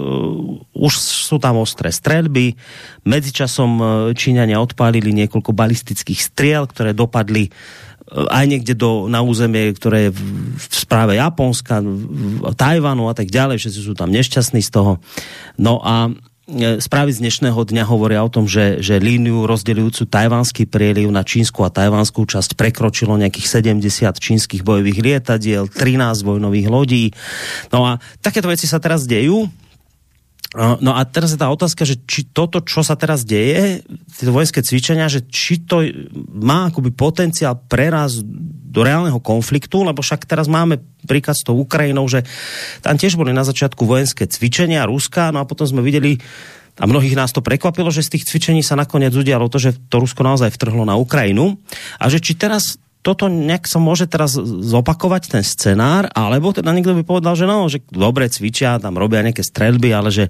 [0.72, 2.56] už sú tam ostré strelby.
[3.04, 3.86] Medzičasom uh,
[4.16, 10.16] Číňania odpálili niekoľko balistických striel, ktoré dopadli uh, aj niekde do, na územie, ktoré je
[10.16, 10.20] v,
[10.56, 13.60] v správe Japonska, v, v Tajvanu a tak ďalej.
[13.60, 15.04] Všetci sú tam nešťastní z toho.
[15.60, 16.27] No a E,
[16.80, 21.60] správy z dnešného dňa hovoria o tom, že, že líniu rozdeľujúcu tajvanský prieliv na čínsku
[21.60, 27.12] a tajvanskú časť prekročilo nejakých 70 čínskych bojových lietadiel, 13 vojnových lodí.
[27.68, 29.44] No a takéto veci sa teraz dejú.
[30.56, 34.64] No a teraz je tá otázka, že či toto, čo sa teraz deje, tieto vojenské
[34.64, 35.84] cvičenia, že či to
[36.32, 38.24] má akoby potenciál preraz
[38.68, 42.24] do reálneho konfliktu, lebo však teraz máme príkaz s tou Ukrajinou, že
[42.80, 46.16] tam tiež boli na začiatku vojenské cvičenia Ruska, no a potom sme videli,
[46.78, 50.00] a mnohých nás to prekvapilo, že z tých cvičení sa nakoniec udialo to, že to
[50.00, 51.58] Rusko naozaj vtrhlo na Ukrajinu.
[51.98, 56.98] A že či teraz toto nejak sa môže teraz zopakovať ten scenár, alebo teda niekto
[56.98, 60.24] by povedal, že no, že dobre cvičia, tam robia nejaké streľby, ale že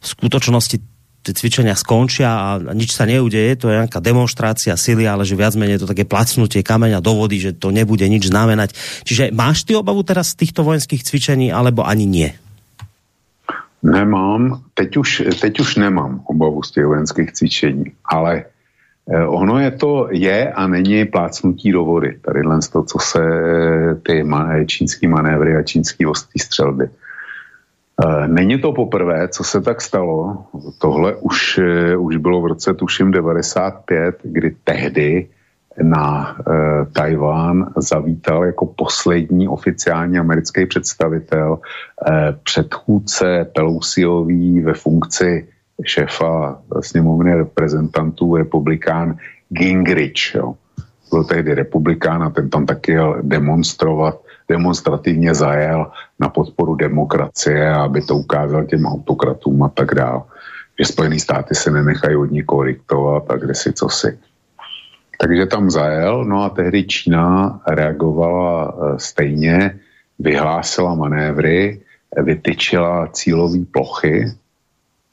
[0.00, 0.76] v skutočnosti
[1.24, 5.56] tie cvičenia skončia a nič sa neudeje, to je nejaká demonstrácia sily, ale že viac
[5.56, 8.76] menej to také placnutie kameňa do vody, že to nebude nič znamenať.
[9.08, 12.30] Čiže máš ty obavu teraz z týchto vojenských cvičení, alebo ani nie?
[13.84, 15.08] Nemám, teď už,
[15.40, 18.48] teď už nemám obavu z těch vojenských cvičení, ale
[19.26, 22.18] ono je to, je a není plácnutí do vody.
[22.20, 22.40] Tady
[22.72, 24.24] to, co se eh, ty
[24.66, 26.88] čínský manévry a čínský ostrý střelby.
[28.04, 30.44] Eh, není to poprvé, co se tak stalo.
[30.78, 31.60] Tohle už,
[31.98, 35.28] už bylo v roce tuším 95, kdy tehdy
[35.82, 36.52] na eh,
[36.92, 45.48] Tajván zavítal jako poslední oficiální americký představitel eh, předchůdce Pelosiový ve funkci
[45.82, 49.16] šéfa sněmovny reprezentantů republikán
[49.48, 50.34] Gingrich.
[50.34, 50.54] Jo.
[51.10, 55.90] Byl tehdy republikán a ten tam taky jel demonstrovat, demonstrativně zajel
[56.20, 60.22] na podporu demokracie, aby to ukázal těm autokratům a tak dále.
[60.78, 64.18] Že Spojené státy se nenechají od nikoho diktovat a kde si co si.
[65.20, 69.78] Takže tam zajel, no a tehdy Čína reagovala eh, stejně,
[70.18, 71.80] vyhlásila manévry,
[72.22, 74.34] vytyčila cílové plochy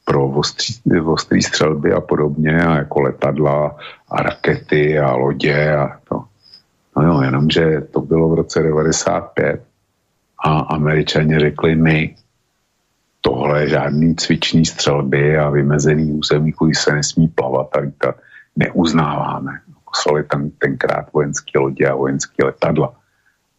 [0.05, 3.75] pro ostrý, ostrý střelby a podobně, a jako letadla
[4.09, 6.23] a rakety a lodě a to.
[6.97, 9.63] No jo, jenomže to bylo v roce 95
[10.45, 12.15] a američani řekli my,
[13.21, 18.15] tohle žádný cviční střelby a vymezený území, kudy se nesmí plavat a lítat,
[18.55, 19.51] neuznáváme.
[19.85, 22.93] Poslali tam tenkrát vojenské lodě a vojenské letadla.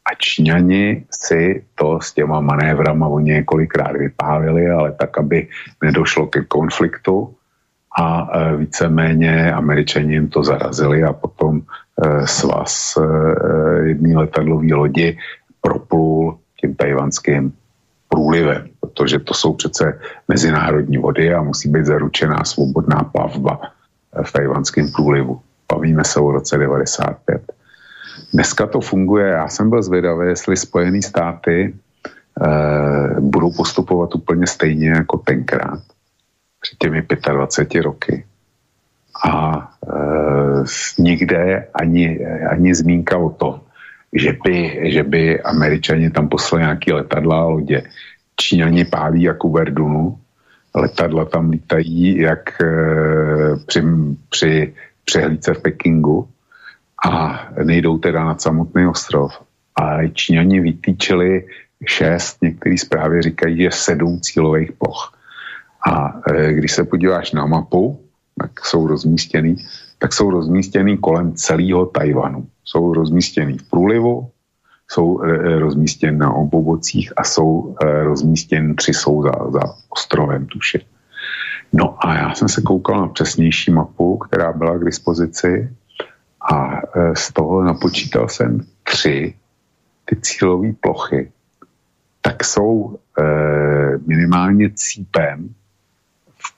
[0.03, 5.49] A Číňani si to s těma manévrama oni několikrát vypálili, ale tak, aby
[5.83, 7.35] nedošlo ke konfliktu
[7.99, 13.03] a e, víceméně američani jim to zarazili a potom e, svaz e,
[13.89, 15.19] jedné letadlové lodi
[15.61, 17.53] proplul tím tajvanským
[18.09, 23.61] průlivem, protože to jsou přece mezinárodní vody a musí být zaručená svobodná plavba
[24.23, 25.41] v tajvanském průlivu.
[25.73, 27.53] Bavíme se o roce 95.
[28.35, 31.75] Dneska to funguje, já jsem byl zvědavý, jestli Spojené státy
[32.43, 35.81] eh, budou postupovat úplně stejně jako tenkrát,
[36.61, 38.25] před těmi 25 roky.
[39.25, 40.65] A eh,
[40.99, 43.61] nikde ani, ani zmínka o tom,
[44.13, 47.83] že by, že by američani tam poslali nějaký letadla a lodě.
[48.37, 50.19] Číňani pálí jako Verdunu,
[50.75, 52.67] letadla tam lítají jak e,
[53.67, 53.83] při,
[54.29, 56.29] při přehlídce v Pekingu
[57.03, 59.33] a nejdou teda nad samotný ostrov.
[59.81, 61.47] A Číňani vytýčili
[61.87, 65.19] šest, některé zprávy říkají, že sedm cílových ploch.
[65.87, 68.01] A e, když se podíváš na mapu,
[68.41, 69.57] tak jsou rozmístěný,
[69.99, 72.47] tak jsou rozmístěný kolem celého Tajvanu.
[72.65, 74.31] Jsou rozmístěný v průlivu,
[74.91, 80.47] jsou e, rozmístěny na obou bocích a jsou e, rozmístěny, tři jsou za, za ostrovem
[80.47, 80.81] tuše.
[81.73, 85.71] No a já jsem se koukal na přesnější mapu, která byla k dispozici
[86.51, 89.35] a e, z toho napočítal jsem tři
[90.05, 91.33] ty cílové plochy,
[92.21, 93.23] tak jsou e,
[94.07, 95.55] minimálně cípem
[96.39, 96.55] v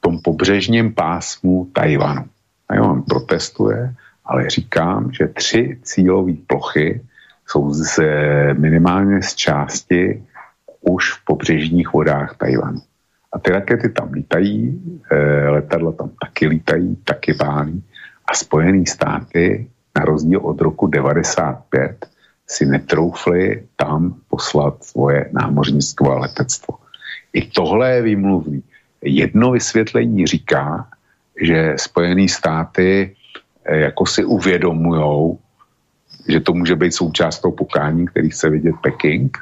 [0.00, 2.24] tom pobřežním pásmu Tajvanu.
[2.66, 3.94] Tajvan protestuje,
[4.24, 7.00] ale říkám, že tři cílové plochy
[7.46, 8.00] jsou z,
[8.58, 10.22] minimálně z části
[10.80, 12.80] už v pobřežních vodách Tajvanu.
[13.32, 17.82] A ty rakety tam lítají, e, letadla tam taky lítají, taky pálí
[18.26, 19.66] a Spojené státy
[19.98, 22.06] na rozdíl od roku 95
[22.46, 26.74] si netroufli tam poslat svoje námořnictvo a letectvo.
[27.32, 28.62] I tohle je výmluvný.
[29.02, 30.88] Jedno vysvětlení říká,
[31.40, 33.16] že Spojené státy
[33.64, 35.38] eh, jako si uvědomujou,
[36.28, 39.38] že to může být součást toho pokání, který chce vidět Peking.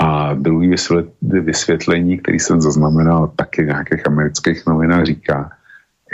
[0.00, 0.74] A druhý
[1.22, 5.55] vysvětlení, který jsem zaznamenal taky v nějakých amerických novinách, říká,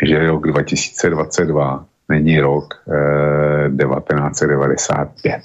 [0.03, 5.43] že rok 2022 není rok eh, 1995.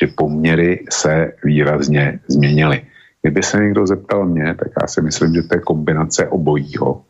[0.00, 2.82] Že poměry se výrazně změnily.
[3.22, 7.02] Kdyby se někdo zeptal mě, tak já si myslím, že to je kombinace obojího.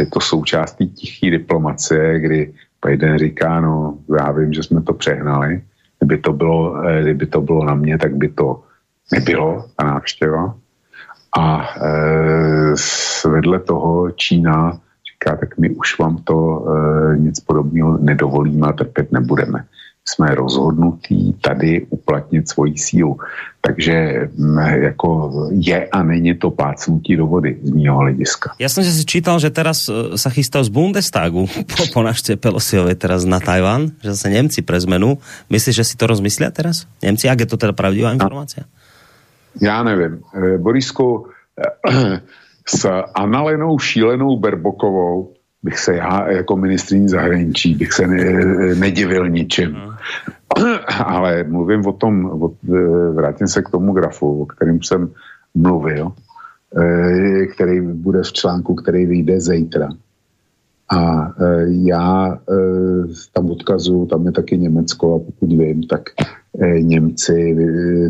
[0.00, 2.54] Že to součástí tichý diplomacie, kdy
[2.86, 5.62] Biden říká, no já vím, že jsme to přehnali,
[5.98, 8.62] kdyby to bylo, eh, kdyby to bylo na mě, tak by to
[9.12, 10.54] nebylo, ta návštěva.
[11.38, 14.80] A e, vedle toho Čína
[15.22, 16.66] říká, tak my už vám to
[17.14, 19.64] e, nic podobného nedovolíme a trpět nebudeme.
[20.04, 23.18] Jsme rozhodnutí tady uplatnit svoji sílu.
[23.60, 23.94] Takže
[24.38, 28.50] m, jako je a není to plácnutí do vody z mého hlediska.
[28.58, 31.46] Já jsem si čítal, že teraz e, sa chystá z Bundestagu
[31.76, 35.18] po, po návštěvě Pelosiovej teraz na Tajvan, že se Němci pre zmenu.
[35.50, 36.86] Myslíš, že si to rozmyslia teraz?
[37.02, 38.64] Němci, jak je to teda pravdivá informace?
[39.62, 40.18] Já nevím.
[40.34, 42.22] E, Borisku, e,
[42.66, 45.32] s Analenou šílenou Berbokovou
[45.62, 48.44] bych se já jako ministrní zahraničí bych se ne,
[48.74, 49.72] nedivil ničem.
[49.72, 49.92] Hmm.
[51.06, 52.50] Ale mluvím o tom, o,
[53.12, 55.10] vrátím se k tomu grafu, o kterým jsem
[55.54, 56.12] mluvil,
[56.78, 59.88] eh, který bude v článku, který vyjde zítra.
[60.88, 62.38] A eh, já
[63.32, 66.02] tam odkazu, tam je taky Německo a pokud vím, tak
[66.80, 67.56] Němci,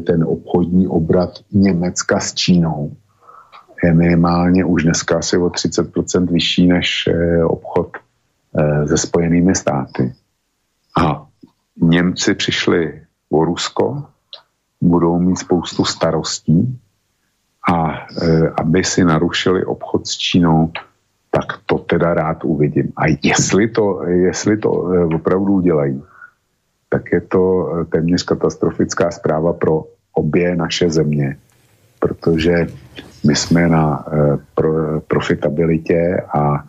[0.06, 2.92] ten obchodní obrat Německa s Čínou
[3.82, 10.14] je minimálně už dneska asi o 30% vyšší než eh, obchod eh, se spojenými státy.
[11.00, 11.26] A
[11.82, 14.04] Němci přišli o Rusko,
[14.80, 16.78] budou mít spoustu starostí
[17.72, 20.72] a eh, aby si narušili obchod s Čínou,
[21.30, 22.92] tak to teda rád uvidím.
[22.96, 24.70] A jestli to, jestli to
[25.14, 26.02] opravdu udělají,
[26.88, 31.36] tak je to téměř katastrofická zpráva pro obě naše země,
[31.98, 32.66] protože
[33.26, 36.64] my jsme na eh, pro, profitabilitě a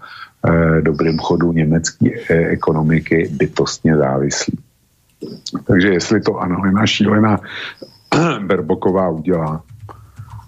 [0.47, 4.59] eh, dobrým chodu německé eh, ekonomiky bytostně závislí.
[5.67, 7.39] Takže jestli to Annalena Šílená
[8.45, 9.63] Berboková udělá,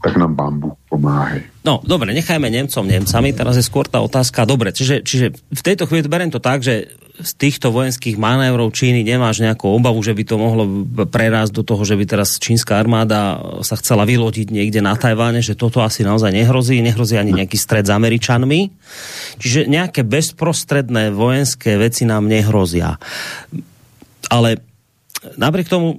[0.05, 1.65] tak nám bambu pomáhají.
[1.65, 5.89] No, dobre, nechajme Nemcom Nemcami, teraz je skôr tá otázka, dobre, čiže, čiže v tejto
[5.89, 10.23] chvíli berem to tak, že z týchto vojenských manévrov Číny nemáš nejakú obavu, že by
[10.27, 10.63] to mohlo
[11.09, 15.57] prerásť do toho, že by teraz čínska armáda sa chcela vylodiť niekde na Tajváne, že
[15.57, 18.67] toto asi naozaj nehrozí, nehrozí ani nejaký stred s Američanmi.
[19.39, 22.99] Čiže nejaké bezprostredné vojenské veci nám nehrozia.
[24.27, 24.59] Ale
[25.37, 25.97] napriek tomu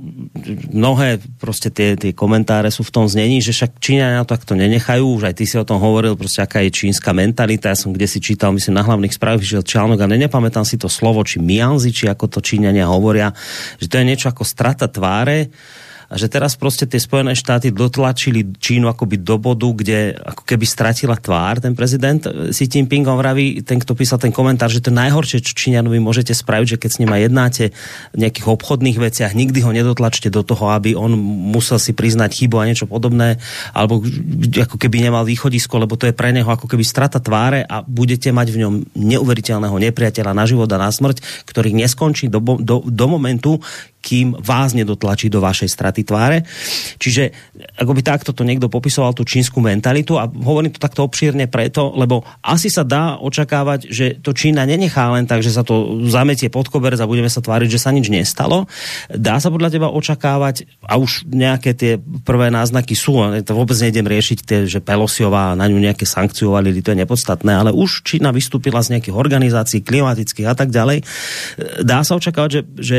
[0.71, 5.03] mnohé prostě tie, tie komentáre sú v tom znení, že však Číňania to takto nenechajú,
[5.03, 8.07] už aj ty si o tom hovoril, prostě aká je čínska mentalita, ja som kde
[8.07, 11.91] si čítal, myslím, na hlavných správach, že článok a nepamätám si to slovo, či mianzi,
[11.91, 13.33] či ako to Číňania hovoria,
[13.81, 15.51] že to je niečo ako strata tváre,
[16.07, 20.67] a že teraz prostě ty Spojené štáty dotlačili Čínu akoby do bodu, kde ako keby
[20.67, 22.27] stratila tvár ten prezident.
[22.51, 26.35] Xi Jinping on vraví, ten, kto písal ten komentár, že to najhoršie, čo Číňanovi môžete
[26.35, 27.65] spraviť, že keď s ním jednáte
[28.15, 31.19] v nejakých obchodných veciach, nikdy ho nedotlačte do toho, aby on
[31.51, 33.43] musel si priznať chybu a niečo podobné,
[33.75, 34.03] alebo
[34.55, 38.31] ako keby nemal východisko, lebo to je pre neho ako keby strata tváre a budete
[38.31, 43.07] mať v ňom neuveriteľného nepriateľa na život a na smrť, ktorý neskončí do, do, do
[43.09, 43.59] momentu,
[44.07, 46.45] kým vás nedotlačí do vašej straty tváre.
[47.01, 47.31] Čiže
[47.81, 51.95] ako by takto to niekto popisoval tú čínsku mentalitu a hovorím to takto obšírne preto,
[51.97, 56.51] lebo asi sa dá očakávať, že to Čína nenechá len tak, že sa to zametie
[56.53, 58.67] pod koberec a budeme sa tváriť, že sa nič nestalo.
[59.09, 64.09] Dá sa podľa teba očakávať a už nejaké tie prvé náznaky sú, to vôbec nejdem
[64.09, 68.81] riešiť tie, že Pelosiová na ňu nejaké sankciovali, to je nepodstatné, ale už Čína vystúpila
[68.81, 71.05] z nejakých organizácií klimatických a tak ďalej.
[71.85, 72.99] Dá sa očakávať, že, že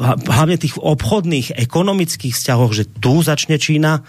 [0.00, 4.02] hlavne tých obchodných, ekonomických vzťahoch, že tu začne Čína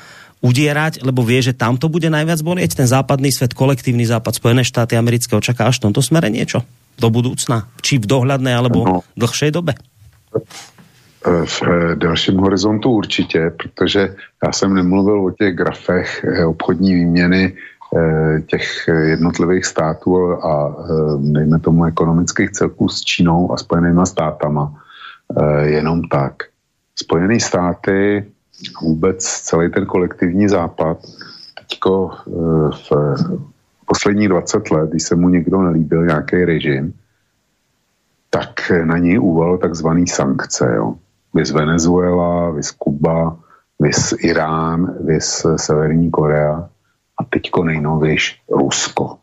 [0.43, 4.67] udierať, lebo vie, že tam to bude najviac bolieť, ten západný svet, kolektívny západ, Spojené
[4.67, 6.67] štáty americké, očakáš v tomto smere niečo
[6.99, 7.71] do budúcna?
[7.79, 8.97] Či v dohľadné, alebo no.
[9.15, 9.79] dlhšej dobe?
[11.23, 11.57] V
[11.95, 18.67] dalším horizontu určitě, protože já jsem nemluvil o těch grafech eh, obchodní výměny eh, těch
[18.87, 20.83] jednotlivých států a eh,
[21.19, 24.82] dejme tomu ekonomických celků s Čínou a Spojenýma státama Eh,
[25.63, 26.43] jenom tak.
[26.95, 28.25] Spojené státy,
[28.81, 30.97] vůbec celý ten kolektivní západ,
[31.59, 32.31] teďko eh,
[32.89, 33.15] v
[33.85, 36.93] posledních 20 let, když se mu někdo nelíbil nějaký režim,
[38.29, 40.73] tak na něj uval takzvaný sankce.
[40.75, 40.95] Jo.
[41.33, 43.37] Vys Venezuela, vys Kuba,
[43.79, 46.69] vys Irán, vys Severní Korea
[47.19, 49.22] a teďko nejnovějš Rusko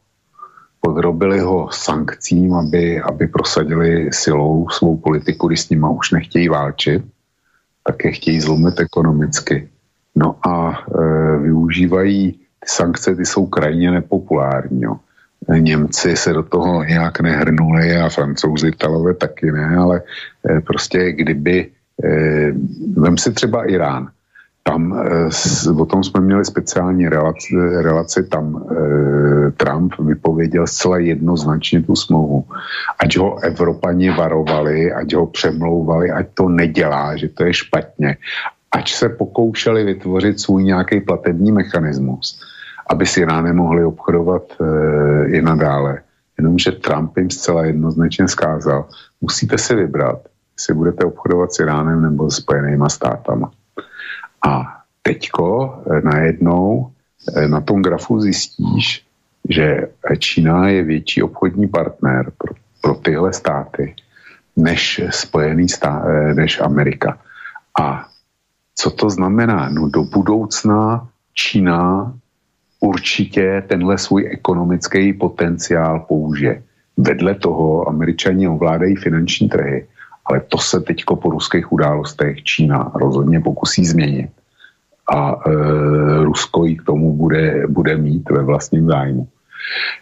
[0.80, 7.04] podrobili ho sankcím, aby, aby prosadili silou svou politiku, když s nima už nechtějí válčit,
[7.86, 9.68] tak je chtějí zlomit ekonomicky.
[10.16, 14.82] No a e, využívají ty sankce, ty jsou krajně nepopulární.
[14.82, 14.96] Jo.
[15.58, 20.02] Němci se do toho nějak nehrnuli a francouzi, Italové taky ne, ale
[20.50, 21.70] e, prostě kdyby,
[22.04, 22.08] e,
[22.96, 24.08] vem si třeba Irán,
[24.62, 31.82] tam eh, o tom jsme měli speciální relaci, relaci tam eh, Trump vypověděl zcela jednoznačně
[31.82, 32.44] tu smlouvu.
[32.98, 38.16] Ať ho Evropani varovali, ať ho přemlouvali, ať to nedělá, že to je špatně.
[38.72, 42.40] Ať se pokoušeli vytvořit svůj nějaký platební mechanismus,
[42.90, 45.98] aby si Iránem mohli obchodovat eh, i nadále.
[46.38, 48.88] Jenomže Trump jim zcela jednoznačně skázal,
[49.20, 50.18] musíte si vybrat,
[50.58, 53.50] jestli budete obchodovat s Iránem nebo s Spojenýma státama.
[54.46, 56.92] A teďko eh, najednou
[57.36, 59.04] eh, na tom grafu zjistíš,
[59.48, 59.88] že
[60.18, 63.94] Čína je větší obchodní partner pro, pro tyhle státy
[64.56, 67.18] než Spojený stát, eh, než Amerika.
[67.80, 68.06] A
[68.74, 69.68] co to znamená?
[69.68, 72.12] No do budoucna Čína
[72.80, 76.62] určitě tenhle svůj ekonomický potenciál použije.
[76.96, 79.86] Vedle toho američani ovládají finanční trhy
[80.26, 84.30] ale to se teď po ruských událostech Čína rozhodně pokusí změnit.
[85.14, 85.50] A e,
[86.24, 89.28] Rusko ji k tomu bude, bude mít ve vlastním zájmu.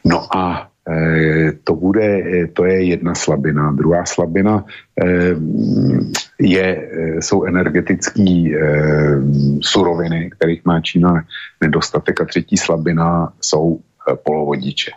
[0.05, 2.23] No a e, to, bude,
[2.53, 3.73] to je jedna slabina.
[3.73, 4.65] Druhá slabina
[5.01, 5.07] e,
[6.39, 8.53] je, e, jsou energetické e,
[9.61, 11.25] suroviny, kterých má Čína
[11.61, 12.21] nedostatek.
[12.21, 13.81] A třetí slabina jsou
[14.13, 14.91] e, polovodiče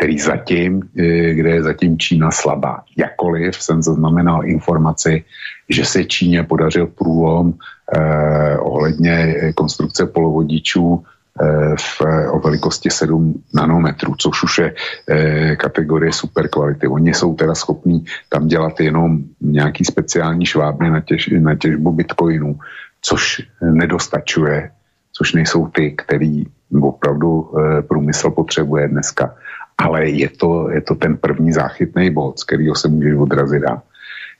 [0.00, 2.88] který zatím, eh, kde je zatím Čína slabá.
[2.96, 5.24] Jakoliv jsem zaznamenal informaci,
[5.68, 12.00] že se Číně podařil průlom eh, ohledně eh, konstrukce polovodičů eh, v,
[12.32, 16.88] o velikosti 7 nanometrů, což už je eh, kategorie super kvality.
[16.88, 22.56] Oni jsou teda schopní tam dělat jenom nějaký speciální švábny na, těž, na těžbu bitcoinů,
[23.04, 24.72] což nedostačuje,
[25.12, 29.34] což nejsou ty, který opravdu eh, průmysl potřebuje dneska
[29.80, 33.82] ale je to, je to ten první záchytný bod, z kterého se můžeš odrazit dát.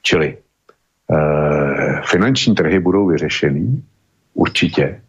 [0.02, 0.36] Čili e,
[2.04, 3.82] finanční trhy budou vyřešený,
[4.34, 5.00] Určitě.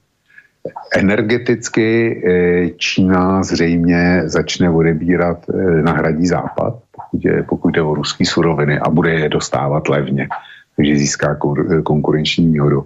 [0.94, 8.26] Energeticky eh, Čína zřejmě začne odebírat, eh, nahradí západ, pokud, je, pokud jde o ruský
[8.26, 10.28] suroviny a bude je dostávat levně,
[10.76, 11.38] takže získá
[11.84, 12.86] konkurenční výhodu.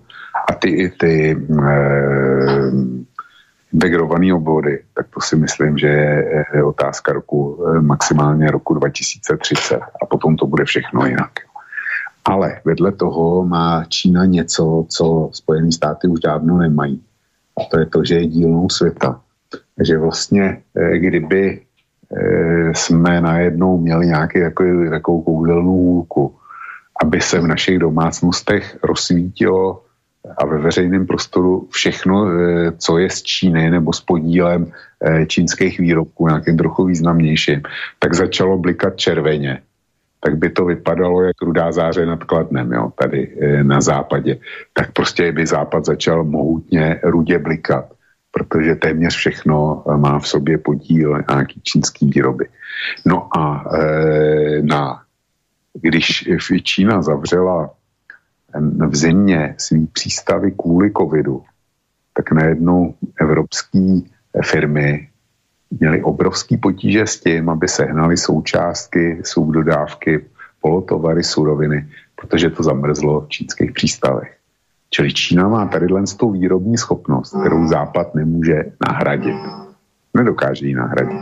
[0.50, 2.72] A ty, ty eh,
[3.76, 5.88] integrované obvody, tak to si myslím, že
[6.53, 11.31] je otázka roku, maximálně roku 2030 a potom to bude všechno jinak.
[12.26, 17.02] Ale vedle toho má Čína něco, co Spojené státy už dávno nemají.
[17.60, 19.22] A to je to, že je dílnou světa.
[19.84, 21.61] Že vlastně, eh, kdyby
[22.15, 26.35] eh, jsme najednou měli nějaký takový, takovou kouzelnou hůlku,
[27.03, 29.84] aby se v našich domácnostech rozsvítilo
[30.38, 34.72] a ve veřejném prostoru všechno, eh, co je z Číny nebo s podílem
[35.27, 37.61] čínských výrobků, nějakým trochu významnějším,
[37.99, 39.61] tak začalo blikat červeně
[40.26, 44.38] tak by to vypadalo jak rudá záře nad Kladnem, jo, tady e, na západě.
[44.73, 47.85] Tak prostě by západ začal mohutně rudě blikat,
[48.31, 52.47] protože téměř všechno má v sobě podíl nějaký čínský výroby.
[53.06, 53.69] No a
[54.61, 55.02] na,
[55.73, 56.30] když
[56.64, 57.69] Čína zavřela
[58.88, 61.44] v zimě svý přístavy kvůli covidu,
[62.14, 63.99] tak najednou evropské
[64.44, 65.10] firmy
[65.80, 70.26] měli obrovský potíže s tím, aby sehnali součástky, subdodávky,
[70.61, 74.38] polotovary, suroviny, protože to zamrzlo v čínských přístavech.
[74.90, 75.88] Čili Čína má tady
[76.18, 79.36] tu výrobní schopnost, kterou Západ nemůže nahradit.
[80.14, 81.22] Nedokáže ji nahradit.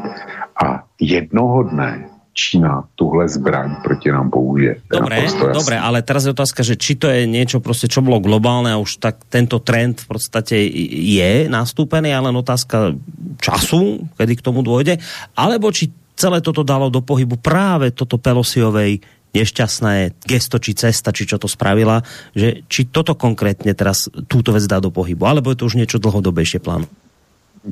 [0.65, 4.81] A jednoho dne Čína tuhle zbraň proti nám použije.
[4.89, 8.73] Dobre, dobre, ale teraz je otázka, že či to je niečo prostě, čo bolo globálne
[8.73, 10.57] a už tak tento trend v podstate
[10.97, 12.97] je nastúpený, ale otázka
[13.37, 14.97] času, kedy k tomu dôjde,
[15.37, 19.01] alebo či celé toto dalo do pohybu práve toto Pelosiovej
[19.33, 22.05] nešťastné gesto či cesta, či čo to spravila,
[22.37, 25.97] že či toto konkrétně teraz túto vec dá do pohybu, alebo je to už niečo
[25.97, 26.85] dlhodobějšie plánu?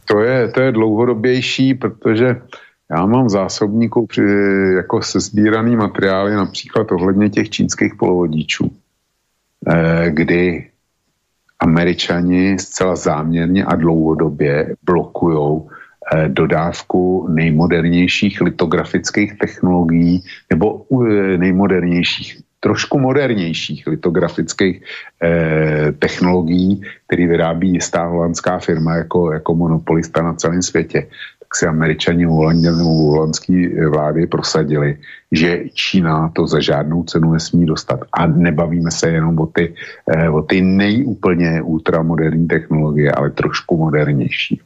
[0.05, 2.41] To je, to je dlouhodobější, protože
[2.91, 4.22] já mám v zásobníku při,
[4.76, 8.72] jako se sbíraný materiály například ohledně těch čínských polovodičů,
[9.68, 10.68] eh, kdy
[11.59, 15.61] američani zcela záměrně a dlouhodobě blokují
[16.13, 24.84] eh, dodávku nejmodernějších litografických technologií nebo eh, nejmodernějších, trošku modernějších litografických
[25.23, 31.07] eh, technologií, které vyrábí jistá holandská firma jako, jako monopolista na celém světě
[31.53, 32.32] si američani u
[33.11, 34.98] holandské vlády prosadili,
[35.32, 37.99] že Čína to za žádnou cenu nesmí dostat.
[38.14, 39.76] A nebavíme se jenom o ty,
[40.07, 44.61] eh, o ty nejúplně ultramoderní technologie, ale trošku modernější.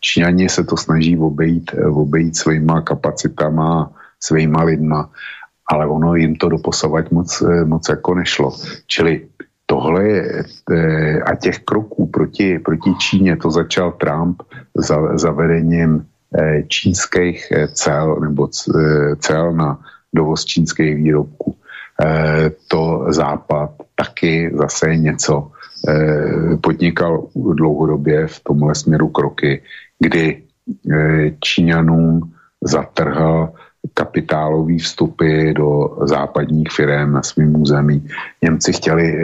[0.00, 5.10] Číňani se to snaží obejít, eh, obejít svýma kapacitama, svýma lidma,
[5.68, 8.56] ale ono jim to doposovat moc, eh, moc jako nešlo.
[8.86, 9.28] Čili
[9.66, 10.42] tohle je,
[11.22, 14.42] a těch kroků proti, proti Číně to začal Trump
[14.74, 16.09] za, zavedením
[16.68, 19.78] čínských eh, cel nebo eh, cel na
[20.14, 21.56] dovoz čínských výrobků.
[22.68, 25.52] To Západ taky zase něco
[26.60, 29.62] podnikal dlouhodobě v tomhle směru kroky,
[29.98, 30.42] kdy
[31.40, 32.32] Číňanům
[32.64, 33.52] zatrhal
[33.94, 38.08] kapitálový vstupy do západních firm na svém území.
[38.42, 39.14] Němci chtěli,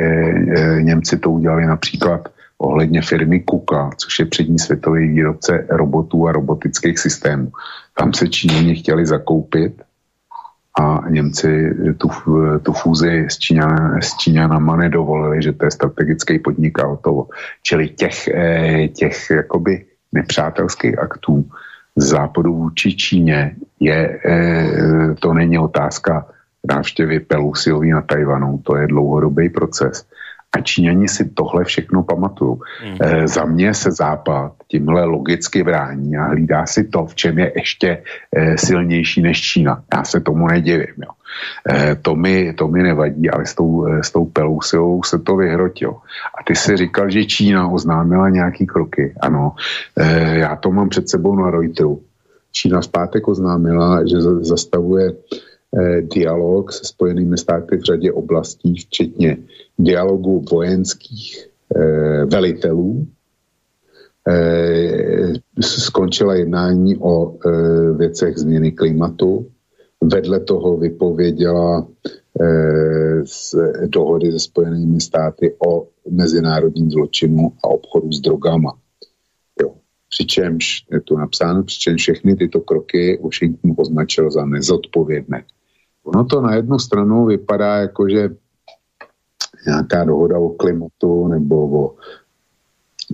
[0.80, 2.28] Němci to udělali například
[2.58, 7.52] ohledně firmy Kuka, což je přední světový výrobce robotů a robotických systémů.
[7.94, 9.82] Tam se Číňani chtěli zakoupit
[10.80, 12.08] a Němci tu,
[12.62, 17.28] tu fúzi s, Číňan, s Číňanama nedovolili, že to je strategický podnik a hotovo.
[17.62, 21.44] Čili těch, eh, těch jakoby nepřátelských aktů
[21.96, 26.26] z západu vůči Číně je, eh, to není otázka
[26.68, 30.04] návštěvy Pelusiový na Tajvanu, to je dlouhodobý proces.
[30.52, 32.56] A Číňani si tohle všechno pamatují.
[32.84, 32.96] Mm.
[33.00, 37.52] E, za mě se Západ tímhle logicky brání a hlídá si to, v čem je
[37.56, 38.02] ještě
[38.36, 39.82] e, silnější než Čína.
[39.94, 40.94] Já se tomu nedivím.
[41.02, 41.10] Jo.
[41.70, 46.00] E, to, mi, to mi nevadí, ale s tou, s tou Pelousou se to vyhrotilo.
[46.40, 49.14] A ty si říkal, že Čína oznámila nějaký kroky.
[49.20, 49.52] Ano,
[49.96, 52.02] e, já to mám před sebou na Reuteru.
[52.52, 55.55] Čína v pátek oznámila, že zastavuje Eh,
[56.00, 59.38] dialog se Spojenými státy v řadě oblastí, včetně
[59.78, 63.06] dialogu vojenských eh, velitelů.
[64.28, 67.38] Eh, skončila jednání o
[67.96, 69.46] věcech změny klimatu.
[70.02, 71.88] Vedle toho vypověděla
[73.24, 73.54] z
[73.86, 78.78] dohody se Spojenými státy o mezinárodním zločinu a obchodu s drogama.
[79.62, 79.74] Jo.
[80.08, 85.44] Přičemž je tu napsáno, přičemž všechny tyto kroky Washington označil za nezodpovědné.
[86.06, 88.30] Ono to na jednu stranu vypadá jako, že
[89.66, 91.94] nějaká dohoda o klimatu nebo o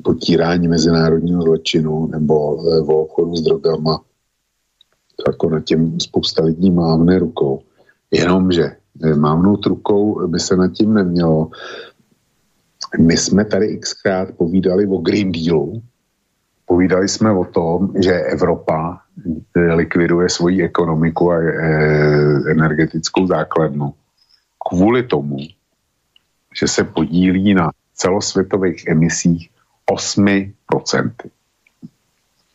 [0.04, 2.56] potírání mezinárodního zločinu nebo
[2.86, 4.00] o obchodu s drogama,
[5.26, 7.62] jako na těm spousta lidí mávne rukou.
[8.10, 8.76] Jenomže
[9.16, 11.50] mávnout rukou by se nad tím nemělo.
[12.98, 15.82] My jsme tady xkrát povídali o Green Dealu,
[16.66, 19.01] povídali jsme o tom, že Evropa
[19.54, 21.50] likviduje svoji ekonomiku a e,
[22.50, 23.94] energetickou základnu
[24.68, 25.38] kvůli tomu,
[26.60, 29.50] že se podílí na celosvětových emisích
[29.90, 31.12] 8%.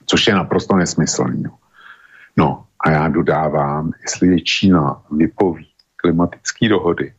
[0.05, 1.43] Což je naprosto nesmyslný.
[2.37, 7.13] No a já dodávám, jestli Čína vypoví klimatické dohody,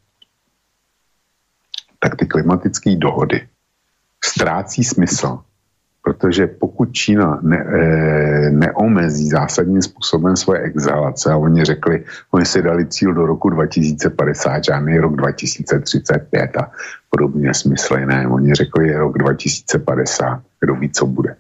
[1.99, 3.49] tak ty klimatické dohody
[4.25, 5.39] ztrácí smysl,
[6.09, 12.63] protože pokud Čína ne, e, neomezí zásadním způsobem svoje exhalace, a oni řekli, oni si
[12.63, 16.73] dali cíl do roku 2050, žádný rok 2035 a
[17.11, 21.37] podobně smysly, ne, oni řekli rok 2050, kdo ví, co bude.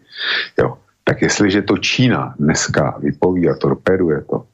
[0.58, 0.78] Jo.
[1.04, 4.44] Tak jestliže to Čína dneska vypoví a torpeduje to,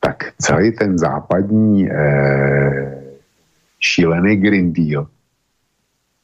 [0.00, 1.96] tak celý ten západní e,
[3.80, 5.08] šílený Green Deal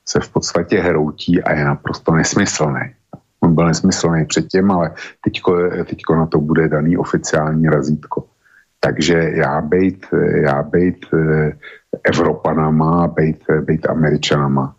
[0.04, 2.94] se v podstatě hroutí a je naprosto nesmyslný.
[3.44, 4.90] On byl nesmyslný předtím, ale
[5.24, 8.24] teďko, teďko na to bude daný oficiální razítko.
[8.80, 10.06] Takže já bejt,
[10.44, 11.52] já bejt eh,
[12.04, 14.74] Evropanama, bejt, bejt Američanama,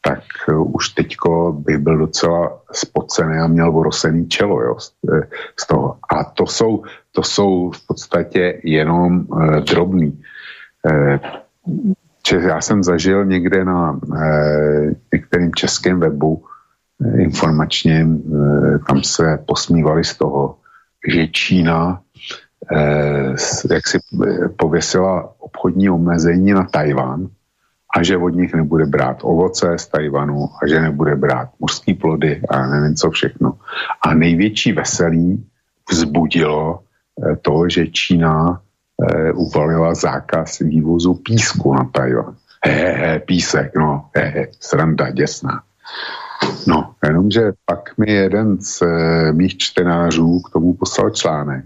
[0.00, 5.26] tak eh, už teďko bych byl docela spocený a měl vorosený čelo jo, z, eh,
[5.60, 5.98] z toho.
[6.10, 6.82] A to jsou,
[7.12, 10.22] to jsou v podstatě jenom uh, drobný.
[10.86, 11.18] Uh,
[12.48, 14.18] já jsem zažil někde na uh,
[15.12, 16.44] některým českém webu
[17.18, 20.56] informačně eh, tam se posmívali z toho,
[21.08, 22.00] že Čína
[22.72, 23.34] eh,
[23.74, 27.26] jak si eh, pověsila obchodní omezení na Tajván
[27.96, 32.42] a že od nich nebude brát ovoce z Tajvanu a že nebude brát mořské plody
[32.50, 33.58] a nevím co všechno.
[34.02, 35.46] A největší veselí
[35.90, 36.80] vzbudilo
[37.42, 38.60] to, že Čína
[39.34, 42.36] uvalila zákaz vývozu písku na Tajvan.
[42.64, 45.62] He, he, písek, no, he, he, sranda děsná.
[46.66, 51.64] No, jenomže pak mi jeden z e, mých čtenářů k tomu poslal článek,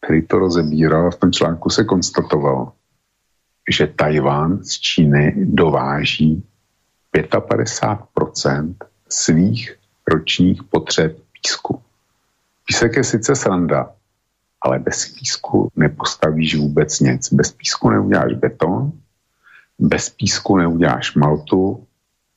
[0.00, 2.72] který to rozebíral a v tom článku se konstatovalo,
[3.70, 6.44] že Tajván z Číny dováží
[7.14, 8.74] 55%
[9.08, 9.76] svých
[10.08, 11.82] ročních potřeb písku.
[12.66, 13.90] Písek je sice sranda,
[14.60, 17.32] ale bez písku nepostavíš vůbec nic.
[17.32, 18.92] Bez písku neuděláš beton,
[19.78, 21.85] bez písku neuděláš maltu,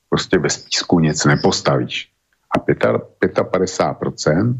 [0.09, 2.09] prostě bez písku nic nepostavíš.
[2.51, 4.59] A 55%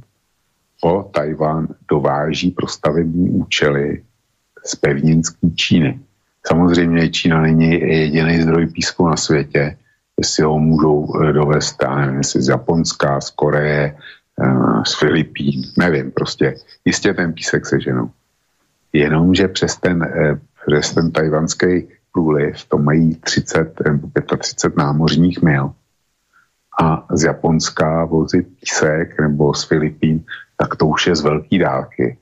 [0.81, 4.03] po Tajván dováží pro stavební účely
[4.65, 5.99] z pevninský Číny.
[6.47, 9.77] Samozřejmě Čína není jediný zdroj písku na světě,
[10.19, 13.97] jestli ho můžou eh, dovést, já nevím, jestli z Japonska, z Koreje,
[14.41, 16.55] eh, z Filipín, nevím, prostě
[16.85, 18.09] jistě ten písek seženou.
[18.93, 24.07] Jenomže přes ten, eh, přes ten tajvanský průliv, to mají 30 nebo
[24.39, 25.73] 35 námořních mil
[26.81, 30.23] a z Japonska vozit písek nebo z Filipín,
[30.57, 32.17] tak to už je z velké dálky.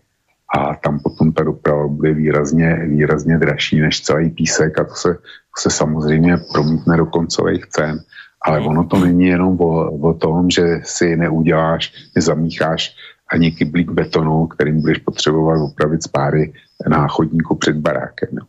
[0.57, 5.13] A tam potom ta doprava bude výrazně, výrazně dražší než celý písek a to se,
[5.13, 7.99] to se samozřejmě promítne do koncových cen.
[8.41, 12.95] Ale ono to není jenom o, o tom, že si neuděláš, nezamícháš
[13.31, 16.53] ani kyblík betonu, kterým budeš potřebovat opravit spáry
[16.89, 18.29] na chodníku před barákem.
[18.31, 18.45] No.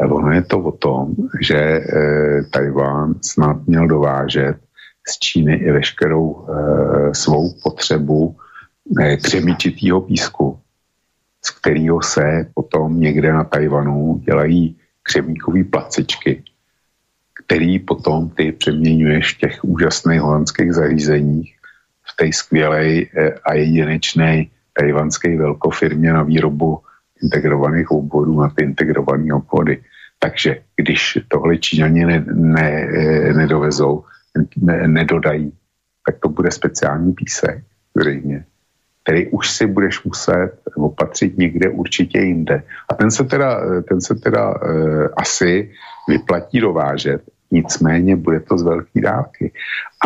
[0.00, 1.82] Ono je to o tom, že e,
[2.50, 4.56] Tajván snad měl dovážet
[5.08, 8.36] z Číny i veškerou e, svou potřebu
[9.00, 10.58] e, křemičitýho písku,
[11.44, 16.42] z kterého se potom někde na Tajvanu dělají křemíkové placičky,
[17.44, 21.56] který potom ty přeměňuješ v těch úžasných holandských zařízeních
[22.02, 22.86] v té skvělé
[23.44, 26.80] a jedinečné tajvanské velkofirmě na výrobu
[27.22, 29.78] integrovaných obvodů na ty integrované obvody.
[30.18, 32.88] Takže když tohle Číňani ne, ne,
[33.36, 34.04] nedovezou,
[34.56, 35.52] ne, nedodají,
[36.06, 37.64] tak to bude speciální písek,
[37.96, 38.44] zřejmě,
[39.02, 42.62] který už si budeš muset opatřit někde určitě jinde.
[42.90, 45.70] A ten se teda, ten se teda e, asi
[46.08, 47.22] vyplatí dovážet,
[47.52, 49.52] nicméně bude to z velké dálky.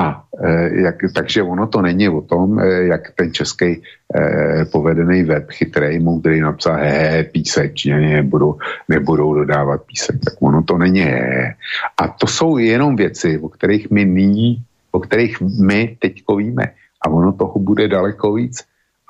[0.00, 5.22] A e, jak, takže ono to není o tom, e, jak ten český e, povedený
[5.22, 8.58] web chytrý, moudrý napsal, he, písek, Číňani nebudou,
[8.88, 11.00] nebudou dodávat písek, tak ono to není.
[11.00, 11.54] He.
[11.98, 16.64] A to jsou jenom věci, o kterých my nyní, o kterých my teďko víme.
[17.02, 18.64] A ono toho bude daleko víc.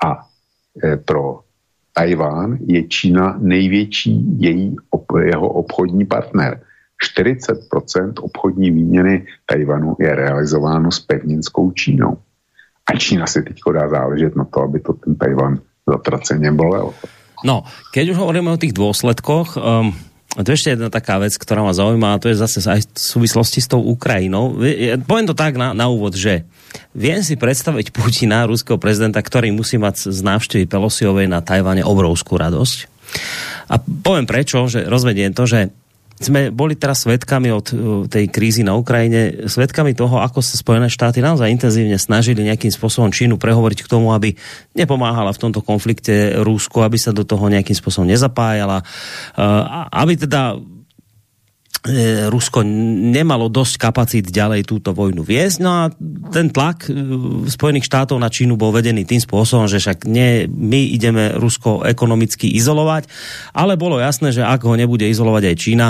[0.05, 0.21] A
[0.83, 1.39] e, pro
[1.93, 4.75] Tajván je Čína největší její,
[5.25, 6.61] jeho obchodní partner
[6.97, 12.17] 40% obchodní výměny Tajvanu je realizováno s pevninskou Čínou.
[12.87, 16.93] A Čína si teď dá záležet na to, aby to ten Tajvan zatraceně bolel.
[17.45, 17.63] No,
[17.93, 19.93] keď už hovoríme o tých dôsledkoch, um,
[20.37, 22.97] to je ešte jedna taká vec, ktorá ma zaujíma, a to je zase aj v
[22.97, 24.57] súvislosti s tou Ukrajinou.
[25.05, 26.45] Poviem to tak na, na úvod, že
[26.97, 32.37] viem si predstaviť Putina, ruského prezidenta, ktorý musí mať z návštevy Pelosiovej na Tajvane obrovskú
[32.37, 32.77] radosť.
[33.69, 35.69] A poviem prečo, že rozvediem to, že
[36.17, 37.77] sme boli teraz svetkami od uh,
[38.09, 43.13] tej krízy na Ukrajine, svetkami toho, ako sa Spojené štáty naozaj intenzívne snažili nejakým spôsobom
[43.13, 44.33] Čínu prehovoriť k tomu, aby
[44.73, 50.57] nepomáhala v tomto konflikte Rusku, aby sa do toho nejakým spôsobom nezapájala, uh, aby teda
[52.27, 52.63] Rusko
[53.15, 55.57] nemalo dosť kapacít ďalej túto vojnu viesť.
[55.63, 55.83] No a
[56.31, 56.95] ten tlak e,
[57.47, 62.51] Spojených štátov na Čínu bol vedený tým spôsobom, že však nie, my ideme Rusko ekonomicky
[62.55, 63.07] izolovať,
[63.55, 65.87] ale bolo jasné, že ak ho nebude izolovať aj Čína,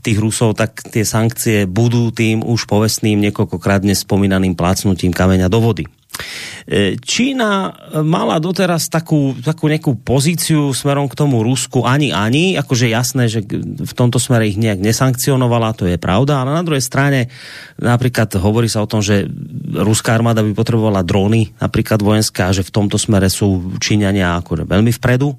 [0.00, 5.60] tých Rusov, tak tie sankcie budú tým už povestným niekoľkokrát dnes spomínaným plácnutím kameňa do
[5.60, 5.84] vody.
[6.66, 7.72] E, Čína
[8.04, 11.82] mala doteraz takú, takú nejakú pozíciu smerom k tomu Rusku.
[11.86, 13.42] Ani ani, akože jasné, že
[13.80, 17.30] v tomto smere ich nejak nesankcionovala, to je pravda, ale na druhej strane
[17.78, 19.26] napríklad hovorí sa o tom, že
[19.70, 24.92] ruská armáda by potrebovala dróny, napríklad vojenská, že v tomto smere sú Číňania akože veľmi
[24.94, 25.34] vpredu,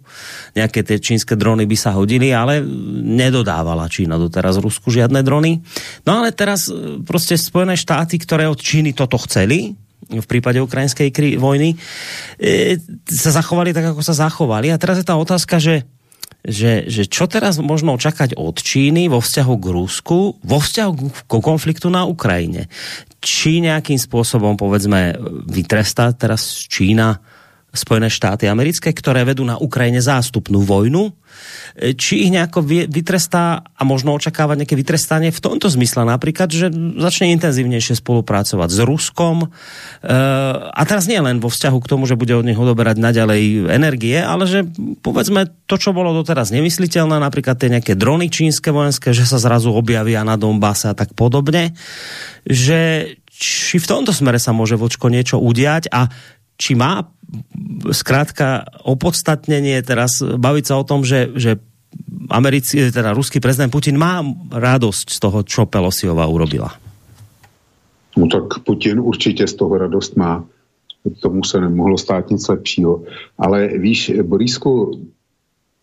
[0.56, 2.64] nejaké tie čínske dróny by sa hodili, ale
[3.02, 5.64] nedodávala Čína doteraz Rusku žiadne drony.
[6.08, 6.70] No ale teraz
[7.06, 9.76] prostě Spojené štáty, ktoré od Číny toto chceli,
[10.20, 11.80] v prípade ukrajinskej kri- vojny,
[12.38, 12.76] e,
[13.08, 14.68] sa zachovali tak, ako sa zachovali.
[14.68, 15.88] A teraz je tá otázka, že
[16.42, 20.92] že, že čo teraz možno očakať od Číny vo vzťahu k Rusku, vo vzťahu
[21.30, 22.66] k konfliktu na Ukrajine.
[23.22, 25.14] Či nejakým spôsobom, povedzme,
[25.46, 27.22] vytrestá teraz Čína
[27.72, 31.16] Spojené štáty americké, ktoré vedú na Ukrajine zástupnú vojnu,
[31.80, 36.68] e, či ich nejako vytrestá a možno očakávať nejaké vytrestanie v tomto zmysle napríklad, že
[37.00, 39.48] začne intenzívnejšie spolupracovať s Ruskom.
[39.48, 39.48] E,
[40.68, 44.20] a teraz nie len vo vzťahu k tomu, že bude od nich odoberať naďalej energie,
[44.20, 44.68] ale že
[45.00, 49.72] povedzme to, čo bolo doteraz nemysliteľné, napríklad tie nejaké drony čínske vojenské, že sa zrazu
[49.72, 51.72] objavia na Donbase a tak podobne,
[52.44, 55.90] že či v tomto smere sa môže vočko niečo udiať?
[55.90, 56.14] A
[56.62, 57.10] či má
[57.90, 61.58] zkrátka opodstatnenie teraz baviť sa o tom, že, že
[62.30, 64.22] americký, teda ruský prezident Putin má
[64.54, 66.70] radosť z toho, čo Pelosiová urobila.
[68.18, 70.44] No tak Putin určitě z toho radost má.
[71.20, 73.04] Tomu se nemohlo stát nic lepšího.
[73.38, 75.02] Ale víš, Borísku,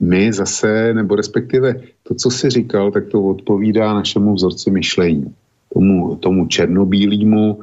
[0.00, 5.34] my zase, nebo respektive to, co jsi říkal, tak to odpovídá našemu vzorci myšlení.
[5.74, 7.59] Tomu, tomu černobílýmu,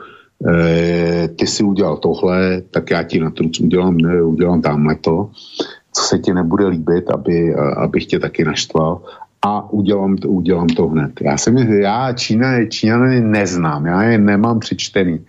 [0.47, 5.29] e, ty si udělal tohle, tak já ti na to udělám, ne, udělám tamhle to,
[5.93, 9.01] co se ti nebude líbit, aby, abych tě taky naštval
[9.41, 11.11] a udělám, to, udělám to hned.
[11.21, 15.25] Já jsem, já Čína, Číňany neznám, já je nemám přečtený,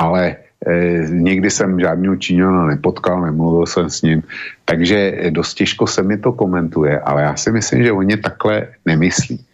[0.00, 4.22] ale e, nikdy jsem žádného Číňana nepotkal, nemluvil jsem s ním,
[4.64, 9.44] takže dost těžko se mi to komentuje, ale já si myslím, že oni takhle nemyslí.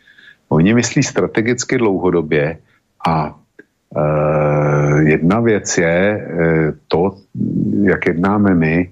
[0.49, 2.59] Oni myslí strategicky dlouhodobě
[3.07, 3.35] a
[5.07, 7.17] jedna věc je uh, to,
[7.83, 8.91] jak jednáme my.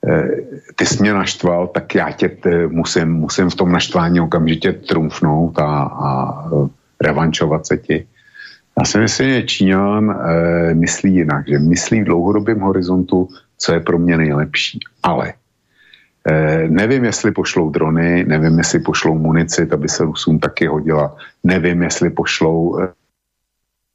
[0.00, 0.28] Uh,
[0.76, 2.36] ty jsi mě naštval, tak já tě
[2.68, 6.10] musím, musím v tom naštvání okamžitě trumfnout a, a
[7.00, 8.06] revančovat se ti.
[8.78, 10.16] Já si myslím, že Číňan uh,
[10.74, 13.28] myslí jinak, že myslí v dlouhodobém horizontu,
[13.58, 14.78] co je pro mě nejlepší.
[15.02, 15.32] Ale
[16.68, 21.16] Nevím, jestli pošlou drony, nevím, jestli pošlou munici, aby se Rusům taky hodila.
[21.44, 22.78] Nevím, jestli pošlou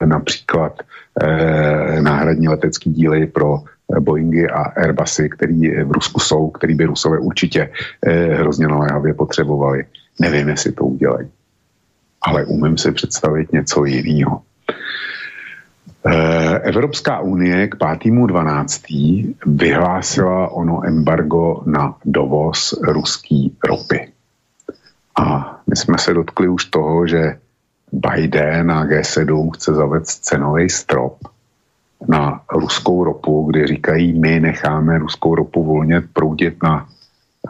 [0.05, 0.79] například
[1.21, 6.85] eh, náhradní letecký díly pro eh, Boeingy a Airbusy, který v Rusku jsou, který by
[6.85, 7.69] Rusové určitě
[8.05, 9.85] eh, hrozně naléhavě potřebovali.
[10.19, 11.27] Nevím, jestli to udělají.
[12.21, 14.41] Ale umím si představit něco jiného.
[16.07, 19.35] Eh, Evropská unie k 5.12.
[19.45, 24.11] vyhlásila ono embargo na dovoz ruský ropy.
[25.19, 27.37] A my jsme se dotkli už toho, že
[27.95, 31.17] Biden a G7 chce zavést cenový strop
[32.07, 36.87] na ruskou ropu, kdy říkají, my necháme ruskou ropu volně proudit na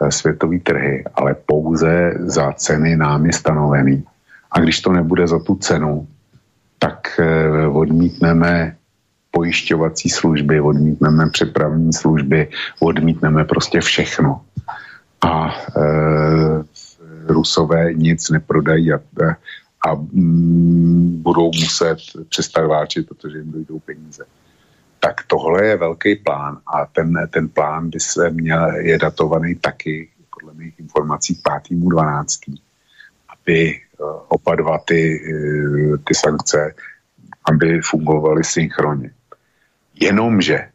[0.02, 4.04] eh, světové trhy, ale pouze za ceny námi stanovený.
[4.52, 6.06] A když to nebude za tu cenu,
[6.78, 8.76] tak eh, odmítneme
[9.36, 12.48] pojišťovací služby, odmítneme přepravní služby,
[12.80, 14.40] odmítneme prostě všechno.
[15.20, 15.84] A e,
[17.28, 19.00] Rusové nic neprodají a,
[19.84, 21.98] a mm, budou muset
[22.28, 24.24] přestat váčit, protože jim dojdou peníze.
[25.00, 30.08] Tak tohle je velký plán a ten, ten plán by se měl, je datovaný taky,
[30.30, 32.54] podle mých informací, k 5.12.
[33.28, 33.80] Aby
[34.28, 35.20] oba dva ty,
[36.04, 36.74] ty sankce,
[37.50, 39.10] aby fungovaly synchronně.
[40.00, 40.68] Jenomže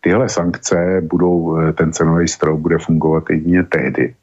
[0.00, 4.14] tyhle sankce budou, ten cenový strop bude fungovat jedině tehdy,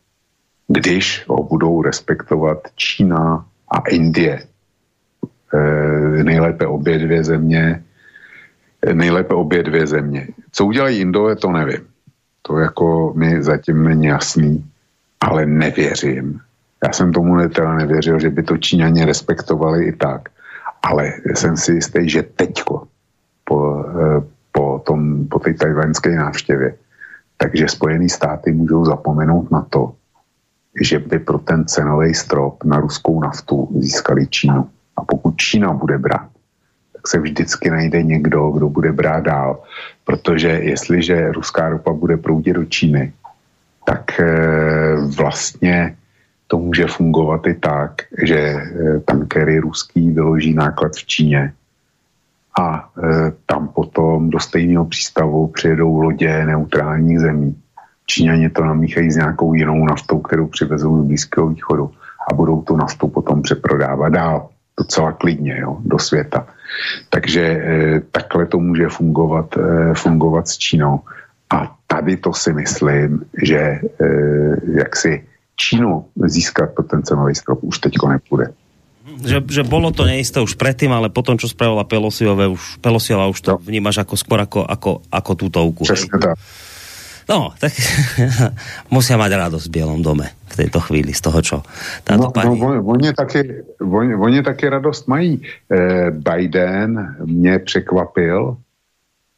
[0.67, 4.43] když ho budou respektovat Čína a Indie.
[5.53, 7.83] E, nejlépe obě dvě země,
[8.93, 10.27] nejlépe obě dvě země.
[10.51, 11.87] Co udělají Indové, to nevím.
[12.41, 14.65] To jako mi zatím není jasný,
[15.21, 16.39] ale nevěřím.
[16.83, 20.29] Já jsem tomu teda nevěřil, že by to Číňani respektovali i tak.
[20.83, 22.87] Ale jsem si jistý, že teďko
[23.43, 24.21] po, e,
[24.51, 26.75] po, tom, po té tajvanské návštěvě,
[27.37, 29.93] takže Spojené státy můžou zapomenout na to,
[30.81, 34.69] že by pro ten cenový strop na ruskou naftu získali Čínu.
[34.97, 36.29] A pokud Čína bude brát,
[36.93, 39.59] tak se vždycky najde někdo, kdo bude brát dál.
[40.03, 43.13] Protože jestliže ruská ropa bude proudit do Číny,
[43.85, 45.95] tak eh, vlastně
[46.47, 47.91] to může fungovat i tak,
[48.23, 51.53] že eh, tankery ruský vyloží náklad v Číně
[52.59, 57.55] a eh, tam potom do stejného přístavu přijedou lodě neutrálních zemí
[58.07, 61.91] Číňani to namíchají s nějakou jinou naftou, kterou přivezou z Blízkého východu
[62.31, 66.47] a budou tu naftu potom přeprodávat dál docela klidně jo, do světa.
[67.09, 71.01] Takže e, takhle to může fungovat, e, fungovat s Čínou.
[71.49, 73.79] A tady to si myslím, že e,
[74.77, 75.23] jak si
[75.55, 78.53] Čínu získat ten cenový strop už teďko nepůjde.
[79.25, 83.39] Že, že bolo to neisté už predtým, ale potom, čo spravila Pelosiové, už, Pelosiova už
[83.39, 83.57] to no.
[83.57, 85.81] vnímaš ako skôr ako, ako, ako tútovku.
[85.87, 86.35] Přesně tak.
[87.27, 87.75] No, tak
[88.95, 91.57] musia mať radosť v Bielom dome v tejto chvíli z toho, čo
[92.07, 92.55] táto no, pani...
[92.55, 95.43] No, oni, taky, oni, oni taky radost mají.
[95.43, 98.57] Eh, Biden mě překvapil,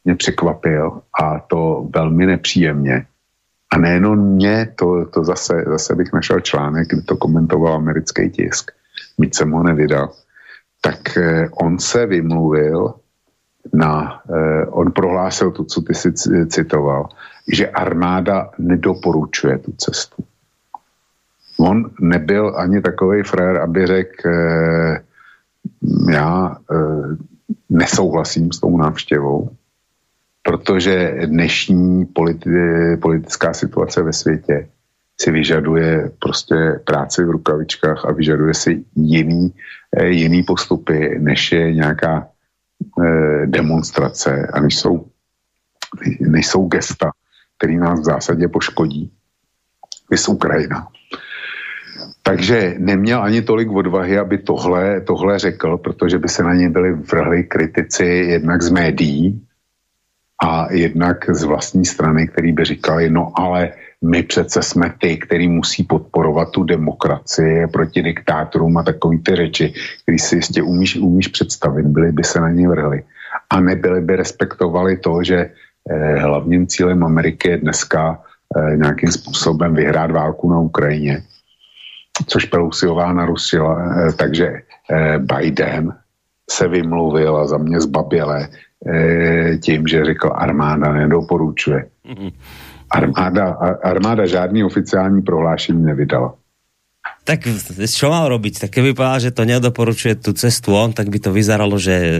[0.04, 3.06] mě překvapil a to velmi nepříjemně.
[3.70, 8.70] A nejenom mě, to, to zase, zase bych našel článek, kde to komentoval americký tisk.
[9.18, 10.10] Mít jsem ho nevydal.
[10.80, 12.94] Tak eh, on se vymluvil
[13.74, 16.12] na, eh, on prohlásil to, co ty si
[16.46, 17.08] citoval,
[17.52, 20.24] že armáda nedoporučuje tu cestu.
[21.58, 25.02] On nebyl ani takový frér, aby řekl, eh,
[26.12, 27.16] já eh,
[27.70, 29.50] nesouhlasím s tou návštěvou,
[30.42, 34.68] protože dnešní politi- politická situace ve světě
[35.20, 39.54] si vyžaduje prostě práci v rukavičkách a vyžaduje si jiný,
[39.96, 42.28] eh, jiný postupy, než je nějaká
[43.04, 45.06] eh, demonstrace a než jsou,
[46.20, 47.12] než jsou gesta
[47.60, 49.12] který nás v zásadě poškodí,
[50.10, 50.88] vys Ukrajina.
[52.22, 56.92] Takže neměl ani tolik odvahy, aby tohle, tohle řekl, protože by se na něj byli
[56.92, 59.46] vrhli kritici jednak z médií
[60.40, 63.72] a jednak z vlastní strany, který by říkali, no ale
[64.04, 69.72] my přece jsme ty, který musí podporovat tu demokracii proti diktátorům a takový ty řeči,
[70.02, 73.02] který si jistě umíš, umíš představit, byli by se na ně vrhli.
[73.50, 75.50] A nebyli by respektovali to, že
[76.18, 78.22] hlavním cílem Ameriky je dneska
[78.56, 81.22] eh, nějakým způsobem vyhrát válku na Ukrajině,
[82.26, 84.62] což Pelosiová narusila, eh, takže
[85.18, 85.94] Biden
[86.50, 88.48] se vymluvil a za mě zbaběle
[89.62, 91.86] tím, že řekl armáda nedoporučuje.
[92.08, 92.30] Mhm.
[92.90, 93.46] Armáda,
[93.82, 96.34] armáda žádný oficiální prohlášení nevydala.
[97.30, 97.46] Tak
[97.86, 98.66] čo mal robiť?
[98.66, 102.18] Tak keby povedal, že to nedoporučuje tú cestu on, tak by to vyzeralo, že,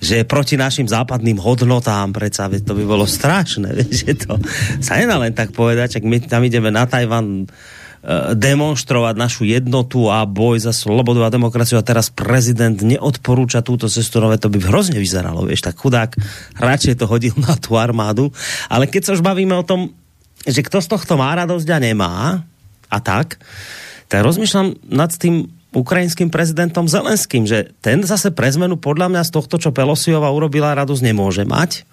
[0.00, 4.40] že je proti našim západným hodnotám, predsa to by bolo strašné, že to
[4.80, 10.08] sa nedá len tak povedať, čak my tam ideme na Tajvan eh, demonstrovať našu jednotu
[10.08, 14.56] a boj za slobodu a demokraciu a teraz prezident neodporúča túto cestu, no to by
[14.56, 16.16] hrozne vyzeralo, vieš, tak chudák
[16.56, 18.32] radšej to hodil na tú armádu.
[18.72, 19.92] Ale keď sa už bavíme o tom,
[20.48, 22.40] že kto z tohto má radosť a nemá,
[22.88, 23.36] a tak,
[24.10, 29.30] tak rozmýšľam nad tým ukrajinským prezidentom Zelenským, že ten zase pre zmenu podľa mňa z
[29.30, 31.86] tohto, čo Pelosiova urobila, radosť nemôže mať.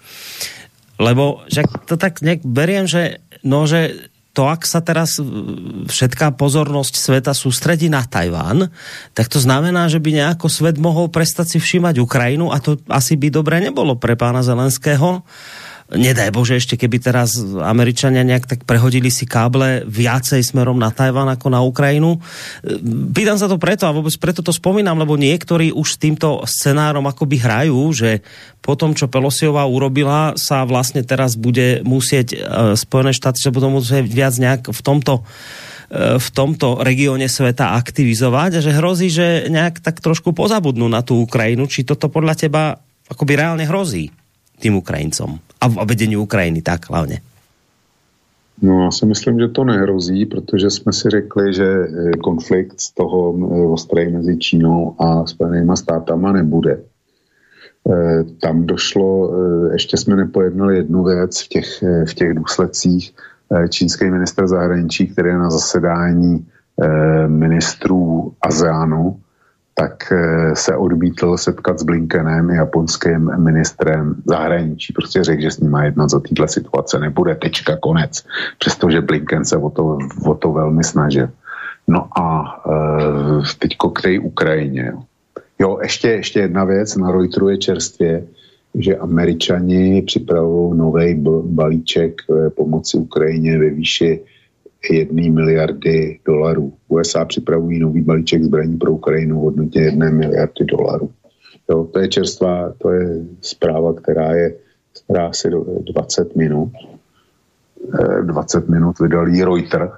[0.98, 5.18] Lebo že to tak nejak beriem, že, no, že to, ak sa teraz
[5.90, 8.70] všetká pozornosť sveta sústredí na Tajván,
[9.14, 13.14] tak to znamená, že by nejako svet mohol prestať si všímať Ukrajinu a to asi
[13.14, 15.22] by dobre nebolo pre pána Zelenského
[15.88, 21.32] nedaj Bože, ešte keby teraz Američania nejak tak prehodili si káble viacej smerom na Tajvan
[21.32, 22.20] ako na Ukrajinu.
[23.16, 27.08] Pýtam sa to preto a vôbec preto to spomínam, lebo niektorí už s týmto scenárom
[27.08, 28.20] akoby hrajú, že
[28.60, 32.38] po tom, čo Pelosiová urobila, sa vlastne teraz bude musieť uh,
[32.76, 35.24] Spojené štáty sa budú musieť viac nejak v tomto
[35.88, 41.00] e, v tomto regióne sveta aktivizovať a že hrozí, že nejak tak trošku pozabudnú na
[41.00, 41.64] tú Ukrajinu.
[41.64, 42.76] Či toto podľa teba
[43.08, 44.12] akoby reálne hrozí
[44.58, 45.38] tým Ukrajincom?
[45.60, 47.18] a v vedení Ukrajiny, tak hlavne.
[48.62, 52.94] No, já si myslím, že to nehrozí, protože jsme si řekli, že eh, konflikt z
[52.94, 56.80] toho eh, ostrý mezi Čínou a Spojenýma státama nebude.
[57.90, 59.32] Eh, tam došlo,
[59.72, 63.14] ještě jsme nepojednali jednu věc v těch, v těch důsledcích.
[63.68, 66.46] Čínský minister zahraničí, který je na zasedání
[67.26, 69.20] ministrů ASEANu,
[69.78, 74.92] tak eh, se odmítl setkat s Blinkenem, japonským ministrem zahraničí.
[74.92, 77.34] Prostě řekl, že s ním jednat za této situace nebude.
[77.34, 78.24] Tečka, konec.
[78.58, 81.30] Přestože Blinken se o to, o to velmi snažil.
[81.88, 82.26] No a
[82.66, 84.92] e, teďko k té Ukrajině.
[84.92, 84.98] Jo.
[85.58, 86.96] jo, ještě, ještě jedna věc.
[86.96, 88.24] Na Reuteru je čerstvě,
[88.74, 94.20] že američani připravují nový balíček eh, pomoci Ukrajině ve výši
[94.90, 96.72] jedné miliardy dolarů.
[96.88, 101.10] USA připravují nový balíček zbraní pro Ukrajinu v hodnotě jedné miliardy dolarů.
[101.70, 104.54] Jo, to je čerstvá, to je zpráva, která je
[104.94, 105.50] stará asi
[105.92, 106.72] 20 minut.
[108.22, 109.92] 20 eh, minut vydal Reuter,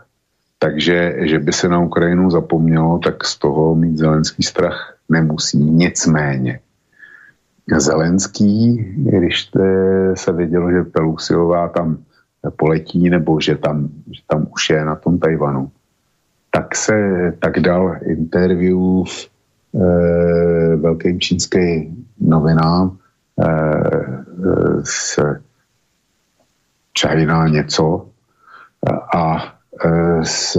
[0.58, 5.58] takže, že by se na Ukrajinu zapomnělo, tak z toho mít zelenský strach nemusí.
[5.58, 6.60] Nicméně,
[7.78, 9.50] Zelenský, když
[10.14, 11.98] se vědělo, že Pelusiová tam
[12.56, 15.70] poletí nebo že tam, že tam už je na tom Tajvanu,
[16.50, 16.92] tak se
[17.38, 23.46] tak dal interview e, velkým čínským novinám e,
[24.84, 25.20] s
[26.98, 28.06] China něco
[29.14, 29.54] a
[30.22, 30.56] s,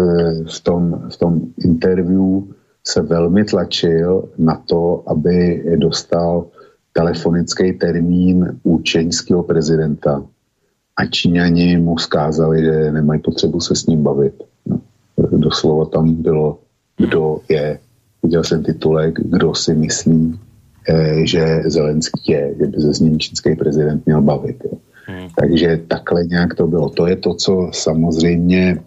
[0.58, 2.41] v, tom, v tom interview
[2.84, 6.45] se velmi tlačil na to, aby dostal
[6.94, 10.24] telefonický termín u čínského prezidenta
[11.02, 14.34] a Číňani mu zkázali, že nemají potřebu se s ním bavit.
[14.65, 14.80] No,
[15.18, 16.60] doslova tam bylo,
[16.98, 17.80] kdo je.
[18.23, 20.40] Viděl jsem titulek, kdo si myslí,
[20.90, 24.61] eh, že Zelenský je, že by se s ním čínský prezident měl bavit.
[24.65, 24.78] Jo.
[25.10, 25.28] Hmm.
[25.34, 26.90] Takže takhle nějak to bylo.
[26.90, 28.78] To je to, co samozřejmě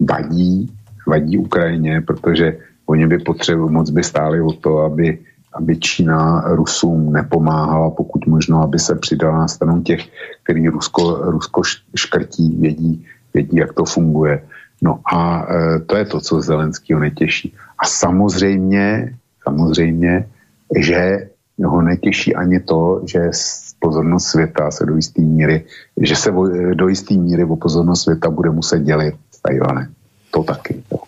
[0.00, 0.70] vadí,
[1.06, 5.18] vadí Ukrajině, protože oni by potřebovali, moc by stáli o to, aby
[5.56, 10.00] aby Čína Rusům nepomáhala, pokud možno, aby se přidala na stranu těch,
[10.42, 11.62] který Rusko, Rusko
[11.96, 13.04] škrtí, vědí,
[13.34, 14.42] vědí, jak to funguje.
[14.82, 17.54] No a e, to je to, co Zelenského netěší.
[17.78, 20.28] A samozřejmě, samozřejmě,
[20.78, 21.28] že
[21.64, 23.30] ho netěší ani to, že
[23.78, 25.64] pozornost světa se do jisté míry,
[26.00, 26.32] že se
[26.74, 29.88] do jisté míry o pozornost světa bude muset dělit s Tajvanem.
[30.30, 30.82] To taky.
[30.92, 31.05] Jo.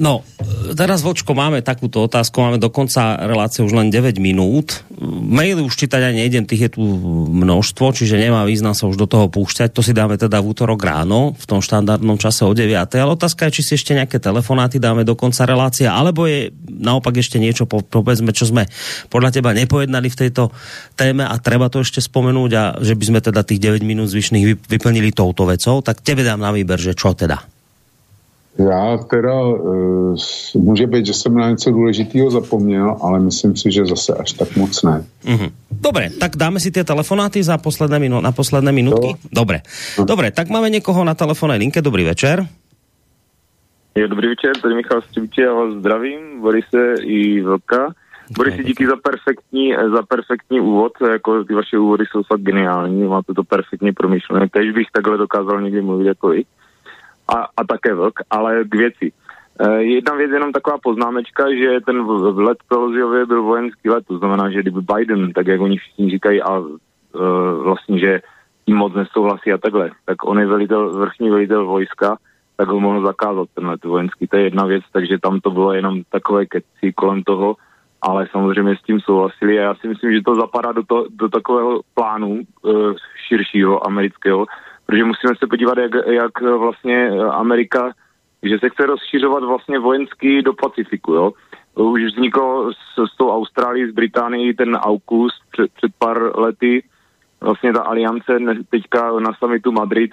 [0.00, 0.24] No,
[0.72, 4.80] teraz Vočko, máme takúto otázku, máme do konca relácie už len 9 minút.
[5.04, 6.82] Maily už čítať ani nejdem, tých je tu
[7.28, 9.76] množstvo, čiže nemá význam sa už do toho púšťať.
[9.76, 12.72] To si dáme teda v útorok ráno, v tom štandardnom čase o 9.
[12.96, 17.20] Ale otázka je, či si ešte nejaké telefonáty dáme do konca relácie, alebo je naopak
[17.20, 18.72] ešte niečo, povedzme, čo sme
[19.12, 20.48] podľa teba nepojednali v tejto
[20.96, 24.64] téme a treba to ešte spomenúť a že by sme teda tých 9 minút zvyšných
[24.64, 27.59] vyplnili touto vecou, tak tebe dám na výber, že čo teda?
[28.68, 30.16] Já teda, uh,
[30.54, 34.56] může být, že jsem na něco důležitého zapomněl, ale myslím si, že zase až tak
[34.56, 35.04] moc ne.
[35.24, 35.50] Mm-hmm.
[35.70, 39.06] Dobre, tak dáme si ty telefonáty za posledné minu- na posledné minutky?
[39.06, 39.16] No.
[39.32, 39.60] Dobre.
[39.98, 40.04] No.
[40.04, 41.82] Dobre, tak máme někoho na telefonné linke.
[41.82, 42.46] Dobrý večer.
[43.94, 47.94] Je dobrý večer, tady Michal Střiviče, já vás zdravím, Borise i Vlka.
[48.36, 53.34] Borisi, díky za perfektní, za perfektní úvod, jako ty vaše úvody jsou fakt geniální, máte
[53.34, 56.44] to perfektně promyšlené, Teď bych takhle dokázal někdy mluvit jako vy
[57.36, 59.12] a, a také vlk, ale k věci.
[59.60, 64.50] E, jedna věc, jenom taková poznámečka, že ten let Pelosiově byl vojenský let, to znamená,
[64.50, 66.62] že kdyby Biden, tak jak oni všichni říkají, a e,
[67.62, 68.20] vlastně, že
[68.66, 72.16] tím moc nesouhlasí a takhle, tak on je velitel, vrchní velitel vojska,
[72.56, 74.26] tak ho mohl zakázat ten let vojenský.
[74.26, 77.56] To je jedna věc, takže tam to bylo jenom takové keci kolem toho,
[78.02, 81.28] ale samozřejmě s tím souhlasili a já si myslím, že to zapadá do, to, do
[81.28, 82.70] takového plánu e,
[83.28, 84.46] širšího amerického,
[84.90, 87.92] protože musíme se podívat, jak, jak vlastně Amerika,
[88.42, 91.32] že se chce rozšiřovat vlastně vojensky do Pacifiku, jo.
[91.74, 96.82] Už vzniklo s, s tou Austrálií, s Británií ten AUKUS před, před pár lety,
[97.40, 98.38] vlastně ta aliance
[98.70, 100.10] teďka na summitu Madrid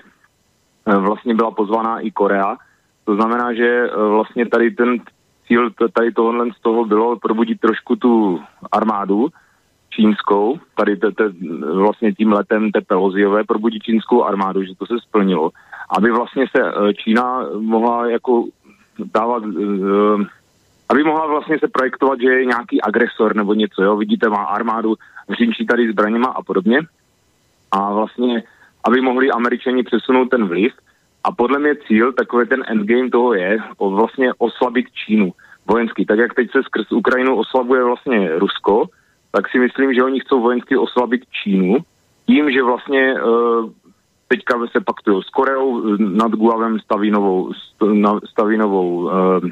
[0.85, 2.57] eh, vlastně byla pozvaná i Korea.
[3.05, 5.01] To znamená, že eh, vlastně tady ten
[5.47, 8.41] cíl tady tohohle z toho bylo probudit trošku tu
[8.71, 9.27] armádu,
[9.98, 11.24] čínskou, tady te, te,
[11.74, 15.49] vlastně tím letem té Pelosiové probudí čínskou armádu, že to se splnilo,
[15.98, 18.45] aby vlastně se e, Čína mohla jako
[19.14, 19.49] dávat, e,
[20.90, 24.95] aby mohla vlastně se projektovat, že je nějaký agresor nebo něco, jo, vidíte, má armádu,
[25.38, 26.80] řinčí tady zbraněma a podobně.
[27.72, 28.44] A vlastně,
[28.84, 30.74] aby mohli američani přesunout ten vliv.
[31.24, 35.32] A podle mě cíl, takový ten endgame toho je, o vlastně oslabit Čínu
[35.68, 38.86] vojensky, tak jak teď se skrz Ukrajinu oslabuje vlastně Rusko,
[39.31, 41.77] tak si myslím, že oni chcou vojensky oslabit Čínu.
[42.25, 43.71] Tím, že vlastně uh,
[44.27, 47.51] teďka se paktují s Koreou, nad Guavem staví novou,
[48.25, 49.49] staví novou eh,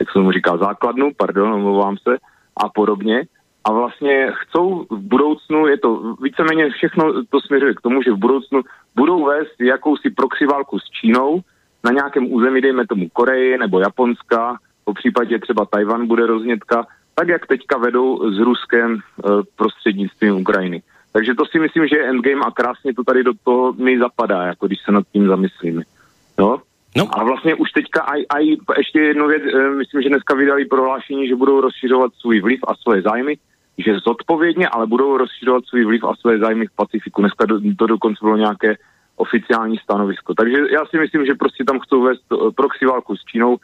[0.00, 2.16] jak se mu říká, základnu, pardon, omlouvám se,
[2.56, 3.22] a podobně.
[3.64, 8.16] A vlastně chcou v budoucnu, je to víceméně všechno to směřuje k tomu, že v
[8.16, 8.60] budoucnu
[8.96, 11.40] budou vést jakousi proxy válku s Čínou.
[11.84, 16.86] Na nějakém území, dejme tomu Koreji nebo Japonska, po případě třeba Tajvan bude roznětka,
[17.18, 18.98] tak jak teďka vedou s Ruskem e,
[19.56, 20.82] prostřednictvím Ukrajiny.
[21.12, 24.42] Takže to si myslím, že je endgame a krásně to tady do toho mi zapadá,
[24.42, 25.82] jako když se nad tím zamyslíme.
[26.38, 26.62] No?
[26.96, 27.04] No.
[27.18, 31.28] A vlastně už teďka aj, aj ještě jednu věc, e, myslím, že dneska vydali prohlášení,
[31.28, 33.36] že budou rozšiřovat svůj vliv a svoje zájmy,
[33.78, 37.22] že zodpovědně, ale budou rozšiřovat svůj vliv a svoje zájmy v Pacifiku.
[37.22, 38.76] Dneska do, to dokonce bylo nějaké
[39.16, 40.34] oficiální stanovisko.
[40.34, 43.56] Takže já si myslím, že prostě tam chcou vést e, proxy válku s Čínou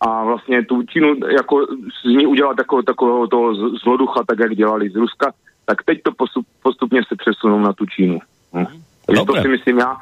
[0.00, 1.66] a vlastně tu Čínu jako
[2.02, 3.54] z ní udělat takového, takového toho
[3.84, 5.32] zloducha, tak jak dělali z Ruska,
[5.64, 8.18] tak teď to postup, postupně se přesunou na tu Čínu.
[8.54, 8.66] Hm.
[9.06, 9.96] Takže to si myslím já,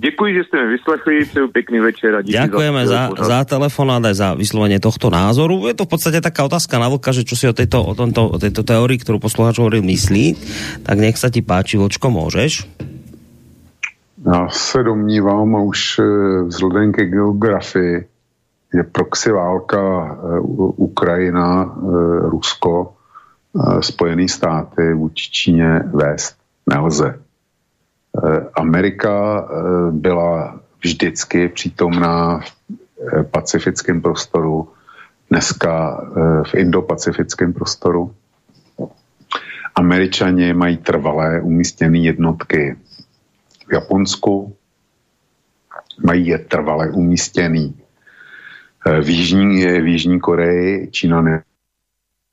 [0.00, 4.14] Děkuji, že jste mi vyslechli, přeju pěkný večer a Ďakujeme za, za, za telefonát a
[4.14, 5.66] za vyslovenie tohto názoru.
[5.66, 8.30] Je to v podstate taká otázka na vlka, že čo si o tejto, o tomto,
[8.30, 10.38] o tejto teórii, ktorú posluchač hovoril, myslí,
[10.86, 12.70] tak nech sa ti páči, Vlčko, môžeš?
[14.22, 16.04] Já se domnívám, a už eh,
[16.46, 18.06] vzhledem ke geografii,
[18.74, 20.40] je proxy válka eh,
[20.76, 21.80] Ukrajina, eh,
[22.28, 22.94] Rusko,
[23.80, 26.36] Spojené státy vůči Číně vést
[26.66, 27.18] nelze
[28.24, 32.52] Eh, Amerika eh, byla vždycky přítomná v
[33.12, 34.68] eh, pacifickém prostoru,
[35.30, 36.04] dneska
[36.50, 38.14] v indopacifickém prostoru.
[39.74, 42.76] Američani mají trvalé umístěné jednotky
[43.68, 44.56] v Japonsku,
[46.06, 47.76] mají je trvalé umístěný
[49.02, 50.88] v Jižní, v Jižní Koreji.
[50.90, 51.24] Čína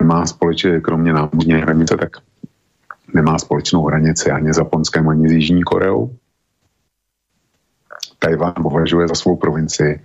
[0.02, 2.18] nemá společně, kromě námořní hranice, tak
[3.14, 6.16] nemá společnou hranici ani s Japonskem, ani s Jižní Koreou.
[8.20, 10.02] Tajvan považuje za svou provincii.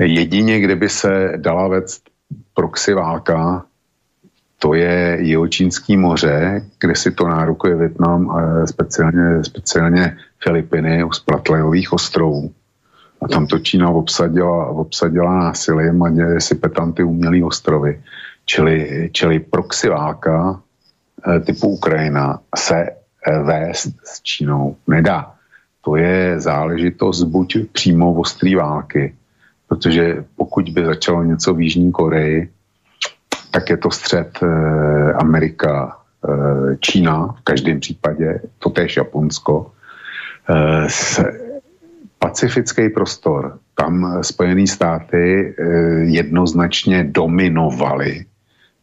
[0.00, 2.10] Jedině, kde by se dala vést
[2.54, 3.64] proxy válka,
[4.58, 11.92] to je Jihočínský moře, kde si to nárukuje Větnam a speciálně, speciálně Filipiny u Splatlejových
[11.92, 12.52] ostrovů.
[13.22, 18.02] A tam to Čína obsadila, obsadila násilím a si petanty umělý ostrovy.
[18.46, 20.62] Čili, čili proxy válka
[21.26, 25.32] Eh, typu Ukrajina se eh, vést s Čínou nedá.
[25.84, 29.14] To je záležitost buď přímo ostrý války,
[29.68, 32.50] protože pokud by začalo něco v Jižní Koreji,
[33.50, 35.94] tak je to střed eh, Amerika,
[36.80, 39.70] Čína v každém případě, to též Japonsko.
[42.18, 45.54] Pacifický prostor, tam Spojené státy
[46.06, 48.26] jednoznačně dominovaly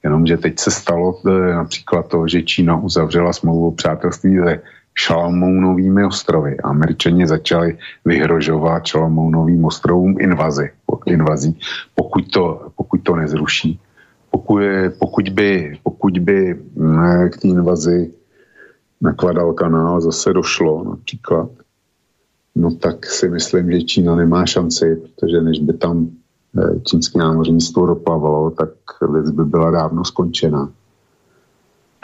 [0.05, 4.61] Jenomže teď se stalo e, například to, že Čína uzavřela smlouvu o přátelství se
[4.93, 6.57] Šalamounovými ostrovy.
[6.63, 10.69] Američani začali vyhrožovat Šalamounovým ostrovům invazi,
[11.05, 11.59] invazí,
[11.95, 13.79] pokud to, pokud to nezruší.
[14.31, 14.61] Pokud,
[14.99, 18.11] pokud by, pokud by ne, k té invazi
[19.01, 21.49] nakladal kanál zase došlo například,
[22.55, 26.09] no tak si myslím, že Čína nemá šanci, protože než by tam
[26.57, 28.69] Eh, čínské námořnictvo doplavalo, tak
[29.11, 30.69] věc by byla dávno skončena.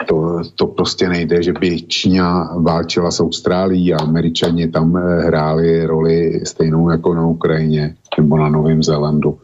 [0.08, 5.86] To, to prostě nejde, že by Čína válčila s Austrálií a američani tam eh, hráli
[5.86, 9.38] roli stejnou jako na Ukrajině nebo na Novém Zélandu.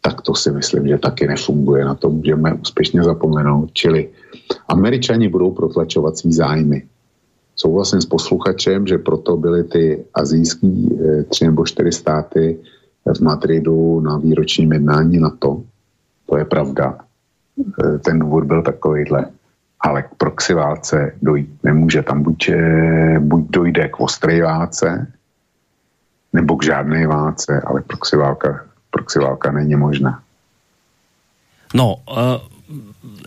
[0.00, 1.84] Tak to si myslím, že taky nefunguje.
[1.84, 3.70] Na to můžeme úspěšně zapomenout.
[3.72, 4.08] Čili
[4.68, 6.82] američani budou protlačovat svý zájmy.
[7.62, 12.58] Souhlasím s posluchačem, že proto byly ty azijský eh, tři nebo čtyři státy
[13.06, 15.62] v Madridu na výročním jednání na to.
[16.26, 16.98] To je pravda.
[17.84, 19.26] E, ten důvod byl takovýhle.
[19.80, 22.02] Ale k proxy válce dojít nemůže.
[22.02, 22.50] Tam buď,
[23.18, 25.12] buď dojde k ostré válce,
[26.32, 30.22] nebo k žádné válce, ale proxy válka, proxy válka není možná.
[31.74, 32.16] No, uh,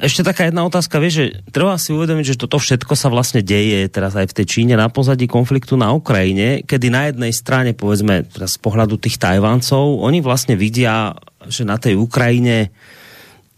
[0.01, 3.87] ešte taká jedna otázka, vieš, že treba si uvedomiť, že toto všetko sa vlastne deje
[3.87, 8.27] teraz aj v tej Číne na pozadí konfliktu na Ukrajine, kedy na jednej strane, povedzme,
[8.27, 11.15] z pohľadu tých Tajvancov, oni vlastne vidia,
[11.47, 12.75] že na tej Ukrajine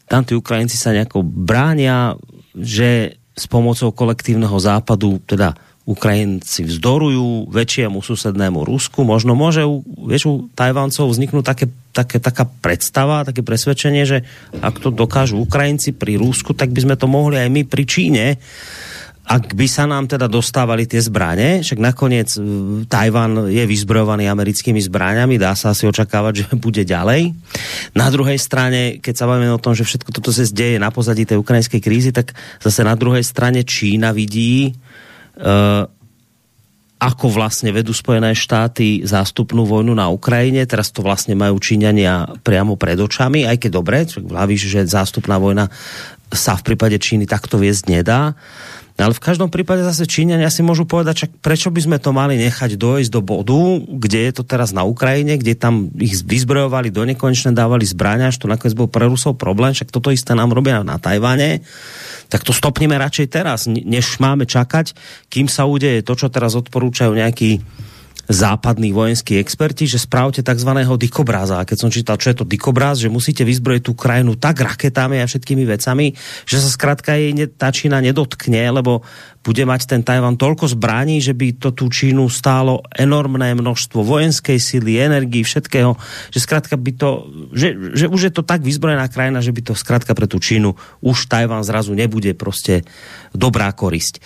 [0.08, 2.16] tam tí Ukrajinci sa nejako bránia,
[2.56, 5.54] že s pomocou kolektívneho západu, teda
[5.88, 9.08] Ukrajinci vzdorujú väčšiemu susednému Rusku.
[9.08, 11.66] Možno môže u, vieš, u Tajvancov vzniknúť také,
[11.96, 14.28] také, taká predstava, také presvedčenie, že
[14.60, 18.26] ak to dokážu Ukrajinci pri Rusku, tak by sme to mohli aj my pri Číne.
[19.28, 22.40] Ak by sa nám teda dostávali tie zbranie, však nakoniec e,
[22.88, 27.32] Tajvan je vyzbrojovaný americkými zbraňami, dá sa asi očakávať, že bude ďalej.
[27.96, 31.24] Na druhej strane, keď sa bavíme o tom, že všetko toto sa deje na pozadí
[31.24, 34.76] tej ukrajinskej krízy, tak zase na druhej strane Čína vidí,
[36.98, 40.66] ako vlastne vedú Spojené štáty zástupnú vojnu na Ukrajine.
[40.66, 45.70] Teraz to vlastne majú Číňania priamo pred očami, aj keď dobre, hlavíš, že zástupná vojna
[46.34, 48.36] sa v prípade Číny takto viesť nedá.
[48.98, 52.34] Ale v každom prípade zase Číňania si môžu povedať, čak prečo by sme to mali
[52.34, 57.06] nechať dojsť do bodu, kde je to teraz na Ukrajine, kde tam ich vyzbrojovali do
[57.06, 60.82] nekonečne, dávali zbraňa, až to nakoniec bol pre Rusov problém, však toto isté nám robia
[60.82, 61.62] na Tajvane
[62.28, 64.92] tak to stopneme radšej teraz, než máme čakať,
[65.32, 67.64] kým sa udeje to, čo teraz odporúčajú nejakí
[68.28, 70.72] západní vojenskí experti, že spravte tzv.
[71.00, 71.64] dikobráza.
[71.64, 75.24] A keď som čítal, čo je to dikobráz, že musíte vyzbrojiť tú krajinu tak raketami
[75.24, 76.12] a všetkými vecami,
[76.44, 79.08] že sa zkrátka jej tá Čína nedotkne, lebo
[79.48, 84.60] bude mať ten Tajvan toľko zbraní, že by to tú Čínu stálo enormné množstvo vojenskej
[84.60, 85.96] sily, energii, všetkého,
[86.36, 87.10] že zkrátka by to,
[87.56, 90.76] že, že už je to tak vyzbrojená krajina, že by to zkrátka pre tú Čínu
[91.00, 92.84] už Tajvan zrazu nebude prostě
[93.32, 94.20] dobrá korisť.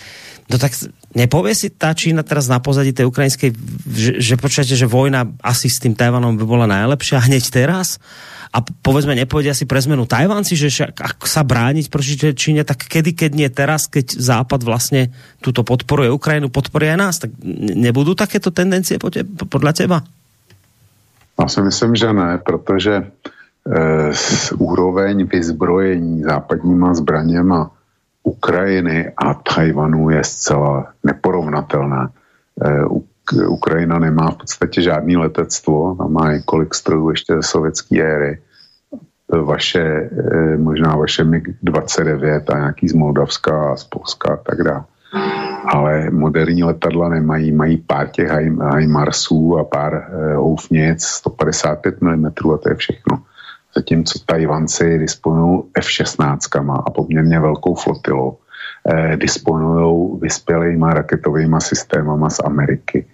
[0.52, 0.76] No tak
[1.16, 3.56] nepovie si tá Čína teraz na pozadí tej ukrajinskej,
[3.88, 7.96] že, že počujete, že vojna asi s tým Tajvanom by bola najlepšia hneď teraz?
[8.52, 13.16] A povedzme, nepovedia si pre zmenu Tajvanci, že ak sa brániť proti Číne, tak kedy,
[13.16, 15.08] keď nie teraz, keď Západ vlastne
[15.40, 17.32] tuto podporuje Ukrajinu, podporuje aj nás, tak
[17.72, 19.00] nebudú takéto tendencie
[19.48, 19.98] podľa teba?
[21.40, 23.04] Já si myslím, že ne, protože e,
[24.60, 27.70] úroveň vyzbrojení západníma zbraněma
[28.22, 32.10] Ukrajiny a Tajvanu je zcela neporovnatelná.
[32.64, 32.84] E,
[33.46, 38.38] Ukrajina nemá v podstatě žádný letectvo, tam má několik strojů ještě ze sovětské éry.
[39.28, 44.84] Vaše, e, možná vaše MiG-29 a nějaký z Moldavska a z Polska a tak dále.
[45.66, 48.30] Ale moderní letadla nemají, mají pár těch
[48.76, 53.22] HIMARSů a pár e, houfnic 155 mm a to je všechno
[53.76, 58.38] zatímco Tajvanci disponují F-16 a poměrně velkou flotilou,
[58.88, 63.06] eh, disponují vyspělýma raketovými systémama z Ameriky.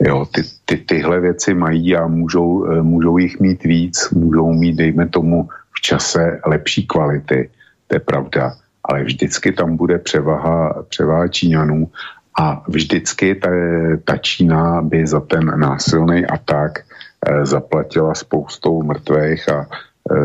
[0.00, 4.76] Jo, ty, ty, tyhle věci mají a můžou, eh, můžou jich mít víc, můžou mít,
[4.76, 7.50] dejme tomu, v čase lepší kvality,
[7.86, 8.52] to je pravda,
[8.84, 11.90] ale vždycky tam bude převaha, převaha Číňanů
[12.40, 13.50] a vždycky ta,
[14.04, 19.66] ta Čína by za ten násilný atak eh, zaplatila spoustou mrtvých a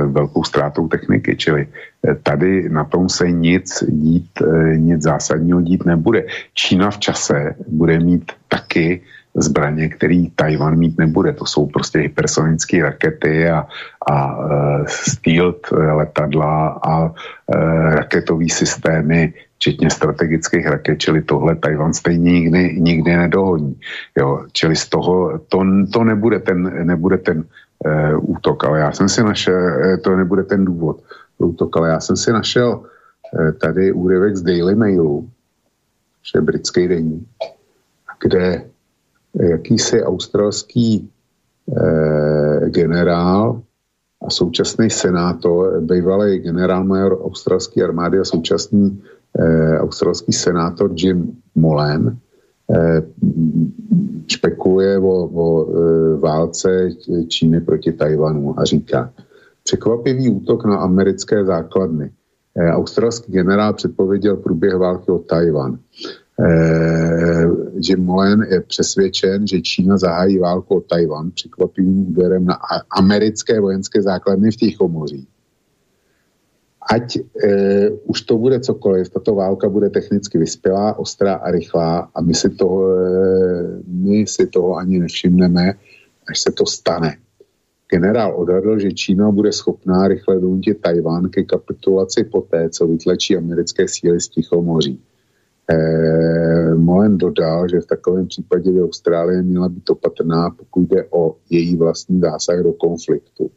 [0.05, 5.85] velkou ztrátou techniky, čili eh, tady na tom se nic dít, eh, nic zásadního dít
[5.85, 6.25] nebude.
[6.53, 9.01] Čína v čase bude mít taky
[9.35, 11.33] zbraně, který Tajvan mít nebude.
[11.33, 13.67] To jsou prostě hypersonické rakety a,
[14.11, 14.37] a
[14.85, 17.15] stealth letadla a uh,
[17.89, 23.79] raketové systémy, včetně strategických raket, čili tohle Tajvan stejně nikdy, nikdy nedohodní.
[24.17, 27.43] Jo, čili z toho to, to nebude ten, nebude ten
[27.85, 31.03] e, útok, ale já jsem si našel, e, to nebude ten důvod,
[31.37, 32.83] útok, ale já jsem si našel
[33.39, 35.29] e, tady úryvek z Daily Mailu,
[36.23, 37.27] že je britský denní,
[38.21, 38.65] kde
[39.33, 41.09] jakýsi australský
[41.77, 43.61] e, generál
[44.27, 49.03] a současný senátor, bývalý generál major australské armády a současný
[49.39, 52.22] e, australský senátor Jim Molen, Eh,
[54.27, 56.89] špekuluje o, o eh, válce
[57.27, 59.13] Číny proti Tajvanu a říká,
[59.63, 62.11] překvapivý útok na americké základny.
[62.57, 65.79] Eh, australský generál předpověděl průběh války o Tajvan.
[67.75, 72.57] Jim Mullen je přesvědčen, že Čína zahájí válku o Tajvan překvapivým úderem na
[72.97, 75.27] americké vojenské základny v Tichomoří
[76.93, 77.21] ať e,
[78.05, 82.49] už to bude cokoliv, tato válka bude technicky vyspělá, ostrá a rychlá a my si
[82.49, 83.03] toho, e,
[83.87, 85.73] my si toho ani nevšimneme,
[86.29, 87.17] až se to stane.
[87.89, 93.87] Generál odhadl, že Čína bude schopná rychle donutit Tajván ke kapitulaci poté, co vytlačí americké
[93.87, 95.01] síly z Tichomoří.
[95.69, 101.35] E, Molen dodal, že v takovém případě by Austrálie měla být opatrná, pokud jde o
[101.49, 103.49] její vlastní zásah do konfliktu.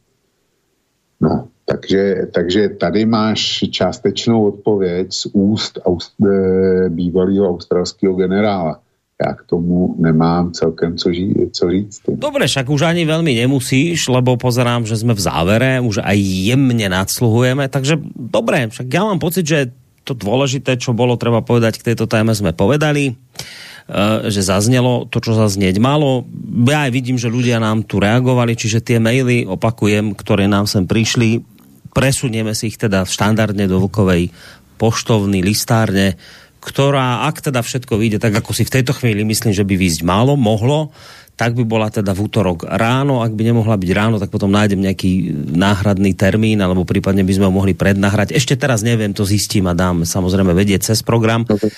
[1.21, 8.79] No, takže, takže tady máš částečnou odpověď z úst aust, e, bývalého australského generála.
[9.17, 12.01] Já k tomu nemám celkem co, ži, co říct.
[12.21, 16.85] Dobre, však už ani veľmi nemusíš, lebo pozerám, že jsme v závere, už aj jemne
[16.85, 19.73] nadsluhujeme, takže dobre, však ja mám pocit, že
[20.05, 23.17] to dôležité, čo bolo treba povedať k tejto téme, sme povedali.
[23.87, 26.27] Eh, že zaznelo to, čo zaznieť malo.
[26.67, 30.83] Ja aj vidím, že ľudia nám tu reagovali, čiže tie maily, opakujem, ktoré nám sem
[30.83, 31.39] prišli,
[31.97, 34.29] presunieme si ich teda štandardne do Vlkovej
[34.77, 36.13] poštovny listárne,
[36.61, 40.05] ktorá, ak teda všetko vyjde tak, ako si v tejto chvíli myslím, že by výjsť
[40.05, 40.93] málo, mohlo,
[41.37, 44.81] tak by bola teda v útorok ráno, ak by nemohla byť ráno, tak potom nájdem
[44.81, 48.33] nejaký náhradný termín, alebo prípadne by sme ho mohli prednahrať.
[48.33, 51.45] Ešte teraz neviem, to zistím a dám samozrejme vedieť cez program.
[51.45, 51.69] Dobre,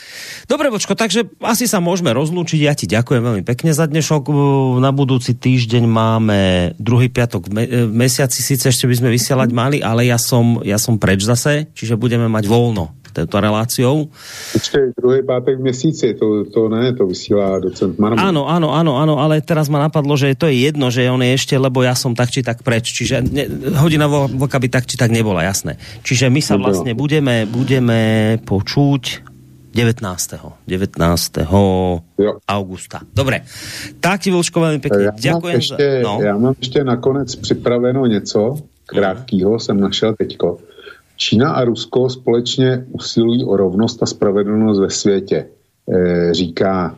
[0.47, 2.59] Dobre Vočko, takže asi sa môžeme rozlúčiť.
[2.63, 4.31] Ja ti ďakujem veľmi pekne za dnešok.
[4.79, 6.39] Na budúci týždeň máme
[6.79, 10.95] druhý piatok v mesiaci, síce ešte by sme vysielať mali, ale ja som, ja som
[10.95, 14.09] preč zase, čiže budeme mať voľno touto reláciou.
[14.53, 18.21] Počkej, druhý pátek v měsíci, to, to ne, to vysílá docent Marmot.
[18.21, 21.33] Áno, áno, áno, áno, ale teraz ma napadlo, že to je jedno, že on je
[21.33, 23.45] ešte, lebo ja som tak či tak preč, čiže ne,
[23.79, 25.77] hodina vlka by tak či tak nebola, jasné.
[26.05, 29.29] Čiže my sa vlastne budeme, budeme počuť
[29.73, 30.65] 19.
[30.65, 31.37] 19.
[32.17, 32.31] Jo.
[32.47, 33.05] augusta.
[33.13, 33.45] Dobre,
[34.01, 35.55] tak ti Vlčko veľmi pekne já ďakujem.
[35.55, 36.05] Mám ešte, za...
[36.05, 36.13] no.
[36.21, 38.55] Já mám ještě nakonec připraveno něco
[38.85, 40.57] krátkého, jsem našel teďko.
[41.21, 45.45] Čína a Rusko společně usilují o rovnost a spravedlnost ve světě,
[45.91, 46.97] e, říká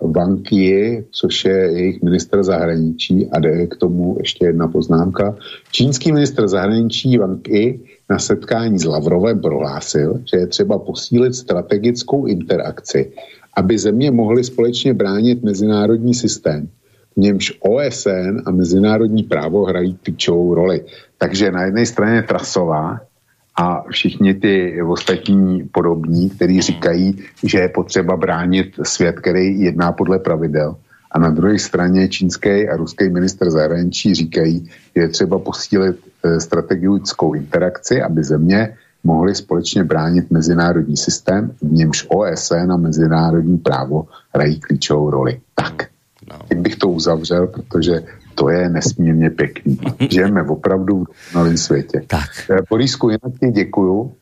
[0.00, 5.36] Wang Yi, což je jejich minister zahraničí a jde k tomu ještě jedna poznámka.
[5.72, 7.80] Čínský minister zahraničí Wang Yi
[8.10, 13.12] na setkání s Lavrovem prohlásil, že je třeba posílit strategickou interakci,
[13.56, 16.68] aby země mohly společně bránit mezinárodní systém,
[17.16, 20.84] v němž OSN a mezinárodní právo hrají klíčovou roli.
[21.18, 23.00] Takže na jedné straně trasová,
[23.60, 30.18] a všichni ty ostatní podobní, kteří říkají, že je potřeba bránit svět, který jedná podle
[30.18, 30.76] pravidel.
[31.12, 36.40] A na druhé straně čínský a ruský minister zahraničí říkají, že je třeba posílit e,
[36.40, 44.06] strategickou interakci, aby země mohly společně bránit mezinárodní systém, v němž OSN a mezinárodní právo
[44.34, 45.40] hrají klíčovou roli.
[45.54, 45.86] Tak,
[46.30, 46.60] no.
[46.60, 48.02] bych to uzavřel, protože
[48.40, 49.78] to je nesmírně pěkný.
[50.10, 52.02] Žijeme opravdu v novém světě.
[52.06, 52.30] Tak.
[52.50, 54.14] Eh, Borisku, jinak ti děkuju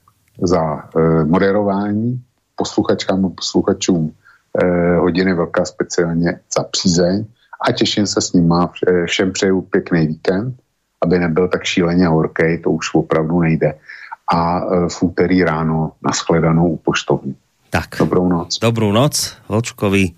[0.42, 2.22] za uh, moderování
[2.56, 7.24] posluchačkám a posluchačům uh, hodiny velká speciálně za přízeň
[7.68, 8.72] a těším se s nima.
[9.06, 10.54] Všem přeju pěkný víkend,
[11.04, 13.74] aby nebyl tak šíleně horký, to už opravdu nejde.
[14.32, 17.34] A uh, v úterý ráno nashledanou u poštovní.
[17.70, 17.88] Tak.
[17.98, 18.58] Dobrou noc.
[18.58, 20.10] Dobrou noc, Vlčkovi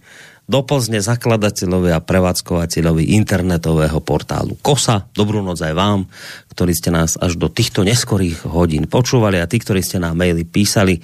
[0.50, 5.06] do Plzne zakladateľovi a prevádzkovateľovi internetového portálu KOSA.
[5.14, 6.10] Dobrú noc aj vám,
[6.50, 10.42] ktorí ste nás až do týchto neskorých hodín počúvali a tí, ktorí ste nám maily
[10.42, 10.98] písali,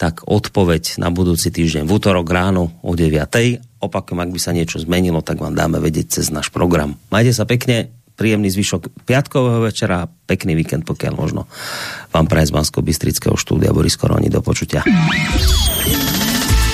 [0.00, 3.20] tak odpoveď na budúci týždeň v útorok ráno o 9.
[3.84, 6.96] Opakujem, ak by sa niečo zmenilo, tak vám dáme vedieť cez náš program.
[7.12, 11.44] Majte sa pekne, príjemný zvyšok piatkového večera, pekný víkend, pokiaľ možno
[12.16, 14.32] vám praje z Bansko-Bystrického štúdia Boris Koroni.
[14.32, 14.80] Do počutia.